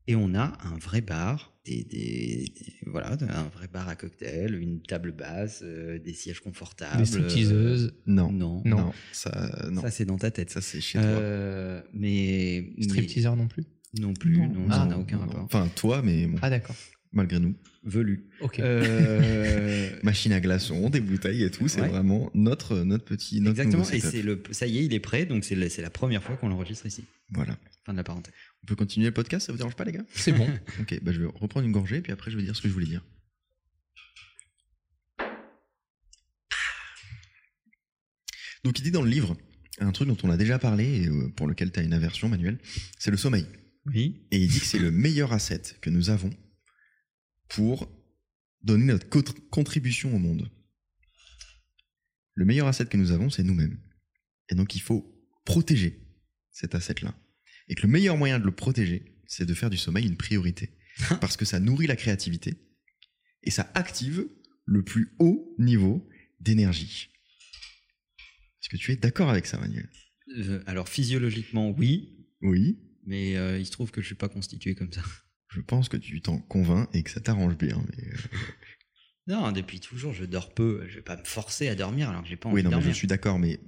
Et 0.07 0.15
on 0.15 0.35
a 0.35 0.57
un 0.63 0.77
vrai 0.77 1.01
bar, 1.01 1.53
des, 1.65 1.83
des- 1.83 2.45
des- 2.55 2.73
voilà, 2.85 3.11
un 3.21 3.43
vrai 3.49 3.67
bar 3.67 3.89
à 3.89 3.95
cocktail, 3.95 4.53
une 4.55 4.81
table 4.83 5.11
basse, 5.11 5.61
euh, 5.63 5.97
des 5.99 6.13
sièges 6.13 6.39
confortables. 6.39 6.99
Les 6.99 7.05
stripteaseuses. 7.05 7.93
Non. 8.05 8.31
Non. 8.31 8.61
Non. 8.65 8.93
ça, 9.11 9.67
non. 9.71 9.81
Ça, 9.81 9.89
c'est 9.91 10.05
dans 10.05 10.17
ta 10.17 10.29
tête. 10.31 10.49
Ça, 10.51 10.61
c'est 10.61 10.79
chez 10.81 10.99
toi. 10.99 11.07
Euh, 11.07 11.81
mais, 11.93 12.71
mais- 12.77 12.83
Stripteaseur 12.83 13.35
non 13.35 13.47
plus. 13.47 13.65
Non 13.99 14.13
plus, 14.13 14.37
Non. 14.37 14.47
non, 14.47 14.65
Ah. 14.69 14.73
ça 14.79 14.85
n'a 14.85 14.97
aucun 14.97 15.17
rapport. 15.17 15.43
Enfin, 15.43 15.67
toi, 15.75 16.01
mais 16.03 16.25
bon, 16.27 16.37
Ah, 16.41 16.49
d'accord. 16.49 16.75
malgré 17.13 17.39
nous. 17.39 17.55
Velu. 17.83 18.25
Ok. 18.41 18.59
Euh, 18.59 19.89
Machine 20.03 20.33
à 20.33 20.39
glaçons, 20.39 20.89
des 20.89 20.99
bouteilles 21.01 21.43
et 21.43 21.51
tout, 21.51 21.67
c'est 21.67 21.81
Ouais. 21.81 21.87
vraiment 21.87 22.31
notre, 22.33 22.77
notre 22.79 23.05
petit. 23.05 23.41
Notre 23.41 23.59
exactement. 23.61 23.83
Et 23.91 23.99
c'est 23.99 24.23
le, 24.23 24.41
ça 24.51 24.65
y 24.67 24.79
est, 24.79 24.85
il 24.85 24.93
est 24.93 24.99
prêt. 24.99 25.25
Donc 25.25 25.43
c'est 25.43 25.69
c'est 25.69 25.81
la 25.83 25.89
première 25.91 26.23
fois 26.23 26.35
qu'on 26.35 26.49
l'enregistre 26.49 26.85
ici. 26.87 27.03
Voilà. 27.29 27.57
Fin 27.85 27.91
de 27.93 27.97
la 27.97 28.03
parenthèse. 28.03 28.33
On 28.63 28.65
peut 28.65 28.75
continuer 28.75 29.05
le 29.07 29.13
podcast, 29.13 29.45
ça 29.45 29.51
vous 29.51 29.57
dérange 29.59 29.75
pas, 29.75 29.83
les 29.83 29.91
gars? 29.91 30.05
C'est 30.15 30.31
bon. 30.31 30.47
Ok, 30.81 30.99
bah 31.03 31.11
je 31.11 31.19
vais 31.21 31.27
reprendre 31.27 31.65
une 31.67 31.71
gorgée, 31.71 32.01
puis 32.01 32.11
après 32.11 32.31
je 32.31 32.37
vais 32.37 32.43
dire 32.43 32.55
ce 32.55 32.61
que 32.63 32.67
je 32.67 32.73
voulais 32.73 32.87
dire. 32.87 33.03
Donc 38.63 38.79
il 38.79 38.83
dit 38.83 38.91
dans 38.91 39.01
le 39.01 39.09
livre 39.09 39.35
un 39.79 39.91
truc 39.91 40.07
dont 40.07 40.17
on 40.23 40.29
a 40.29 40.37
déjà 40.37 40.57
parlé 40.57 41.03
et 41.03 41.07
euh, 41.07 41.27
pour 41.35 41.47
lequel 41.47 41.71
tu 41.71 41.79
as 41.79 41.83
une 41.83 41.93
aversion, 41.93 42.29
Manuel, 42.29 42.57
c'est 42.97 43.11
le 43.11 43.17
sommeil. 43.17 43.45
Oui. 43.85 44.27
Et 44.31 44.37
il 44.37 44.47
dit 44.47 44.59
que 44.59 44.65
c'est 44.65 44.79
le 44.79 44.91
meilleur 44.91 45.33
asset 45.33 45.61
que 45.81 45.89
nous 45.89 46.09
avons 46.09 46.31
pour 47.49 47.91
donner 48.63 48.85
notre 48.85 49.09
contribution 49.49 50.15
au 50.15 50.19
monde. 50.19 50.49
Le 52.33 52.45
meilleur 52.45 52.67
asset 52.67 52.87
que 52.87 52.97
nous 52.97 53.11
avons, 53.11 53.29
c'est 53.29 53.43
nous-mêmes. 53.43 53.79
Et 54.49 54.55
donc 54.55 54.75
il 54.75 54.81
faut 54.81 55.15
protéger 55.45 55.99
cet 56.51 56.75
asset-là. 56.75 57.15
Et 57.67 57.75
que 57.75 57.83
le 57.83 57.91
meilleur 57.91 58.17
moyen 58.17 58.39
de 58.39 58.45
le 58.45 58.55
protéger, 58.55 59.19
c'est 59.27 59.45
de 59.45 59.53
faire 59.53 59.69
du 59.69 59.77
sommeil 59.77 60.05
une 60.05 60.17
priorité. 60.17 60.77
Parce 61.21 61.37
que 61.37 61.45
ça 61.45 61.59
nourrit 61.59 61.87
la 61.87 61.95
créativité 61.95 62.55
et 63.43 63.51
ça 63.51 63.69
active 63.75 64.27
le 64.65 64.83
plus 64.83 65.15
haut 65.19 65.55
niveau 65.59 66.07
d'énergie. 66.39 67.09
Est-ce 68.61 68.69
que 68.69 68.77
tu 68.77 68.91
es 68.91 68.95
d'accord 68.95 69.29
avec 69.29 69.45
ça, 69.45 69.59
Manuel? 69.59 69.89
Euh, 70.37 70.63
alors 70.65 70.89
physiologiquement, 70.89 71.69
oui. 71.71 72.27
Oui. 72.41 72.79
Mais 73.05 73.35
euh, 73.37 73.57
il 73.59 73.65
se 73.65 73.71
trouve 73.71 73.91
que 73.91 74.01
je 74.01 74.05
suis 74.07 74.15
pas 74.15 74.29
constitué 74.29 74.75
comme 74.75 74.91
ça. 74.91 75.01
Je 75.49 75.61
pense 75.61 75.87
que 75.89 75.95
tu 75.97 76.19
t'en 76.21 76.39
convaincs 76.39 76.89
et 76.93 77.03
que 77.03 77.09
ça 77.11 77.21
t'arrange 77.21 77.55
bien. 77.57 77.81
mais, 77.97 78.03
euh, 78.09 78.17
Non, 79.27 79.51
depuis 79.51 79.79
toujours, 79.79 80.11
je 80.13 80.25
dors 80.25 80.53
peu. 80.53 80.85
Je 80.89 80.95
vais 80.95 81.01
pas 81.01 81.15
me 81.17 81.23
forcer 81.23 81.67
à 81.69 81.75
dormir 81.75 82.09
alors 82.09 82.23
que 82.23 82.27
j'ai 82.27 82.35
pas 82.35 82.49
envie 82.49 82.55
Oui, 82.57 82.63
non, 82.63 82.69
de 82.71 82.75
mais 82.75 82.79
dormir. 82.81 82.93
je 82.93 82.97
suis 82.97 83.07
d'accord, 83.07 83.39
mais 83.39 83.59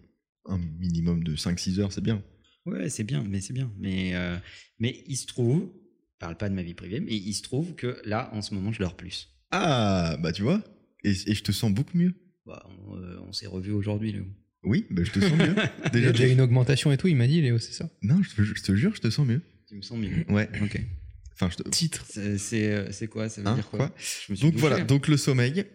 un 0.46 0.58
minimum 0.58 1.24
de 1.24 1.36
5-6 1.36 1.80
heures, 1.80 1.94
c'est 1.94 2.02
bien. 2.04 2.22
Ouais, 2.66 2.90
c'est 2.90 3.04
bien, 3.06 3.24
mais 3.24 3.40
c'est 3.42 3.54
bien. 3.54 3.72
Mais, 3.78 4.16
euh, 4.16 4.38
mais 4.80 5.02
il 5.08 5.16
se 5.16 5.28
trouve, 5.28 5.72
je 6.14 6.18
parle 6.20 6.36
pas 6.36 6.50
de 6.50 6.56
ma 6.56 6.64
vie 6.64 6.74
privée, 6.74 7.00
mais 7.00 7.16
il 7.16 7.34
se 7.34 7.44
trouve 7.44 7.74
que 7.76 8.02
là, 8.04 8.30
en 8.34 8.42
ce 8.42 8.54
moment, 8.54 8.72
je 8.74 8.80
dors 8.80 8.98
plus. 8.98 9.30
Ah, 9.52 10.18
bah 10.22 10.34
tu 10.34 10.42
vois, 10.42 10.62
et, 11.06 11.12
et 11.12 11.34
je 11.36 11.44
te 11.44 11.52
sens 11.54 11.72
beaucoup 11.72 11.98
mieux. 11.98 12.14
Bah, 12.46 12.68
on 12.70 12.98
euh, 12.98 13.20
on 13.26 13.32
s'est 13.32 13.48
revu 13.48 13.72
aujourd'hui, 13.72 14.12
Léo. 14.12 14.26
Oui, 14.64 14.86
bah 14.90 15.04
je 15.04 15.12
te 15.12 15.20
sens 15.20 15.32
mieux. 15.34 15.56
Il 15.94 16.02
y 16.02 16.06
a 16.08 16.12
Déjà, 16.12 16.28
une 16.28 16.42
augmentation 16.42 16.92
et 16.92 16.98
tout, 16.98 17.08
il 17.08 17.16
m'a 17.16 17.28
dit, 17.28 17.42
Léo, 17.42 17.58
c'est 17.60 17.74
ça? 17.74 17.90
Non, 18.02 18.22
je 18.24 18.36
te, 18.36 18.42
je 18.44 18.54
te 18.62 18.76
jure, 18.76 18.96
je 18.96 19.02
te 19.02 19.10
sens 19.10 19.26
mieux. 19.28 19.42
Tu 19.68 19.76
me 19.76 19.82
sens 19.82 19.98
mieux. 19.98 20.26
Ouais. 20.30 20.50
Ok. 20.62 20.82
Enfin, 21.34 21.50
je 21.52 21.58
te... 21.64 21.70
Titre. 21.70 22.04
C'est 22.08 22.72
euh, 22.72 22.92
c'est 22.92 23.08
quoi? 23.08 23.30
Ça 23.30 23.42
veut 23.42 23.48
Hein, 23.48 23.56
dire 23.56 23.70
quoi, 23.70 23.78
quoi? 23.80 23.96
Je 23.98 24.32
me 24.32 24.36
suis 24.36 24.44
Donc 24.44 24.54
douché. 24.54 24.62
voilà, 24.68 24.84
donc 24.84 25.08
le 25.08 25.18
sommeil, 25.18 25.66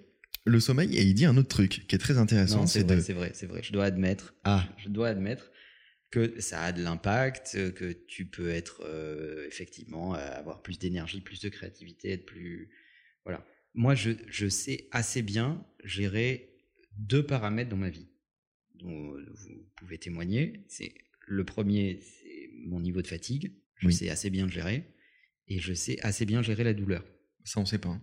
le 0.44 0.60
sommeil, 0.60 0.96
et 0.96 1.02
il 1.02 1.14
dit 1.14 1.24
un 1.24 1.36
autre 1.36 1.48
truc 1.48 1.86
qui 1.86 1.94
est 1.94 1.98
très 1.98 2.18
intéressant, 2.18 2.66
c'est 2.66 2.82
vrai, 2.82 2.96
de... 2.96 3.00
c'est 3.00 3.12
vrai, 3.12 3.30
c'est 3.34 3.46
vrai. 3.46 3.62
Je 3.62 3.72
dois 3.72 3.84
admettre. 3.84 4.34
Ah, 4.44 4.66
Je 4.78 4.88
dois 4.88 5.08
admettre 5.08 5.50
que 6.10 6.40
ça 6.40 6.62
a 6.62 6.72
de 6.72 6.82
l'impact, 6.82 7.52
euh, 7.54 7.70
que 7.70 7.92
tu 7.92 8.26
peux 8.26 8.50
être 8.50 8.82
euh, 8.84 9.46
effectivement 9.46 10.14
euh, 10.14 10.18
avoir 10.36 10.60
plus 10.62 10.78
d'énergie, 10.78 11.20
plus 11.20 11.40
de 11.40 11.48
créativité, 11.48 12.10
être 12.10 12.26
plus 12.26 12.68
voilà. 13.24 13.46
Moi, 13.74 13.94
je, 13.94 14.10
je 14.28 14.48
sais 14.48 14.88
assez 14.90 15.22
bien 15.22 15.64
gérer 15.84 16.50
deux 16.98 17.24
paramètres 17.24 17.70
dans 17.70 17.76
ma 17.78 17.88
vie 17.88 18.08
dont 18.82 19.14
euh, 19.16 19.24
vous 19.34 19.64
pouvez 19.76 19.98
témoigner. 19.98 20.64
C'est 20.68 20.92
le 21.26 21.44
premier, 21.44 22.00
c'est 22.00 22.50
mon 22.66 22.80
niveau 22.80 23.00
de 23.02 23.06
fatigue. 23.06 23.52
Je 23.76 23.86
Oui. 23.88 23.92
sais 23.94 24.08
assez 24.10 24.30
bien 24.30 24.46
le 24.46 24.52
gérer 24.52 24.84
et 25.48 25.58
je 25.58 25.72
sais 25.74 26.00
assez 26.02 26.24
bien 26.26 26.42
gérer 26.42 26.64
la 26.64 26.74
douleur. 26.74 27.04
ça 27.44 27.60
on 27.60 27.64
sait 27.66 27.78
pas. 27.78 27.88
hein. 27.90 28.02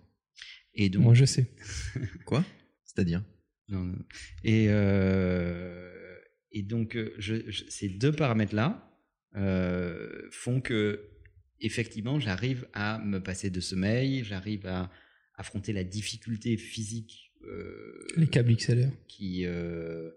Et 0.74 0.90
donc, 0.90 1.04
Moi, 1.04 1.14
je 1.14 1.26
sais. 1.26 1.48
Quoi? 2.26 2.44
C'est-à-dire? 2.86 3.24
Non, 3.70 3.84
non. 3.84 4.00
Et, 4.44 4.68
euh, 4.70 6.18
et 6.52 6.64
donc, 6.64 6.96
euh, 6.96 7.14
je- 7.18 7.50
je- 7.50 7.64
ces 7.70 7.90
deux 7.90 8.12
paramètres-là 8.12 8.86
euh, 9.36 10.28
font 10.32 10.60
que, 10.62 11.10
effectivement, 11.62 12.20
j'arrive 12.20 12.68
à 12.74 13.00
me 13.00 13.22
passer 13.22 13.50
de 13.50 13.60
sommeil, 13.60 14.24
j'arrive 14.24 14.66
à 14.66 14.92
affronter 15.36 15.72
la 15.74 15.84
difficulté 15.84 16.58
physique 16.58 17.32
euh, 17.44 18.08
Les 18.18 18.28
câbles 18.28 18.54
XLR. 18.56 18.92
qui, 19.08 19.46
euh, 19.46 20.10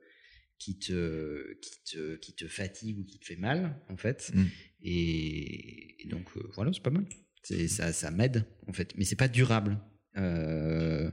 qui, 0.62 0.78
te, 0.78 1.54
qui, 1.60 1.82
te, 1.92 2.16
qui 2.16 2.34
te 2.34 2.46
fatigue 2.46 2.98
ou 2.98 3.04
qui 3.04 3.18
te 3.18 3.24
fait 3.24 3.36
mal, 3.36 3.76
en 3.88 3.96
fait. 3.96 4.30
Mm. 4.34 4.44
Et, 4.82 6.04
et 6.04 6.08
donc, 6.08 6.26
euh, 6.36 6.42
voilà, 6.54 6.72
c'est 6.72 6.82
pas 6.82 6.90
mal. 6.90 7.06
C'est- 7.42 7.66
Ça, 7.68 7.92
ça 7.92 8.10
m'aide, 8.10 8.44
en 8.68 8.72
fait. 8.72 8.94
Mais 8.96 9.04
c'est 9.04 9.16
pas 9.16 9.28
durable. 9.28 9.78
Euh, 10.16 11.10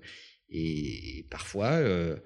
et 0.49 1.25
parfois, 1.31 1.71
euh, 1.73 2.17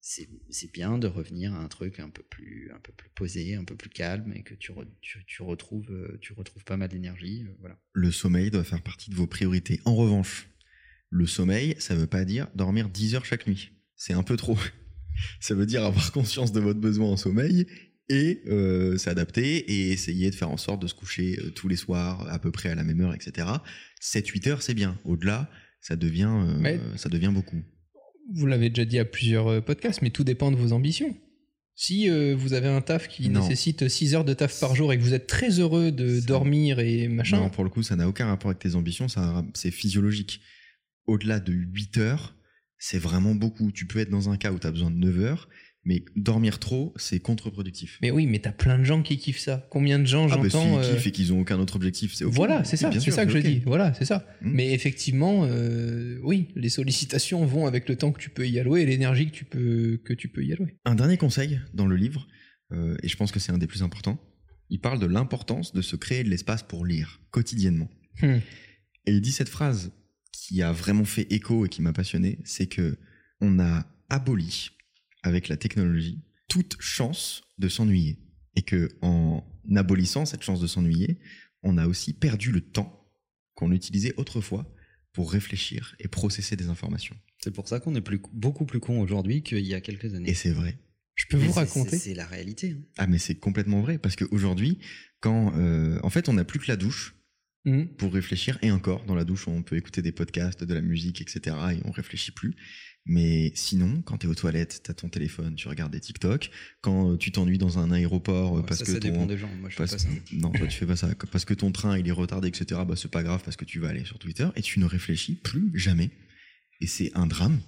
c'est 0.00 0.28
c'est 0.50 0.72
bien 0.72 0.98
de 0.98 1.06
revenir 1.06 1.54
à 1.54 1.58
un 1.58 1.68
truc 1.68 2.00
un 2.00 2.10
peu 2.10 2.22
plus, 2.22 2.70
un 2.74 2.80
peu 2.80 2.92
plus 2.92 3.10
posé, 3.14 3.54
un 3.54 3.64
peu 3.64 3.76
plus 3.76 3.90
calme, 3.90 4.32
et 4.34 4.42
que 4.42 4.54
tu, 4.54 4.72
re- 4.72 4.88
tu, 5.00 5.24
tu 5.26 5.42
retrouves, 5.42 5.90
tu 6.20 6.32
retrouves 6.32 6.64
pas 6.64 6.76
mal 6.76 6.88
d'énergie. 6.88 7.46
voilà. 7.60 7.78
Le 7.92 8.10
sommeil 8.10 8.50
doit 8.50 8.64
faire 8.64 8.82
partie 8.82 9.10
de 9.10 9.14
vos 9.14 9.26
priorités. 9.26 9.80
En 9.84 9.94
revanche, 9.94 10.48
le 11.10 11.26
sommeil, 11.26 11.76
ça 11.78 11.94
veut 11.94 12.06
pas 12.08 12.24
dire 12.24 12.48
dormir 12.56 12.88
10 12.88 13.14
heures 13.14 13.24
chaque 13.24 13.46
nuit. 13.46 13.70
C'est 13.96 14.12
un 14.14 14.22
peu 14.24 14.36
trop. 14.36 14.58
Ça 15.40 15.54
veut 15.54 15.66
dire 15.66 15.84
avoir 15.84 16.12
conscience 16.12 16.52
de 16.52 16.60
votre 16.60 16.80
besoin 16.80 17.08
en 17.08 17.16
sommeil 17.16 17.66
et 18.08 18.42
euh, 18.48 18.98
s'adapter 18.98 19.56
et 19.72 19.90
essayer 19.92 20.30
de 20.30 20.34
faire 20.34 20.50
en 20.50 20.56
sorte 20.58 20.82
de 20.82 20.86
se 20.86 20.94
coucher 20.94 21.38
euh, 21.40 21.50
tous 21.50 21.68
les 21.68 21.76
soirs 21.76 22.26
à 22.30 22.38
peu 22.38 22.50
près 22.50 22.68
à 22.70 22.74
la 22.74 22.84
même 22.84 23.00
heure, 23.00 23.14
etc. 23.14 23.46
7-8 24.02 24.48
heures, 24.50 24.62
c'est 24.62 24.74
bien. 24.74 24.98
Au-delà, 25.04 25.50
ça 25.80 25.96
devient, 25.96 26.30
euh, 26.30 26.56
Mais- 26.60 26.80
ça 26.96 27.08
devient 27.08 27.30
beaucoup. 27.32 27.62
Vous 28.34 28.46
l'avez 28.46 28.68
déjà 28.70 28.84
dit 28.84 28.98
à 28.98 29.04
plusieurs 29.04 29.62
podcasts, 29.64 30.00
mais 30.02 30.10
tout 30.10 30.24
dépend 30.24 30.50
de 30.50 30.56
vos 30.56 30.72
ambitions. 30.72 31.14
Si 31.76 32.08
euh, 32.08 32.34
vous 32.38 32.52
avez 32.52 32.68
un 32.68 32.80
taf 32.80 33.08
qui 33.08 33.28
Non. 33.28 33.40
nécessite 33.40 33.88
6 33.88 34.14
heures 34.14 34.24
de 34.24 34.32
taf 34.32 34.60
par 34.60 34.74
jour 34.76 34.92
et 34.92 34.96
que 34.98 35.02
vous 35.02 35.12
êtes 35.12 35.26
très 35.26 35.58
heureux 35.58 35.90
de 35.90 36.20
dormir 36.20 36.78
et 36.78 37.08
machin, 37.08 37.38
Non, 37.40 37.50
pour 37.50 37.64
le 37.64 37.70
coup, 37.70 37.82
ça 37.82 37.96
n'a 37.96 38.08
aucun 38.08 38.26
rapport 38.26 38.50
avec 38.50 38.60
tes 38.60 38.76
ambitions, 38.76 39.06
c'est 39.54 39.70
physiologique. 39.72 40.40
Au-delà 41.06 41.40
de 41.40 41.52
8 41.52 41.98
heures, 41.98 42.36
c'est 42.78 42.98
vraiment 42.98 43.34
beaucoup. 43.34 43.72
Tu 43.72 43.86
peux 43.86 43.98
être 43.98 44.10
dans 44.10 44.30
un 44.30 44.36
cas 44.36 44.52
où 44.52 44.58
tu 44.58 44.66
as 44.66 44.70
besoin 44.70 44.90
de 44.90 44.96
9 44.96 45.20
heures, 45.20 45.48
mais 45.84 46.04
dormir 46.16 46.58
trop, 46.58 46.94
c'est 46.96 47.20
contre-productif. 47.20 47.98
mais 48.00 48.10
oui, 48.10 48.26
mais 48.26 48.38
t'as 48.38 48.52
plein 48.52 48.78
de 48.78 48.84
gens 48.84 49.02
qui 49.02 49.18
kiffent 49.18 49.38
ça. 49.38 49.66
Combien 49.70 49.98
de 49.98 50.06
gens 50.06 50.26
Ah, 50.30 50.36
bah, 50.36 50.42
j'entends 50.44 50.82
s'ils 50.82 50.90
euh, 50.90 50.94
kiffent 50.94 51.06
et 51.06 51.12
qu'ils 51.12 51.32
ont 51.32 51.40
aucun 51.40 51.58
autre 51.58 51.76
objectif, 51.76 52.14
c'est 52.14 52.24
ok. 52.24 52.32
Voilà, 52.32 52.64
c'est 52.64 52.76
ça, 52.76 52.90
c'est 52.92 53.10
ça 53.10 53.26
que 53.26 53.32
je 53.32 53.38
dis. 53.38 53.62
Voilà, 53.66 53.92
c'est 53.94 54.06
ça. 54.06 54.26
Mm. 54.40 54.50
Mais 54.50 54.72
effectivement, 54.72 55.44
euh, 55.44 56.18
oui, 56.22 56.48
les 56.56 56.70
sollicitations 56.70 57.44
vont 57.44 57.66
avec 57.66 57.88
le 57.88 57.96
temps 57.96 58.12
que 58.12 58.20
tu 58.20 58.30
peux 58.30 58.48
y 58.48 58.58
allouer 58.58 58.82
et 58.82 58.86
l'énergie 58.86 59.26
que 59.26 59.36
tu 59.36 59.44
peux 59.44 60.00
que 60.04 60.14
tu 60.14 60.28
peux 60.28 60.44
y 60.44 60.52
allouer. 60.52 60.76
Un 60.84 60.94
dernier 60.94 61.18
conseil 61.18 61.60
dans 61.74 61.86
le 61.86 61.96
livre, 61.96 62.26
euh, 62.72 62.96
et 63.02 63.08
je 63.08 63.16
pense 63.16 63.30
que 63.30 63.38
c'est 63.38 63.52
un 63.52 63.58
des 63.58 63.66
plus 63.66 63.82
importants, 63.82 64.18
il 64.70 64.80
parle 64.80 64.98
de 64.98 65.06
l'importance 65.06 65.74
de 65.74 65.82
se 65.82 65.96
créer 65.96 66.24
de 66.24 66.30
l'espace 66.30 66.62
pour 66.62 66.86
lire 66.86 67.20
quotidiennement. 67.30 67.90
Hmm. 68.22 68.38
Et 69.06 69.12
il 69.12 69.20
dit 69.20 69.32
cette 69.32 69.50
phrase 69.50 69.92
qui 70.36 70.62
a 70.62 70.72
vraiment 70.72 71.04
fait 71.04 71.32
écho 71.32 71.66
et 71.66 71.68
qui 71.68 71.82
m'a 71.82 71.92
passionné, 71.92 72.38
c'est 72.44 72.66
que 72.66 72.98
on 73.40 73.58
a 73.58 73.86
aboli 74.08 74.70
avec 75.22 75.48
la 75.48 75.56
technologie 75.56 76.22
toute 76.48 76.76
chance 76.80 77.42
de 77.58 77.68
s'ennuyer 77.68 78.18
et 78.56 78.62
que 78.62 78.90
en 79.02 79.42
abolissant 79.74 80.26
cette 80.26 80.42
chance 80.42 80.60
de 80.60 80.66
s'ennuyer, 80.66 81.18
on 81.62 81.78
a 81.78 81.86
aussi 81.86 82.12
perdu 82.12 82.52
le 82.52 82.60
temps 82.60 83.08
qu'on 83.54 83.72
utilisait 83.72 84.14
autrefois 84.16 84.70
pour 85.12 85.32
réfléchir 85.32 85.94
et 86.00 86.08
processer 86.08 86.56
des 86.56 86.68
informations. 86.68 87.16
C'est 87.38 87.52
pour 87.52 87.68
ça 87.68 87.80
qu'on 87.80 87.94
est 87.94 88.00
plus, 88.00 88.20
beaucoup 88.32 88.66
plus 88.66 88.80
con 88.80 89.00
aujourd'hui 89.00 89.42
qu'il 89.42 89.64
y 89.64 89.74
a 89.74 89.80
quelques 89.80 90.14
années. 90.14 90.30
Et 90.30 90.34
c'est 90.34 90.50
vrai. 90.50 90.78
Je 91.14 91.26
peux 91.28 91.36
vous 91.36 91.52
raconter. 91.52 91.96
C'est 91.98 92.14
la 92.14 92.26
réalité. 92.26 92.72
Hein. 92.72 92.82
Ah, 92.98 93.06
mais 93.06 93.18
c'est 93.18 93.36
complètement 93.36 93.80
vrai 93.80 93.98
parce 93.98 94.16
qu'aujourd'hui, 94.16 94.78
quand 95.20 95.56
euh, 95.56 95.98
en 96.02 96.10
fait, 96.10 96.28
on 96.28 96.34
n'a 96.34 96.44
plus 96.44 96.58
que 96.58 96.66
la 96.68 96.76
douche 96.76 97.14
Mhm. 97.66 97.88
pour 97.96 98.12
réfléchir 98.12 98.58
et 98.62 98.70
encore 98.70 99.04
dans 99.06 99.14
la 99.14 99.24
douche, 99.24 99.48
on 99.48 99.62
peut 99.62 99.76
écouter 99.76 100.02
des 100.02 100.12
podcasts, 100.12 100.64
de 100.64 100.74
la 100.74 100.82
musique, 100.82 101.20
etc. 101.22 101.56
et 101.72 101.80
on 101.86 101.90
réfléchit 101.90 102.32
plus. 102.32 102.54
Mais 103.06 103.52
sinon, 103.54 104.00
quand 104.02 104.16
tu 104.18 104.26
es 104.26 104.30
aux 104.30 104.34
toilettes, 104.34 104.80
tu 104.82 104.90
as 104.90 104.94
ton 104.94 105.10
téléphone, 105.10 105.54
tu 105.56 105.68
regardes 105.68 105.92
des 105.92 106.00
TikTok. 106.00 106.50
Quand 106.80 107.12
euh, 107.12 107.16
tu 107.18 107.32
t'ennuies 107.32 107.58
dans 107.58 107.78
un 107.78 107.90
aéroport 107.90 108.58
euh, 108.58 108.62
parce 108.62 108.80
ça, 108.80 108.86
que 108.86 108.92
ça 108.92 108.98
ton 109.00 109.08
dépend 109.08 109.26
des 109.26 109.36
gens. 109.36 109.50
Moi, 109.60 109.68
je 109.68 109.74
fais 109.76 109.82
parce- 109.82 109.92
pas 109.92 109.98
ça. 109.98 110.08
non, 110.32 110.50
toi 110.52 110.66
tu 110.66 110.78
fais 110.78 110.86
pas 110.86 110.96
ça. 110.96 111.14
Parce 111.30 111.44
que 111.44 111.52
ton 111.54 111.70
train 111.70 111.98
il 111.98 112.08
est 112.08 112.12
retardé, 112.12 112.48
etc. 112.48 112.80
Bah 112.86 112.94
c'est 112.96 113.10
pas 113.10 113.22
grave 113.22 113.42
parce 113.44 113.56
que 113.58 113.64
tu 113.66 113.78
vas 113.78 113.88
aller 113.88 114.04
sur 114.06 114.18
Twitter 114.18 114.48
et 114.56 114.62
tu 114.62 114.80
ne 114.80 114.86
réfléchis 114.86 115.34
plus 115.34 115.70
jamais. 115.74 116.10
Et 116.80 116.86
c'est 116.86 117.12
un 117.14 117.26
drame. 117.26 117.60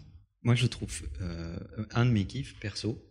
Moi, 0.43 0.55
je 0.55 0.67
trouve 0.67 1.03
euh, 1.21 1.59
un 1.93 2.07
de 2.07 2.11
mes 2.13 2.25
kiffs 2.25 2.55
perso 2.61 3.03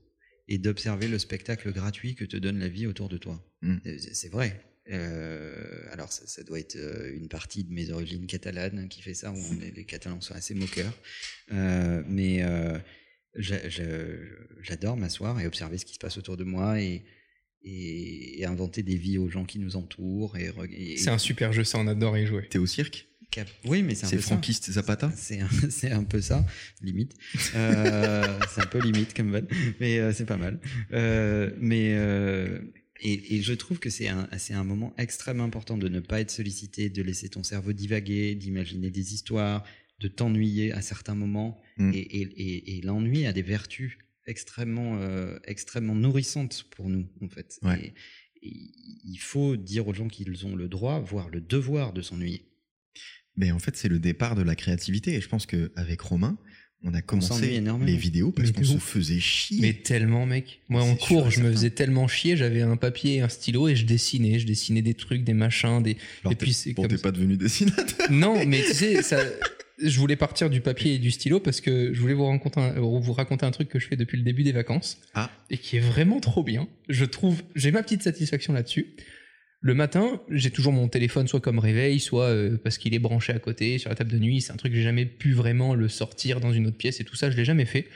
est 0.48 0.58
d'observer 0.58 1.08
le 1.08 1.20
spectacle 1.20 1.72
gratuit 1.74 2.16
que 2.16 2.26
te 2.26 2.38
donne 2.38 2.60
la 2.60 2.70
vie 2.70 2.88
autour 2.88 3.10
de 3.10 3.18
toi. 3.18 3.44
Mm. 3.62 3.78
C'est 4.14 4.30
vrai. 4.32 4.62
Euh, 4.92 5.56
alors, 5.92 6.12
ça, 6.12 6.24
ça 6.28 6.44
doit 6.44 6.60
être 6.60 6.76
euh, 6.76 7.12
une 7.16 7.28
partie 7.28 7.64
de 7.64 7.74
mes 7.74 7.90
origines 7.92 8.28
catalanes 8.28 8.88
qui 8.90 9.02
fait 9.02 9.14
ça, 9.14 9.32
où 9.32 9.36
on 9.36 9.62
est- 9.62 9.76
les 9.76 9.86
Catalans 9.86 10.22
sont 10.22 10.34
assez 10.36 10.54
moqueurs. 10.54 10.94
Euh, 11.52 12.04
mais 12.08 12.44
euh, 12.44 12.78
j'a- 13.36 13.68
j'a- 13.68 13.84
j'adore 14.62 14.98
m'asseoir 14.98 15.40
et 15.40 15.48
observer 15.48 15.78
ce 15.78 15.86
qui 15.86 15.94
se 15.96 16.00
passe 16.00 16.18
autour 16.18 16.38
de 16.38 16.44
moi 16.44 16.80
et, 16.82 17.04
et, 17.64 18.42
et 18.42 18.46
inventer 18.46 18.84
des 18.84 18.96
vies 18.96 19.18
aux 19.18 19.30
gens 19.30 19.46
qui 19.46 19.58
nous 19.60 19.76
entourent. 19.76 20.38
Et, 20.38 20.50
re- 20.50 20.72
et- 20.72 20.98
C'est 20.98 21.10
un 21.10 21.18
super 21.18 21.52
jeu, 21.52 21.64
ça, 21.64 21.80
on 21.80 21.88
adore 21.88 22.18
y 22.18 22.26
jouer. 22.28 22.48
T'es 22.50 22.60
au 22.60 22.68
cirque? 22.68 23.08
Cap- 23.32 23.50
Oui, 23.66 23.82
mais 23.82 23.96
c'est 23.96 24.06
un 24.06 24.10
C'est 24.10 24.18
peu 24.18 24.22
ça. 24.22 24.28
franquiste 24.30 24.72
Zapata? 24.72 25.12
C'est 25.16 25.42
un, 25.42 25.50
c'est 25.72 25.92
un 25.92 26.04
peu 26.04 26.22
ça, 26.22 26.46
limite. 26.82 27.14
Euh, 27.56 28.40
c'est 28.54 28.62
un 28.62 28.68
peu 28.68 28.80
limite 28.80 29.16
comme 29.16 29.32
van, 29.32 29.42
mais 29.80 29.98
euh, 29.98 30.14
c'est 30.14 30.26
pas 30.26 30.38
mal. 30.38 30.60
Euh, 30.94 31.52
mais 31.58 31.96
euh, 31.96 32.60
et, 33.02 33.36
et 33.36 33.42
je 33.42 33.54
trouve 33.54 33.80
que 33.80 33.90
c'est 33.90 34.08
un, 34.08 34.64
moment 34.64 34.94
extrêmement 34.98 35.44
important 35.44 35.78
de 35.78 35.90
ne 35.90 36.00
pas 36.00 36.22
être 36.22 36.32
sollicité, 36.32 36.90
de 36.90 37.02
laisser 37.02 37.30
ton 37.30 37.44
cerveau 37.44 37.74
divaguer, 37.74 38.36
d'imaginer 38.36 38.90
des 38.90 39.14
histoires, 39.14 39.64
de 40.00 40.08
t'ennuyer 40.08 40.72
à 40.72 40.82
certains 40.82 41.16
moments. 41.16 41.62
Mm. 41.78 41.92
Et, 41.94 42.00
et, 42.00 42.78
et, 42.78 42.82
l'ennui 42.82 43.26
a 43.26 43.34
des 43.34 43.42
vertus 43.42 43.98
extrêmement, 44.26 44.98
euh, 45.00 45.38
extrêmement 45.44 45.96
nourrissantes 45.96 46.66
pour 46.72 46.90
nous, 46.90 47.08
en 47.22 47.30
fait. 47.30 47.60
Ouais. 47.64 47.94
Il 48.42 49.18
faut 49.18 49.56
dire 49.56 49.88
aux 49.88 49.94
gens 49.94 50.08
qu'ils 50.08 50.46
ont 50.46 50.56
le 50.56 50.68
droit, 50.68 51.00
voire 51.00 51.30
le 51.30 51.42
devoir 51.42 51.94
de 51.94 52.02
s'ennuyer. 52.02 52.48
Mais 53.36 53.52
en 53.52 53.60
fait, 53.60 53.76
c'est 53.76 53.90
le 53.90 54.00
départ 54.00 54.36
de 54.36 54.44
la 54.44 54.56
créativité. 54.56 55.16
Et 55.16 55.22
je 55.22 55.28
pense 55.28 55.46
qu'avec 55.46 56.00
Romain, 56.02 56.38
on 56.86 56.94
a 56.94 57.02
commencé 57.02 57.62
les 57.86 57.96
vidéos 57.96 58.32
parce 58.32 58.52
qu'on 58.52 58.64
se 58.64 58.78
faisait 58.78 59.20
chier. 59.20 59.60
Mais 59.62 59.74
tellement, 59.74 60.26
mec. 60.26 60.60
Moi, 60.70 60.84
en 60.84 60.96
sûr 60.96 61.08
cours, 61.08 61.32
je 61.32 61.42
me 61.42 61.52
faisais 61.52 61.72
tellement 61.72 62.08
chier. 62.08 62.38
J'avais 62.38 62.62
un 62.62 62.78
papier 62.78 63.16
et 63.16 63.22
un 63.22 63.30
stylo 63.30 63.68
et 63.68 63.76
je 63.76 63.86
dessinais. 63.86 64.40
Je 64.40 64.46
dessinais 64.46 64.84
des 64.84 64.94
trucs, 64.94 65.24
des 65.24 65.34
machins, 65.34 65.82
des. 65.82 65.98
Alors, 66.24 66.34
et 66.34 66.36
puis 66.36 66.54
c'est 66.54 66.74
bon, 66.74 66.88
t'es 66.88 66.98
pas 66.98 67.12
devenu 67.12 67.38
dessinateur. 67.38 68.12
Non, 68.12 68.46
mais 68.46 68.62
tu 68.64 68.74
sais, 68.74 69.02
ça. 69.02 69.20
Je 69.78 70.00
voulais 70.00 70.16
partir 70.16 70.50
du 70.50 70.62
papier 70.62 70.94
et 70.94 71.00
du 71.00 71.12
stylo 71.12 71.42
parce 71.42 71.60
que 71.60 71.94
je 71.94 72.00
voulais 72.00 72.14
vous 72.14 72.26
raconter, 72.26 72.62
un, 72.62 72.80
vous 72.80 73.12
raconter 73.12 73.46
un 73.46 73.52
truc 73.52 73.68
que 73.68 73.78
je 73.78 73.88
fais 73.88 73.98
depuis 73.98 74.18
le 74.18 74.24
début 74.24 74.44
des 74.44 74.54
vacances 74.54 75.02
Ah, 75.16 75.30
et 75.50 75.58
qui 75.58 75.76
est 75.76 75.82
vraiment 75.82 76.22
trop 76.22 76.44
bien. 76.44 76.70
Je 76.88 77.04
trouve, 77.04 77.44
j'ai 77.56 77.72
ma 77.72 77.84
petite 77.84 78.02
satisfaction 78.02 78.54
là-dessus. 78.54 78.88
Le 79.62 79.74
matin, 79.74 80.22
j'ai 80.30 80.52
toujours 80.52 80.74
mon 80.74 80.88
téléphone 80.88 81.28
soit 81.28 81.40
comme 81.40 81.60
réveil, 81.60 82.00
soit 82.00 82.26
euh, 82.26 82.58
parce 82.64 82.78
qu'il 82.78 82.94
est 82.94 83.00
branché 83.00 83.34
à 83.34 83.40
côté 83.40 83.78
sur 83.78 83.90
la 83.90 83.96
table 83.96 84.12
de 84.12 84.20
nuit. 84.20 84.42
C'est 84.42 84.52
un 84.54 84.58
truc 84.58 84.72
que 84.72 84.78
j'ai 84.78 84.84
jamais 84.84 85.06
pu 85.06 85.34
vraiment 85.34 85.74
le 85.74 85.88
sortir 85.88 86.40
dans 86.40 86.52
une 86.52 86.68
autre 86.68 86.78
pièce 86.78 87.00
et 87.00 87.04
tout 87.04 87.16
ça, 87.16 87.32
je 87.32 87.38
l'ai 87.38 87.46
jamais 87.46 87.66
fait. 87.66 87.88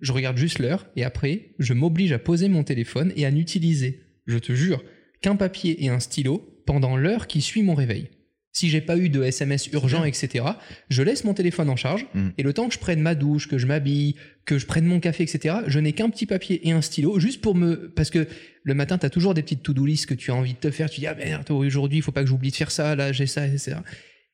Je 0.00 0.12
regarde 0.12 0.36
juste 0.36 0.60
l'heure 0.60 0.86
et 0.94 1.02
après, 1.02 1.54
je 1.58 1.74
m'oblige 1.74 2.12
à 2.12 2.18
poser 2.20 2.48
mon 2.48 2.62
téléphone 2.62 3.12
et 3.16 3.26
à 3.26 3.32
n'utiliser, 3.32 4.00
je 4.26 4.38
te 4.38 4.52
jure, 4.52 4.84
qu'un 5.20 5.34
papier 5.34 5.84
et 5.84 5.88
un 5.88 5.98
stylo 5.98 6.62
pendant 6.66 6.96
l'heure 6.96 7.26
qui 7.26 7.40
suit 7.40 7.62
mon 7.62 7.74
réveil. 7.74 8.10
Si 8.52 8.70
j'ai 8.70 8.80
pas 8.80 8.96
eu 8.96 9.08
de 9.08 9.22
SMS 9.22 9.68
urgent, 9.72 10.04
etc., 10.04 10.44
je 10.88 11.02
laisse 11.02 11.24
mon 11.24 11.34
téléphone 11.34 11.68
en 11.70 11.76
charge 11.76 12.06
Mm. 12.14 12.28
et 12.38 12.42
le 12.42 12.52
temps 12.52 12.68
que 12.68 12.74
je 12.74 12.78
prenne 12.78 13.00
ma 13.00 13.14
douche, 13.14 13.46
que 13.46 13.58
je 13.58 13.66
m'habille, 13.66 14.16
que 14.46 14.58
je 14.58 14.66
prenne 14.66 14.84
mon 14.84 15.00
café, 15.00 15.22
etc., 15.22 15.56
je 15.66 15.78
n'ai 15.78 15.92
qu'un 15.92 16.10
petit 16.10 16.26
papier 16.26 16.66
et 16.66 16.72
un 16.72 16.82
stylo 16.82 17.20
juste 17.20 17.40
pour 17.40 17.54
me. 17.54 17.92
Parce 17.94 18.10
que 18.10 18.26
le 18.68 18.74
matin, 18.74 18.98
tu 18.98 19.06
as 19.06 19.10
toujours 19.10 19.34
des 19.34 19.42
petites 19.42 19.62
to-do 19.64 19.84
list 19.86 20.06
que 20.06 20.14
tu 20.14 20.30
as 20.30 20.34
envie 20.34 20.52
de 20.54 20.58
te 20.58 20.70
faire. 20.70 20.88
Tu 20.90 21.00
dis, 21.00 21.06
ah 21.08 21.14
merde, 21.14 21.50
aujourd'hui, 21.50 21.98
il 21.98 22.02
faut 22.02 22.12
pas 22.12 22.22
que 22.22 22.28
j'oublie 22.28 22.50
de 22.50 22.56
faire 22.56 22.70
ça, 22.70 22.94
là, 22.94 23.10
j'ai 23.12 23.26
ça, 23.26 23.46
etc. 23.46 23.76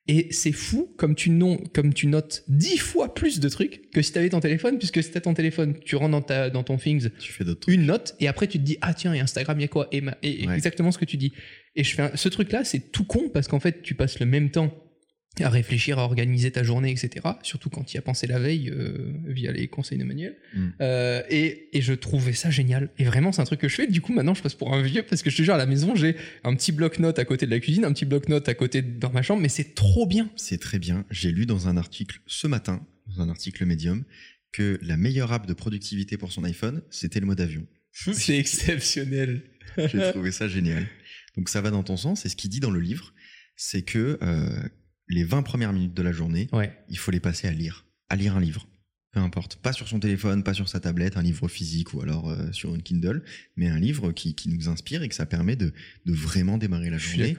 Et 0.07 0.28
c'est 0.32 0.53
fou 0.53 0.93
comme 0.99 1.14
tu, 1.14 1.30
non, 1.30 1.57
comme 1.72 1.95
tu 1.95 2.07
notes 2.07 2.45
dix 2.47 2.76
fois 2.76 3.14
plus 3.14 3.41
de 3.41 3.49
trucs 3.49 3.91
que 3.91 4.03
si 4.03 4.12
tu 4.12 4.18
avais 4.18 4.28
ton 4.28 4.41
téléphone, 4.41 4.76
puisque 4.76 5.03
si 5.03 5.11
tu 5.11 5.18
ton 5.18 5.32
téléphone, 5.32 5.78
tu 5.82 5.97
rentres 5.97 6.11
dans, 6.11 6.20
ta, 6.20 6.51
dans 6.51 6.62
ton 6.62 6.76
Things, 6.76 7.09
tu 7.18 7.32
fais 7.32 7.43
une 7.68 7.87
note 7.87 8.14
et 8.20 8.28
après 8.28 8.47
tu 8.47 8.59
te 8.59 8.64
dis 8.64 8.76
ah 8.82 8.93
tiens 8.93 9.14
et 9.14 9.20
Instagram 9.20 9.59
il 9.59 9.62
y 9.62 9.64
a 9.64 9.68
quoi? 9.68 9.89
Et, 9.93 10.03
ma- 10.03 10.18
et 10.22 10.47
Ouais. 10.47 10.55
exactement 10.57 10.93
ce 10.93 10.99
que 10.99 11.07
tu 11.07 11.16
dis 11.16 11.32
et 11.74 11.85
je 11.85 11.95
fais 11.95 12.03
un- 12.03 12.11
ce 12.16 12.28
truc 12.28 12.53
là 12.53 12.64
c'est 12.64 12.93
tout 12.93 13.05
con 13.07 13.30
parce 13.32 13.49
qu'en 13.49 13.61
fait 13.61 13.80
tu 13.80 13.95
passes 13.95 14.20
le 14.20 14.26
même 14.26 14.51
temps 14.51 14.74
à 15.43 15.49
réfléchir 15.49 15.99
à 15.99 16.03
organiser 16.05 16.53
ta 16.53 16.62
journée 16.62 16.93
etc 16.93 17.26
surtout 17.43 17.68
quand 17.70 17.82
tu 17.82 17.97
y 17.97 17.99
as 17.99 18.03
pensé 18.03 18.26
la 18.28 18.39
veille 18.39 18.70
euh, 18.70 19.12
via 19.26 19.51
les 19.51 19.66
conseils 19.68 19.99
de 19.99 20.05
Manuel 20.05 20.37
Mm. 20.55 20.68
Euh, 20.80 21.22
et, 21.30 21.68
et 21.72 21.82
je 21.82 21.93
trouvais 21.95 22.32
ça 22.35 22.49
génial 22.51 22.91
et 22.99 23.05
vraiment 23.05 23.32
c'est 23.32 23.41
un 23.43 23.45
truc 23.45 23.59
que 23.61 23.68
je 23.68 23.74
fais 23.74 23.87
du 23.89 24.01
coup 24.01 24.12
maintenant 24.12 24.35
je 24.35 24.43
passe 24.43 24.55
pour 24.55 24.72
un 24.72 24.82
vieux 24.82 25.03
parce 25.03 25.22
que 25.22 25.30
je 25.30 25.37
te 25.37 25.43
jure 25.43 25.55
à 25.55 25.59
la 25.59 25.66
maison 25.66 25.97
j'ai 25.97 26.14
un 26.45 26.55
petit 26.55 26.70
bloc-notes 26.70 27.18
à 27.18 27.24
côté 27.24 27.47
de 27.47 27.51
la 27.51 27.59
cuisine 27.59 27.85
un 27.85 27.93
petit 27.93 28.05
bloc-notes 28.05 28.49
à 28.49 28.55
côté 28.55 28.82
de- 28.82 28.99
dans 29.01 29.11
ma 29.11 29.22
chambre 29.22 29.43
mais 29.43 29.49
c'est 29.49 29.74
trop 29.74 30.07
bien 30.07 30.30
C'est 30.37 30.59
très 30.61 30.78
bien. 30.78 31.05
J'ai 31.11 31.32
lu 31.32 31.45
dans 31.47 31.66
un 31.66 31.76
article 31.76 32.20
ce 32.26 32.47
matin, 32.47 32.87
dans 33.09 33.22
un 33.22 33.28
article 33.28 33.64
Medium, 33.66 34.05
que 34.53 34.78
la 34.82 34.97
meilleure 34.97 35.32
app 35.32 35.47
de 35.49 35.53
productivité 35.55 36.16
pour 36.16 36.30
son 36.30 36.45
iPhone, 36.45 36.82
c'était 36.91 37.18
le 37.18 37.26
mode 37.26 37.41
avion. 37.41 37.66
c'est 37.93 38.39
exceptionnel 38.39 39.43
J'ai 39.76 40.11
trouvé 40.12 40.30
ça 40.30 40.47
génial. 40.49 40.87
Donc 41.37 41.49
ça 41.49 41.61
va 41.61 41.70
dans 41.70 41.82
ton 41.82 41.97
sens. 41.97 42.24
Et 42.26 42.28
ce 42.28 42.37
qu'il 42.37 42.51
dit 42.51 42.61
dans 42.61 42.70
le 42.70 42.80
livre, 42.80 43.12
c'est 43.57 43.82
que 43.82 44.18
euh, 44.22 44.49
les 45.09 45.25
20 45.25 45.43
premières 45.43 45.73
minutes 45.73 45.95
de 45.95 46.03
la 46.03 46.13
journée, 46.13 46.49
ouais 46.53 46.73
il 46.89 46.99
faut 46.99 47.11
les 47.11 47.21
passer 47.21 47.49
à 47.49 47.53
lire. 47.53 47.87
À 48.09 48.17
lire 48.17 48.37
un 48.37 48.41
livre. 48.41 48.69
Peu 49.13 49.21
importe. 49.21 49.57
Pas 49.57 49.73
sur 49.73 49.87
son 49.87 50.01
téléphone, 50.01 50.43
pas 50.43 50.55
sur 50.55 50.69
sa 50.69 50.81
tablette, 50.81 51.17
un 51.17 51.23
livre 51.23 51.47
physique 51.47 51.95
ou 51.95 52.01
alors 52.03 52.31
euh, 52.31 52.51
sur 52.51 52.75
une 52.75 52.83
Kindle, 52.83 53.23
mais 53.57 53.69
un 53.69 53.79
livre 53.79 54.11
qui, 54.13 54.35
qui 54.35 54.49
nous 54.49 54.69
inspire 54.69 55.03
et 55.03 55.09
que 55.09 55.15
ça 55.15 55.25
permet 55.25 55.55
de, 55.55 55.73
de 56.05 56.13
vraiment 56.13 56.59
démarrer 56.59 56.91
la 56.91 56.99
journée 56.99 57.37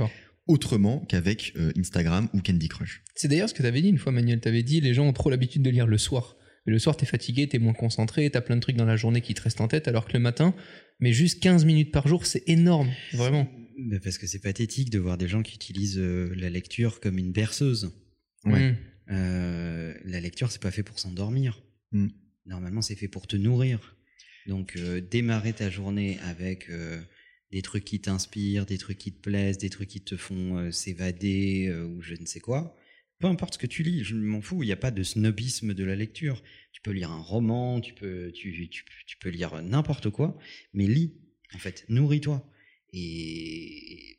autrement 0.48 1.00
qu'avec 1.10 1.54
euh, 1.58 1.72
Instagram 1.78 2.30
ou 2.34 2.42
Candy 2.42 2.70
Crush. 2.70 3.04
C'est 3.16 3.28
d'ailleurs 3.28 3.50
ce 3.50 3.54
que 3.54 3.62
tu 3.62 3.68
avais 3.68 3.82
dit 3.82 3.90
une 3.90 3.98
fois, 3.98 4.12
Manuel. 4.12 4.40
Tu 4.40 4.48
avais 4.48 4.64
dit 4.64 4.80
les 4.80 4.94
gens 4.94 5.06
ont 5.06 5.14
trop 5.14 5.30
l'habitude 5.30 5.64
de 5.64 5.70
lire 5.70 5.88
le 5.88 5.98
soir. 5.98 6.38
Mais 6.66 6.72
le 6.72 6.80
soir, 6.80 6.98
t'es 6.98 7.06
fatigué, 7.06 7.48
t'es 7.48 7.60
moins 7.60 7.74
concentré, 7.74 8.30
t'as 8.30 8.42
plein 8.42 8.56
de 8.56 8.62
trucs 8.62 8.76
dans 8.76 8.86
la 8.86 8.96
journée 8.96 9.22
qui 9.22 9.34
te 9.34 9.42
restent 9.42 9.62
en 9.62 9.68
tête, 9.68 9.88
alors 9.88 10.08
que 10.08 10.14
le 10.14 10.20
matin, 10.20 10.56
mais 11.00 11.14
juste 11.14 11.40
15 11.42 11.66
minutes 11.66 11.92
par 11.92 12.08
jour, 12.08 12.26
c'est 12.26 12.44
énorme, 12.48 12.90
vraiment. 13.14 13.48
Mais 13.78 14.00
parce 14.00 14.18
que 14.18 14.28
c'est 14.28 14.40
pathétique 14.40 14.90
de 14.90 15.00
voir 15.00 15.18
des 15.18 15.28
gens 15.28 15.44
qui 15.44 15.56
utilisent 15.56 16.00
euh, 16.00 16.34
la 16.36 16.50
lecture 16.50 17.00
comme 17.00 17.18
une 17.18 17.32
berceuse. 17.32 17.92
Ouais. 18.46 18.72
Mm. 18.72 18.78
Euh, 19.12 19.94
la 20.06 20.20
lecture, 20.20 20.52
c'est 20.52 20.62
pas 20.62 20.72
fait 20.72 20.84
pour 20.84 21.00
s'endormir. 21.00 21.62
Mm. 21.92 22.08
Normalement, 22.46 22.82
c'est 22.82 22.96
fait 22.96 23.08
pour 23.08 23.28
te 23.28 23.36
nourrir. 23.36 23.98
Donc, 24.48 24.76
euh, 24.78 25.02
démarrer 25.02 25.54
ta 25.54 25.70
journée 25.70 26.20
avec 26.20 26.70
euh, 26.70 27.02
des 27.52 27.62
trucs 27.62 27.86
qui 27.86 28.00
t'inspirent, 28.00 28.66
des 28.66 28.78
trucs 28.78 28.98
qui 28.98 29.12
te 29.12 29.22
plaisent, 29.22 29.58
des 29.58 29.70
trucs 29.70 29.90
qui 29.90 30.02
te 30.02 30.18
font 30.18 30.58
euh, 30.58 30.72
s'évader 30.72 31.68
euh, 31.68 31.86
ou 31.86 32.02
je 32.02 32.16
ne 32.16 32.26
sais 32.26 32.40
quoi. 32.40 32.76
Peu 33.20 33.28
importe 33.28 33.56
ce 33.56 33.60
que 33.60 33.68
tu 33.68 33.82
lis, 33.82 34.04
je 34.04 34.16
m'en 34.16 34.42
fous. 34.42 34.62
Il 34.62 34.68
n'y 34.68 34.72
a 34.72 34.78
pas 34.78 34.92
de 34.92 35.04
snobisme 35.04 35.74
de 35.74 35.84
la 35.84 35.96
lecture. 35.96 36.44
Tu 36.74 36.82
peux 36.82 36.92
lire 36.92 37.12
un 37.12 37.22
roman, 37.22 37.80
tu 37.80 37.94
peux, 37.94 38.32
tu, 38.34 38.70
tu, 38.70 38.84
tu 39.08 39.18
peux 39.18 39.30
lire 39.30 39.62
n'importe 39.64 40.10
quoi, 40.10 40.38
mais 40.74 40.86
lis. 40.86 41.14
En 41.54 41.58
fait, 41.58 41.86
nourris-toi. 41.88 42.46
Et 42.98 44.18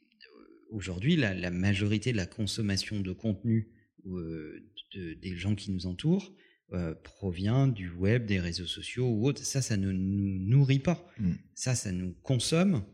aujourd'hui, 0.71 1.17
la, 1.17 1.33
la 1.35 1.51
majorité 1.51 2.13
de 2.13 2.17
la 2.19 2.27
consommation 2.27 3.01
de 3.01 3.13
contenu 3.13 3.69
euh, 4.07 4.61
de- 4.95 5.15
des 5.15 5.35
gens 5.37 5.55
qui 5.55 5.71
nous 5.71 5.87
entourent 5.87 6.33
euh, 6.73 6.95
provient 7.03 7.69
du 7.69 7.91
web, 7.91 8.27
des 8.27 8.39
réseaux 8.41 8.67
sociaux 8.67 9.09
ou 9.09 9.27
autres. 9.27 9.43
Ça, 9.45 9.63
ça 9.63 9.77
ne 9.77 9.91
nous 9.93 10.39
nourrit 10.41 10.79
pas. 10.81 11.07
Mm. 11.19 11.33
Ça, 11.55 11.75
ça 11.75 11.91
nous 11.93 12.13
consomme, 12.23 12.85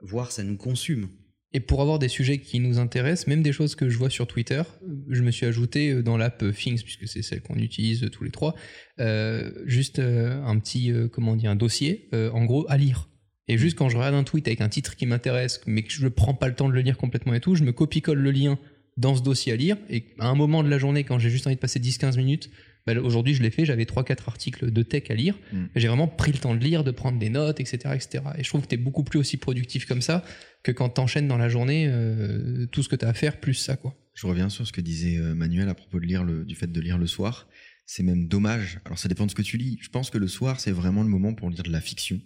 voire 0.00 0.32
ça 0.32 0.42
nous 0.42 0.56
consume. 0.56 1.08
Et 1.54 1.60
pour 1.60 1.80
avoir 1.80 1.98
des 1.98 2.08
sujets 2.08 2.40
qui 2.40 2.58
nous 2.60 2.78
intéressent, 2.78 3.26
même 3.28 3.42
des 3.42 3.52
choses 3.52 3.74
que 3.74 3.88
je 3.88 3.96
vois 3.96 4.10
sur 4.10 4.26
Twitter, 4.26 4.62
je 5.08 5.22
me 5.22 5.30
suis 5.30 5.46
ajouté 5.46 5.92
euh, 5.92 6.02
dans 6.02 6.16
l'app 6.18 6.44
Things, 6.54 6.82
puisque 6.82 7.06
c'est 7.08 7.22
celle 7.22 7.40
qu'on 7.42 7.56
utilise 7.58 8.08
tous 8.10 8.24
les 8.24 8.30
trois, 8.30 8.54
euh, 8.98 9.50
juste 9.66 9.98
euh, 10.00 10.42
un 10.42 10.58
petit, 10.58 10.90
euh, 10.92 11.08
comment 11.08 11.36
dire, 11.36 11.50
un 11.50 11.56
dossier, 11.56 12.08
euh, 12.14 12.30
en 12.32 12.44
gros, 12.44 12.66
à 12.68 12.76
lire. 12.76 13.08
Et 13.48 13.58
juste 13.58 13.76
quand 13.78 13.88
je 13.88 13.96
regarde 13.96 14.14
un 14.14 14.24
tweet 14.24 14.46
avec 14.46 14.60
un 14.60 14.68
titre 14.68 14.96
qui 14.96 15.06
m'intéresse, 15.06 15.60
mais 15.66 15.82
que 15.82 15.92
je 15.92 16.02
ne 16.04 16.08
prends 16.08 16.34
pas 16.34 16.48
le 16.48 16.54
temps 16.54 16.68
de 16.68 16.74
le 16.74 16.80
lire 16.80 16.98
complètement 16.98 17.34
et 17.34 17.40
tout, 17.40 17.54
je 17.54 17.64
me 17.64 17.72
copie-colle 17.72 18.18
le 18.18 18.30
lien 18.30 18.58
dans 18.96 19.14
ce 19.14 19.22
dossier 19.22 19.52
à 19.52 19.56
lire. 19.56 19.76
Et 19.88 20.04
à 20.18 20.28
un 20.28 20.34
moment 20.34 20.62
de 20.62 20.68
la 20.68 20.78
journée, 20.78 21.04
quand 21.04 21.18
j'ai 21.18 21.30
juste 21.30 21.46
envie 21.46 21.56
de 21.56 21.60
passer 21.60 21.80
10-15 21.80 22.16
minutes, 22.16 22.50
bah, 22.86 22.94
aujourd'hui 23.00 23.34
je 23.34 23.42
l'ai 23.42 23.50
fait, 23.50 23.64
j'avais 23.64 23.84
3-4 23.84 24.16
articles 24.26 24.70
de 24.70 24.82
tech 24.82 25.04
à 25.10 25.14
lire. 25.14 25.38
Mm. 25.52 25.64
J'ai 25.76 25.88
vraiment 25.88 26.08
pris 26.08 26.32
le 26.32 26.38
temps 26.38 26.54
de 26.54 26.62
lire, 26.62 26.84
de 26.84 26.90
prendre 26.90 27.18
des 27.18 27.30
notes, 27.30 27.60
etc. 27.60 27.94
etc. 27.94 28.24
Et 28.36 28.44
je 28.44 28.48
trouve 28.48 28.62
que 28.62 28.68
tu 28.68 28.74
es 28.74 28.78
beaucoup 28.78 29.04
plus 29.04 29.18
aussi 29.18 29.36
productif 29.36 29.86
comme 29.86 30.02
ça 30.02 30.24
que 30.62 30.72
quand 30.72 30.88
t'enchaînes 30.88 31.28
dans 31.28 31.38
la 31.38 31.48
journée 31.48 31.86
euh, 31.88 32.66
tout 32.66 32.82
ce 32.82 32.88
que 32.88 32.96
tu 32.96 33.04
as 33.04 33.08
à 33.08 33.14
faire 33.14 33.40
plus 33.40 33.54
ça 33.54 33.76
quoi. 33.76 33.94
Je 34.14 34.26
reviens 34.26 34.48
sur 34.48 34.66
ce 34.66 34.72
que 34.72 34.80
disait 34.80 35.16
Manuel 35.18 35.68
à 35.68 35.74
propos 35.74 36.00
de 36.00 36.04
lire 36.04 36.24
le, 36.24 36.44
du 36.44 36.56
fait 36.56 36.66
de 36.66 36.80
lire 36.80 36.98
le 36.98 37.06
soir. 37.06 37.46
C'est 37.86 38.02
même 38.02 38.26
dommage. 38.26 38.80
Alors 38.84 38.98
ça 38.98 39.08
dépend 39.08 39.26
de 39.26 39.30
ce 39.30 39.36
que 39.36 39.42
tu 39.42 39.58
lis. 39.58 39.78
Je 39.80 39.90
pense 39.90 40.10
que 40.10 40.18
le 40.18 40.26
soir, 40.26 40.58
c'est 40.58 40.72
vraiment 40.72 41.04
le 41.04 41.08
moment 41.08 41.34
pour 41.34 41.50
lire 41.50 41.62
de 41.62 41.70
la 41.70 41.80
fiction. 41.80 42.20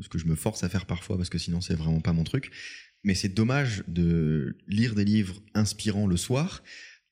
Ce 0.00 0.08
que 0.08 0.18
je 0.18 0.26
me 0.26 0.34
force 0.34 0.64
à 0.64 0.68
faire 0.68 0.86
parfois 0.86 1.16
parce 1.16 1.30
que 1.30 1.38
sinon 1.38 1.60
c'est 1.60 1.74
vraiment 1.74 2.00
pas 2.00 2.12
mon 2.12 2.24
truc. 2.24 2.50
Mais 3.02 3.14
c'est 3.14 3.28
dommage 3.28 3.82
de 3.88 4.58
lire 4.66 4.94
des 4.94 5.04
livres 5.04 5.42
inspirants 5.54 6.06
le 6.06 6.16
soir 6.16 6.62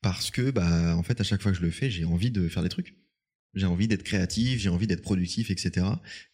parce 0.01 0.31
que, 0.31 0.51
bah, 0.51 0.95
en 0.95 1.03
fait, 1.03 1.19
à 1.19 1.23
chaque 1.23 1.41
fois 1.41 1.51
que 1.51 1.57
je 1.57 1.63
le 1.63 1.71
fais, 1.71 1.89
j'ai 1.89 2.05
envie 2.05 2.31
de 2.31 2.47
faire 2.47 2.63
des 2.63 2.69
trucs. 2.69 2.95
J'ai 3.55 3.65
envie 3.65 3.87
d'être 3.87 4.03
créatif, 4.03 4.59
j'ai 4.59 4.69
envie 4.69 4.87
d'être 4.87 5.01
productif, 5.01 5.49
etc. 5.49 5.85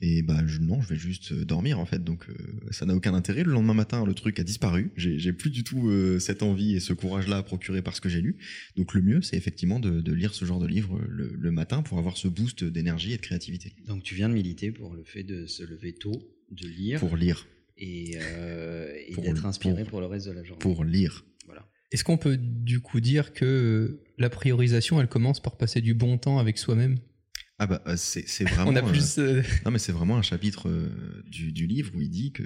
Et 0.02 0.22
bah 0.22 0.44
je, 0.46 0.60
non, 0.60 0.82
je 0.82 0.90
vais 0.90 0.96
juste 0.96 1.32
euh, 1.32 1.46
dormir 1.46 1.80
en 1.80 1.86
fait. 1.86 2.04
Donc 2.04 2.30
euh, 2.30 2.34
ça 2.72 2.86
n'a 2.86 2.96
aucun 2.96 3.14
intérêt. 3.14 3.44
Le 3.44 3.52
lendemain 3.52 3.74
matin, 3.74 4.06
le 4.06 4.14
truc 4.14 4.40
a 4.40 4.44
disparu. 4.44 4.92
J'ai 4.96 5.34
plus 5.34 5.50
du 5.50 5.64
tout 5.64 5.90
euh, 5.90 6.20
cette 6.20 6.44
envie 6.44 6.76
et 6.76 6.80
ce 6.80 6.94
courage-là 6.94 7.38
à 7.38 7.44
procurer 7.44 7.82
parce 7.82 8.00
que 8.00 8.10
j'ai 8.10 8.22
lu. 8.22 8.38
Donc 8.76 8.94
le 8.94 9.02
mieux, 9.02 9.22
c'est 9.22 9.38
effectivement 9.38 9.80
de, 9.80 10.12
lire 10.12 10.34
ce 10.34 10.46
genre 10.46 10.60
de 10.60 10.68
livre 10.68 11.00
le, 11.10 11.34
le 11.38 11.52
matin 11.52 11.82
pour 11.82 11.98
avoir 11.98 12.18
ce 12.18 12.28
boost 12.28 12.64
d'énergie 12.64 13.14
et 13.14 13.18
de 13.18 13.22
créativité. 13.22 13.74
Donc 13.88 14.04
tu 14.04 14.16
viens 14.16 14.30
de 14.30 14.34
militer 14.34 14.72
pour 14.72 14.94
le 14.94 15.04
fait 15.04 15.24
de 15.24 15.46
se 15.46 15.64
lever 15.64 15.94
tôt, 15.94 16.22
de 16.52 16.68
lire. 16.68 17.00
Pour 17.00 17.18
lire 17.18 17.46
et, 17.78 18.18
euh, 18.18 18.94
d'être 19.18 19.46
inspiré 19.46 19.84
pour, 19.84 20.00
le 20.00 20.08
reste 20.08 20.28
de 20.28 20.32
la 20.32 20.44
journée. 20.44 20.60
Pour 20.60 20.84
lire. 20.84 21.26
Voilà. 21.46 21.68
Est-ce 21.92 22.04
qu'on 22.04 22.18
peut 22.18 22.38
du 22.38 22.80
coup 22.80 23.00
dire 23.00 23.34
que 23.34 24.02
la 24.18 24.30
priorisation, 24.30 25.00
elle 25.00 25.08
commence 25.08 25.42
par 25.42 25.58
passer 25.58 25.82
du 25.82 25.94
bon 25.94 26.18
temps 26.18 26.40
avec 26.40 26.58
soi-même? 26.58 26.98
Ah 27.58 27.68
bah 27.68 27.82
euh, 27.88 27.96
c'est 27.96 28.44
vraiment. 28.44 28.72
On 28.72 28.76
a 28.76 28.82
plus. 28.82 29.18
Euh, 29.18 29.42
non 29.64 29.72
mais 29.72 29.80
c'est 29.80 29.94
vraiment 29.94 30.18
un 30.18 30.22
chapitre 30.22 30.70
du, 31.26 31.54
du, 31.54 31.68
livre 31.68 31.92
où 31.96 32.02
il 32.02 32.10
dit 32.10 32.34
que 32.34 32.44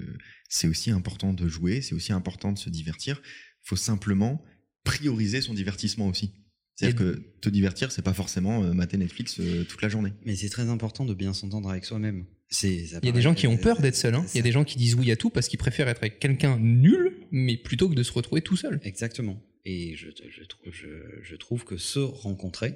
c'est 0.49 0.67
aussi 0.67 0.91
important 0.91 1.33
de 1.33 1.47
jouer, 1.47 1.81
c'est 1.81 1.95
aussi 1.95 2.13
important 2.13 2.51
de 2.51 2.59
se 2.59 2.69
divertir. 2.69 3.21
Il 3.65 3.69
faut 3.69 3.75
simplement 3.75 4.43
prioriser 4.83 5.41
son 5.41 5.53
divertissement 5.53 6.07
aussi. 6.07 6.33
C'est-à-dire 6.75 6.97
que 6.97 7.23
te 7.41 7.49
divertir, 7.49 7.91
c'est 7.91 8.03
pas 8.03 8.13
forcément 8.13 8.61
mater 8.73 8.97
Netflix 8.97 9.41
toute 9.67 9.81
la 9.81 9.89
journée. 9.89 10.13
Mais 10.25 10.35
c'est 10.37 10.47
très 10.47 10.69
important 10.69 11.05
de 11.05 11.13
bien 11.13 11.33
s'entendre 11.33 11.69
avec 11.69 11.83
soi-même. 11.83 12.25
Il 12.63 12.89
y 13.03 13.09
a 13.09 13.11
des 13.11 13.21
gens 13.21 13.33
qui 13.33 13.47
ont 13.47 13.57
peur 13.57 13.79
d'être 13.79 13.95
seuls. 13.95 14.15
Hein. 14.15 14.25
Il 14.33 14.37
y 14.37 14.39
a 14.39 14.43
des 14.43 14.51
gens 14.51 14.63
qui 14.63 14.77
disent 14.77 14.95
oui 14.95 15.11
à 15.11 15.15
tout 15.15 15.29
parce 15.29 15.47
qu'ils 15.47 15.59
préfèrent 15.59 15.87
être 15.87 15.99
avec 15.99 16.19
quelqu'un 16.19 16.57
nul, 16.57 17.18
mais 17.31 17.57
plutôt 17.57 17.89
que 17.89 17.95
de 17.95 18.03
se 18.03 18.11
retrouver 18.11 18.41
tout 18.41 18.55
seul. 18.55 18.79
Exactement. 18.83 19.41
Et 19.65 19.95
je, 19.95 20.09
trouve, 20.45 20.73
je, 21.21 21.35
trouve 21.35 21.65
que 21.65 21.77
se 21.77 21.99
rencontrer, 21.99 22.75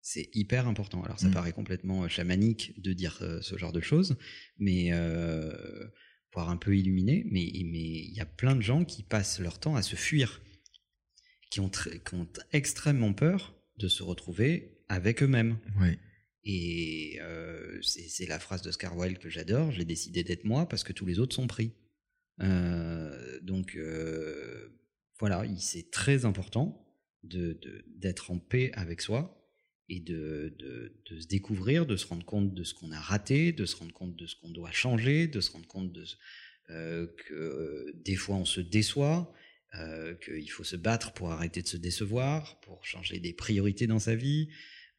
c'est 0.00 0.30
hyper 0.34 0.66
important. 0.66 1.02
Alors 1.02 1.18
ça 1.18 1.28
mm. 1.28 1.32
paraît 1.32 1.52
complètement 1.52 2.04
euh, 2.04 2.08
chamanique 2.08 2.80
de 2.80 2.92
dire 2.92 3.18
euh, 3.22 3.40
ce 3.42 3.58
genre 3.58 3.72
de 3.72 3.80
choses, 3.80 4.16
mais 4.58 4.92
euh, 4.92 5.52
voire 6.32 6.50
un 6.50 6.56
peu 6.56 6.76
illuminé. 6.76 7.26
Mais 7.30 7.42
il 7.42 8.14
y 8.14 8.20
a 8.20 8.26
plein 8.26 8.56
de 8.56 8.62
gens 8.62 8.84
qui 8.84 9.02
passent 9.02 9.40
leur 9.40 9.58
temps 9.58 9.76
à 9.76 9.82
se 9.82 9.96
fuir, 9.96 10.40
qui 11.50 11.60
ont, 11.60 11.68
qui 11.70 12.14
ont 12.14 12.28
extrêmement 12.52 13.12
peur 13.12 13.54
de 13.78 13.88
se 13.88 14.02
retrouver 14.02 14.78
avec 14.88 15.22
eux-mêmes. 15.22 15.58
Ouais. 15.80 15.98
Et 16.44 17.18
euh, 17.22 17.80
c'est 17.82 18.26
la 18.26 18.38
phrase 18.38 18.62
de 18.62 18.70
Scar 18.70 18.96
Wilde 18.96 19.18
que 19.18 19.30
j'adore. 19.30 19.72
J'ai 19.72 19.84
décidé 19.84 20.22
d'être 20.22 20.44
moi 20.44 20.68
parce 20.68 20.84
que 20.84 20.92
tous 20.92 21.06
les 21.06 21.18
autres 21.18 21.34
sont 21.34 21.46
pris. 21.46 21.72
Euh, 22.40 23.40
donc 23.42 23.76
euh, 23.76 24.68
voilà, 25.18 25.44
c'est 25.58 25.90
très 25.90 26.24
important 26.24 26.80
d'être 27.22 28.30
en 28.30 28.38
paix 28.38 28.70
avec 28.74 29.00
soi 29.00 29.40
et 29.88 30.00
de, 30.00 30.54
se 31.06 31.26
découvrir, 31.26 31.86
de 31.86 31.96
se 31.96 32.06
rendre 32.06 32.24
compte 32.24 32.54
de 32.54 32.64
ce 32.64 32.74
qu'on 32.74 32.90
a 32.90 33.00
raté, 33.00 33.52
de 33.52 33.64
se 33.64 33.76
rendre 33.76 33.92
compte 33.92 34.16
de 34.16 34.26
ce 34.26 34.36
qu'on 34.36 34.50
doit 34.50 34.72
changer, 34.72 35.26
de 35.26 35.40
se 35.40 35.50
rendre 35.50 35.66
compte 35.66 35.92
de, 35.92 36.04
que 36.68 37.92
des 38.04 38.16
fois 38.16 38.36
on 38.36 38.44
se 38.44 38.60
déçoit, 38.60 39.32
qu'il 40.22 40.50
faut 40.50 40.64
se 40.64 40.76
battre 40.76 41.12
pour 41.14 41.32
arrêter 41.32 41.62
de 41.62 41.68
se 41.68 41.78
décevoir, 41.78 42.60
pour 42.60 42.84
changer 42.84 43.20
des 43.20 43.32
priorités 43.32 43.86
dans 43.86 43.98
sa 43.98 44.14
vie, 44.14 44.50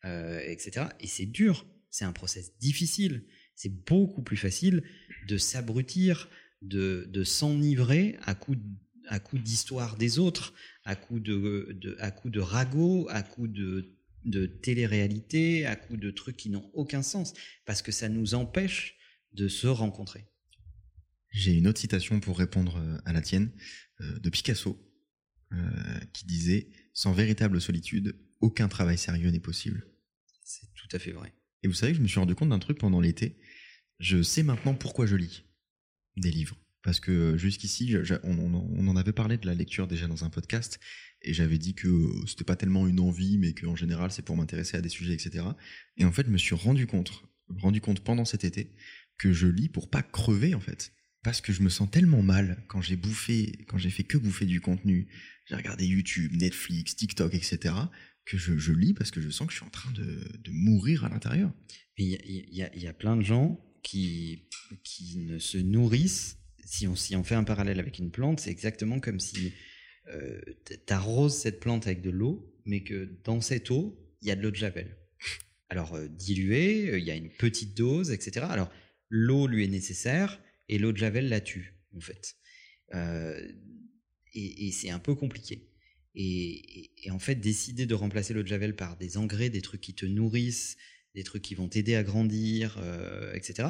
euh, 0.05 0.39
etc. 0.45 0.87
Et 0.99 1.07
c'est 1.07 1.25
dur, 1.25 1.65
c'est 1.89 2.05
un 2.05 2.11
process 2.11 2.55
difficile. 2.59 3.25
C'est 3.55 3.73
beaucoup 3.85 4.21
plus 4.21 4.37
facile 4.37 4.83
de 5.27 5.37
s'abrutir, 5.37 6.29
de, 6.65 7.07
de 7.09 7.23
s'enivrer 7.23 8.17
à 8.23 8.35
coup 8.35 8.55
à 9.07 9.19
coup 9.19 9.37
d'histoire 9.37 9.97
des 9.97 10.17
autres, 10.17 10.53
à 10.83 10.95
coup 10.95 11.19
de, 11.19 11.77
de, 11.79 11.95
à 11.99 12.09
coup 12.09 12.31
de 12.31 12.39
ragots, 12.39 13.07
à 13.09 13.21
coup 13.21 13.47
de, 13.47 13.95
de 14.23 14.47
télé-réalité, 14.47 15.67
à 15.67 15.75
coup 15.75 15.95
de 15.95 16.09
trucs 16.09 16.37
qui 16.37 16.49
n'ont 16.49 16.71
aucun 16.73 17.03
sens, 17.03 17.33
parce 17.65 17.83
que 17.83 17.91
ça 17.91 18.09
nous 18.09 18.33
empêche 18.33 18.97
de 19.33 19.47
se 19.47 19.67
rencontrer. 19.67 20.25
J'ai 21.29 21.53
une 21.53 21.67
autre 21.67 21.79
citation 21.79 22.19
pour 22.19 22.39
répondre 22.39 22.77
euh, 22.77 22.97
à 23.05 23.13
la 23.13 23.21
tienne, 23.21 23.51
euh, 24.01 24.19
de 24.19 24.29
Picasso, 24.29 24.81
qui 26.13 26.25
disait 26.25 26.69
Sans 26.93 27.13
véritable 27.13 27.61
solitude, 27.61 28.19
aucun 28.41 28.67
travail 28.67 28.97
sérieux 28.97 29.29
n'est 29.29 29.39
possible. 29.39 29.87
C'est 30.43 30.67
tout 30.73 30.89
à 30.91 30.99
fait 30.99 31.11
vrai. 31.11 31.33
Et 31.63 31.67
vous 31.67 31.73
savez 31.73 31.93
que 31.93 31.97
je 31.97 32.03
me 32.03 32.07
suis 32.07 32.19
rendu 32.19 32.35
compte 32.35 32.49
d'un 32.49 32.59
truc 32.59 32.77
pendant 32.77 32.99
l'été. 32.99 33.37
Je 33.99 34.21
sais 34.21 34.43
maintenant 34.43 34.73
pourquoi 34.73 35.05
je 35.05 35.15
lis 35.15 35.45
des 36.17 36.31
livres. 36.31 36.57
Parce 36.83 36.99
que 36.99 37.35
jusqu'ici, 37.37 37.95
on, 38.23 38.87
en 38.87 38.95
avait 38.95 39.11
parlé 39.11 39.37
de 39.37 39.47
la 39.47 39.55
lecture 39.55 39.87
déjà 39.87 40.07
dans 40.07 40.23
un 40.23 40.29
podcast, 40.29 40.79
et 41.23 41.33
j'avais 41.33 41.57
dit 41.57 41.73
que 41.73 42.11
c'était 42.27 42.43
pas 42.43 42.55
tellement 42.55 42.87
une 42.87 42.99
envie, 42.99 43.39
mais 43.39 43.53
qu'en 43.53 43.75
général 43.75 44.11
c'est 44.11 44.21
pour 44.21 44.37
m'intéresser 44.37 44.77
à 44.77 44.81
des 44.81 44.89
sujets, 44.89 45.13
etc. 45.13 45.45
Et 45.97 46.05
en 46.05 46.11
fait, 46.11 46.27
je 46.27 46.31
me 46.31 46.37
suis 46.37 46.53
rendu 46.53 46.85
compte, 46.85 47.23
rendu 47.49 47.81
compte 47.81 48.01
pendant 48.01 48.25
cet 48.25 48.43
été, 48.43 48.71
que 49.17 49.33
je 49.33 49.47
lis 49.47 49.69
pour 49.69 49.89
pas 49.89 50.03
crever 50.03 50.53
en 50.53 50.59
fait. 50.59 50.93
Parce 51.23 51.41
que 51.41 51.51
je 51.51 51.63
me 51.63 51.69
sens 51.69 51.89
tellement 51.89 52.21
mal 52.21 52.63
quand 52.67 52.81
j'ai 52.81 52.95
bouffé, 52.95 53.65
quand 53.67 53.79
j'ai 53.79 53.89
fait 53.89 54.03
que 54.03 54.19
bouffer 54.19 54.45
du 54.45 54.61
contenu, 54.61 55.07
j'ai 55.47 55.55
regardé 55.55 55.87
YouTube, 55.87 56.33
Netflix, 56.35 56.95
TikTok, 56.95 57.33
etc 57.33 57.73
que 58.25 58.37
je, 58.37 58.71
lis 58.73 58.93
parce 58.93 59.11
que 59.11 59.21
je 59.21 59.29
sens 59.29 59.47
que 59.47 59.53
je 59.53 59.57
suis 59.57 59.65
en 59.65 59.69
train 59.69 59.91
de, 59.91 60.19
mourir 60.49 61.05
à 61.05 61.09
l'intérieur. 61.09 61.51
Il 61.97 62.07
y, 62.51 62.87
a, 62.87 62.93
plein 62.93 63.15
de 63.15 63.21
gens 63.21 63.59
qui, 63.85 64.47
qui 64.83 65.17
ne 65.19 65.37
se 65.37 65.59
nourrissent, 65.59 66.39
si 66.65 66.87
on, 66.87 66.95
si 66.95 67.15
on 67.15 67.23
fait 67.23 67.35
un 67.35 67.43
parallèle 67.43 67.79
avec 67.79 67.99
une 67.99 68.09
plante, 68.09 68.39
c'est 68.39 68.49
exactement 68.49 68.99
comme 68.99 69.19
si 69.19 69.53
euh, 70.11 70.41
tu 70.65 70.93
arroses 70.93 71.37
cette 71.37 71.59
plante 71.59 71.85
avec 71.85 72.01
de 72.01 72.09
l'eau, 72.09 72.51
mais 72.65 72.83
que 72.83 73.15
dans 73.23 73.41
cette 73.41 73.69
eau, 73.69 73.95
il 74.21 74.27
y 74.27 74.31
a 74.31 74.35
de 74.35 74.41
l'eau 74.41 74.49
de 74.49 74.55
javel. 74.55 74.97
Alors, 75.69 75.93
euh, 75.93 76.07
diluée, 76.07 76.89
euh, 76.89 76.99
il 76.99 77.05
y 77.05 77.11
a 77.11 77.15
une 77.15 77.29
petite 77.29 77.77
dose, 77.77 78.11
etc. 78.11 78.47
Alors, 78.49 78.71
l'eau 79.09 79.45
lui 79.45 79.63
est 79.63 79.69
nécessaire 79.69 80.41
et 80.67 80.79
l'eau 80.79 80.91
de 80.91 80.97
javel 80.97 81.29
la 81.29 81.39
tue, 81.39 81.75
en 81.95 82.01
fait. 82.01 82.35
et 84.33 84.71
c'est 84.71 84.89
un 84.89 84.99
peu 84.99 85.13
compliqué. 85.13 85.69
Et, 86.15 86.89
en 87.11 87.19
fait, 87.19 87.35
décider 87.35 87.85
de 87.85 87.93
remplacer 87.93 88.33
le 88.33 88.45
Javel 88.45 88.75
par 88.75 88.97
des 88.97 89.17
engrais, 89.17 89.49
des 89.49 89.61
trucs 89.61 89.81
qui 89.81 89.93
te 89.93 90.05
nourrissent, 90.05 90.77
des 91.15 91.23
trucs 91.23 91.41
qui 91.41 91.55
vont 91.55 91.67
t'aider 91.67 91.95
à 91.95 92.03
grandir, 92.03 92.77
euh, 92.79 93.33
etc., 93.33 93.69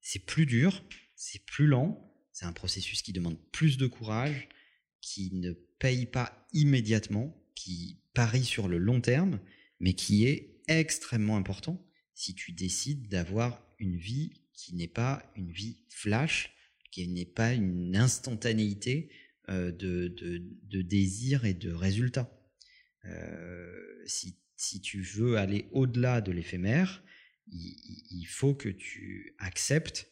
c'est 0.00 0.24
plus 0.24 0.46
dur, 0.46 0.82
c'est 1.14 1.44
plus 1.44 1.66
lent, 1.66 2.12
c'est 2.32 2.46
un 2.46 2.52
processus 2.52 3.02
qui 3.02 3.12
demande 3.12 3.38
plus 3.52 3.76
de 3.76 3.86
courage, 3.86 4.48
qui 5.00 5.30
ne 5.34 5.52
paye 5.78 6.06
pas 6.06 6.46
immédiatement, 6.52 7.36
qui 7.54 8.00
parie 8.14 8.44
sur 8.44 8.66
le 8.66 8.78
long 8.78 9.00
terme, 9.00 9.40
mais 9.78 9.92
qui 9.92 10.26
est 10.26 10.62
extrêmement 10.68 11.36
important 11.36 11.84
si 12.14 12.34
tu 12.34 12.52
décides 12.52 13.08
d'avoir 13.08 13.62
une 13.78 13.96
vie 13.96 14.32
qui 14.54 14.74
n'est 14.74 14.88
pas 14.88 15.22
une 15.36 15.52
vie 15.52 15.78
flash, 15.88 16.54
qui 16.90 17.06
n'est 17.08 17.26
pas 17.26 17.52
une 17.52 17.94
instantanéité 17.94 19.10
euh, 19.50 19.70
de, 19.70 20.08
de, 20.08 20.82
désir 20.82 21.44
et 21.44 21.54
de 21.54 21.72
résultats. 21.72 22.30
Euh, 23.04 24.02
si, 24.06 24.38
si, 24.56 24.80
tu 24.80 25.02
veux 25.02 25.36
aller 25.36 25.68
au-delà 25.72 26.20
de 26.20 26.32
l'éphémère, 26.32 27.02
il, 27.48 28.26
faut 28.28 28.54
que 28.54 28.68
tu 28.68 29.34
acceptes 29.38 30.10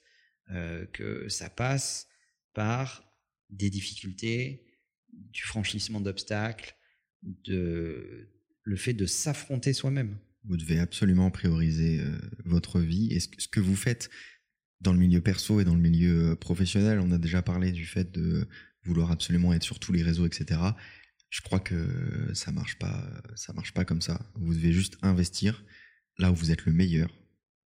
euh, 0.50 0.86
que 0.86 1.28
ça 1.28 1.50
passe 1.50 2.08
par 2.52 3.12
des 3.50 3.70
difficultés, 3.70 4.66
du 5.12 5.42
franchissement 5.42 6.00
d'obstacles, 6.00 6.76
de 7.22 8.30
le 8.62 8.76
fait 8.76 8.94
de 8.94 9.06
s'affronter 9.06 9.72
soi-même. 9.72 10.18
Vous 10.44 10.56
devez 10.56 10.78
absolument 10.78 11.30
prioriser 11.30 12.00
votre 12.44 12.80
vie 12.80 13.12
et 13.12 13.20
ce, 13.20 13.28
ce, 13.38 13.48
que 13.48 13.60
vous 13.60 13.76
faites 13.76 14.10
dans 14.80 14.92
le 14.92 14.98
milieu 14.98 15.20
perso 15.20 15.60
et 15.60 15.64
dans 15.64 15.74
le 15.74 15.80
milieu 15.80 16.36
professionnel. 16.36 17.00
On 17.00 17.10
a 17.10 17.18
déjà 17.18 17.42
parlé 17.42 17.72
du 17.72 17.86
fait 17.86 18.12
de 18.12 18.46
vouloir 18.84 19.10
absolument 19.10 19.52
être 19.52 19.62
sur 19.62 19.78
tous 19.78 19.92
les 19.92 20.02
réseaux, 20.02 20.26
etc. 20.26 20.60
Je 21.34 21.40
crois 21.40 21.58
que 21.58 22.30
ça 22.32 22.52
marche 22.52 22.78
pas, 22.78 23.04
ça 23.34 23.52
marche 23.54 23.74
pas 23.74 23.84
comme 23.84 24.00
ça. 24.00 24.24
Vous 24.36 24.54
devez 24.54 24.72
juste 24.72 24.98
investir 25.02 25.64
là 26.16 26.30
où 26.30 26.34
vous 26.36 26.52
êtes 26.52 26.64
le 26.64 26.72
meilleur, 26.72 27.12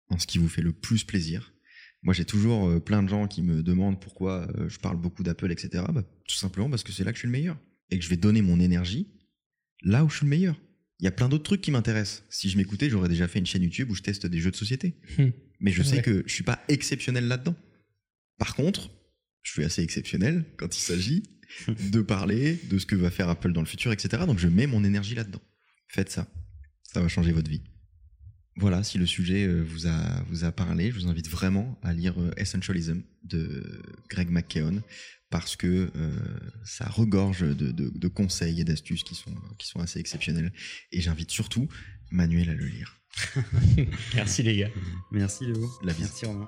en 0.07 0.17
ce 0.17 0.25
qui 0.25 0.37
vous 0.37 0.47
fait 0.47 0.61
le 0.61 0.71
plus 0.71 1.03
plaisir. 1.03 1.53
Moi, 2.01 2.13
j'ai 2.13 2.23
toujours 2.23 2.69
euh, 2.69 2.79
plein 2.79 3.03
de 3.03 3.09
gens 3.09 3.27
qui 3.27 3.41
me 3.41 3.61
demandent 3.61 3.99
pourquoi 3.99 4.47
euh, 4.55 4.69
je 4.69 4.79
parle 4.79 4.95
beaucoup 4.95 5.21
d'Apple, 5.21 5.51
etc. 5.51 5.83
Bah, 5.93 6.01
tout 6.25 6.35
simplement 6.37 6.69
parce 6.69 6.83
que 6.83 6.93
c'est 6.93 7.03
là 7.03 7.11
que 7.11 7.17
je 7.17 7.23
suis 7.23 7.27
le 7.27 7.33
meilleur 7.33 7.57
et 7.89 7.99
que 7.99 8.05
je 8.05 8.09
vais 8.09 8.15
donner 8.15 8.41
mon 8.41 8.57
énergie 8.61 9.11
là 9.83 10.05
où 10.05 10.09
je 10.09 10.15
suis 10.15 10.25
le 10.25 10.29
meilleur. 10.29 10.55
Il 11.01 11.03
y 11.03 11.09
a 11.09 11.11
plein 11.11 11.27
d'autres 11.27 11.43
trucs 11.43 11.59
qui 11.59 11.71
m'intéressent. 11.71 12.23
Si 12.29 12.49
je 12.49 12.55
m'écoutais, 12.55 12.89
j'aurais 12.89 13.09
déjà 13.09 13.27
fait 13.27 13.39
une 13.39 13.45
chaîne 13.45 13.63
YouTube 13.63 13.91
où 13.91 13.95
je 13.95 14.01
teste 14.01 14.27
des 14.27 14.39
jeux 14.39 14.51
de 14.51 14.55
société. 14.55 14.95
Hmm. 15.17 15.31
Mais 15.59 15.73
je 15.73 15.83
sais 15.83 16.01
que 16.01 16.23
je 16.25 16.33
suis 16.33 16.43
pas 16.45 16.63
exceptionnel 16.69 17.27
là-dedans. 17.27 17.55
Par 18.37 18.55
contre, 18.55 18.91
je 19.43 19.51
suis 19.51 19.65
assez 19.65 19.83
exceptionnel 19.83 20.45
quand 20.55 20.73
il 20.73 20.79
s'agit 20.79 21.23
de 21.91 22.01
parler 22.01 22.59
de 22.69 22.77
ce 22.77 22.85
que 22.85 22.95
va 22.95 23.09
faire 23.09 23.29
Apple 23.29 23.51
dans 23.51 23.61
le 23.61 23.67
futur, 23.67 23.91
etc. 23.91 24.23
Donc 24.25 24.39
je 24.39 24.47
mets 24.47 24.67
mon 24.67 24.83
énergie 24.83 25.15
là-dedans. 25.15 25.41
Faites 25.87 26.09
ça. 26.09 26.27
Ça 26.83 27.01
va 27.01 27.07
changer 27.07 27.31
votre 27.31 27.49
vie. 27.49 27.61
Voilà, 28.59 28.83
si 28.83 28.97
le 28.97 29.05
sujet 29.05 29.45
euh, 29.45 29.61
vous 29.61 29.85
a, 29.85 30.23
vous 30.29 30.43
a 30.43 30.51
parlé, 30.51 30.91
je 30.91 30.95
vous 30.95 31.07
invite 31.07 31.29
vraiment 31.29 31.79
à 31.83 31.93
lire 31.93 32.19
euh, 32.19 32.31
Essentialism 32.37 33.01
de 33.23 33.83
Greg 34.09 34.31
McKeown 34.31 34.81
parce 35.29 35.55
que 35.55 35.91
euh, 35.95 36.17
ça 36.63 36.87
regorge 36.87 37.41
de, 37.41 37.71
de, 37.71 38.07
conseils 38.07 38.61
et 38.61 38.63
d'astuces 38.63 39.03
qui 39.03 39.13
sont, 39.13 39.35
qui 39.59 39.67
sont 39.67 39.79
assez 39.79 39.99
exceptionnels. 39.99 40.51
Et 40.91 41.01
j'invite 41.01 41.29
surtout 41.31 41.67
Manuel 42.09 42.49
à 42.49 42.55
le 42.55 42.65
lire. 42.65 42.97
Merci 44.15 44.43
les 44.43 44.57
gars. 44.57 44.71
Merci 45.11 45.45
Léo. 45.45 45.69
La 45.83 45.93
Merci 45.99 46.25
Romain. 46.25 46.47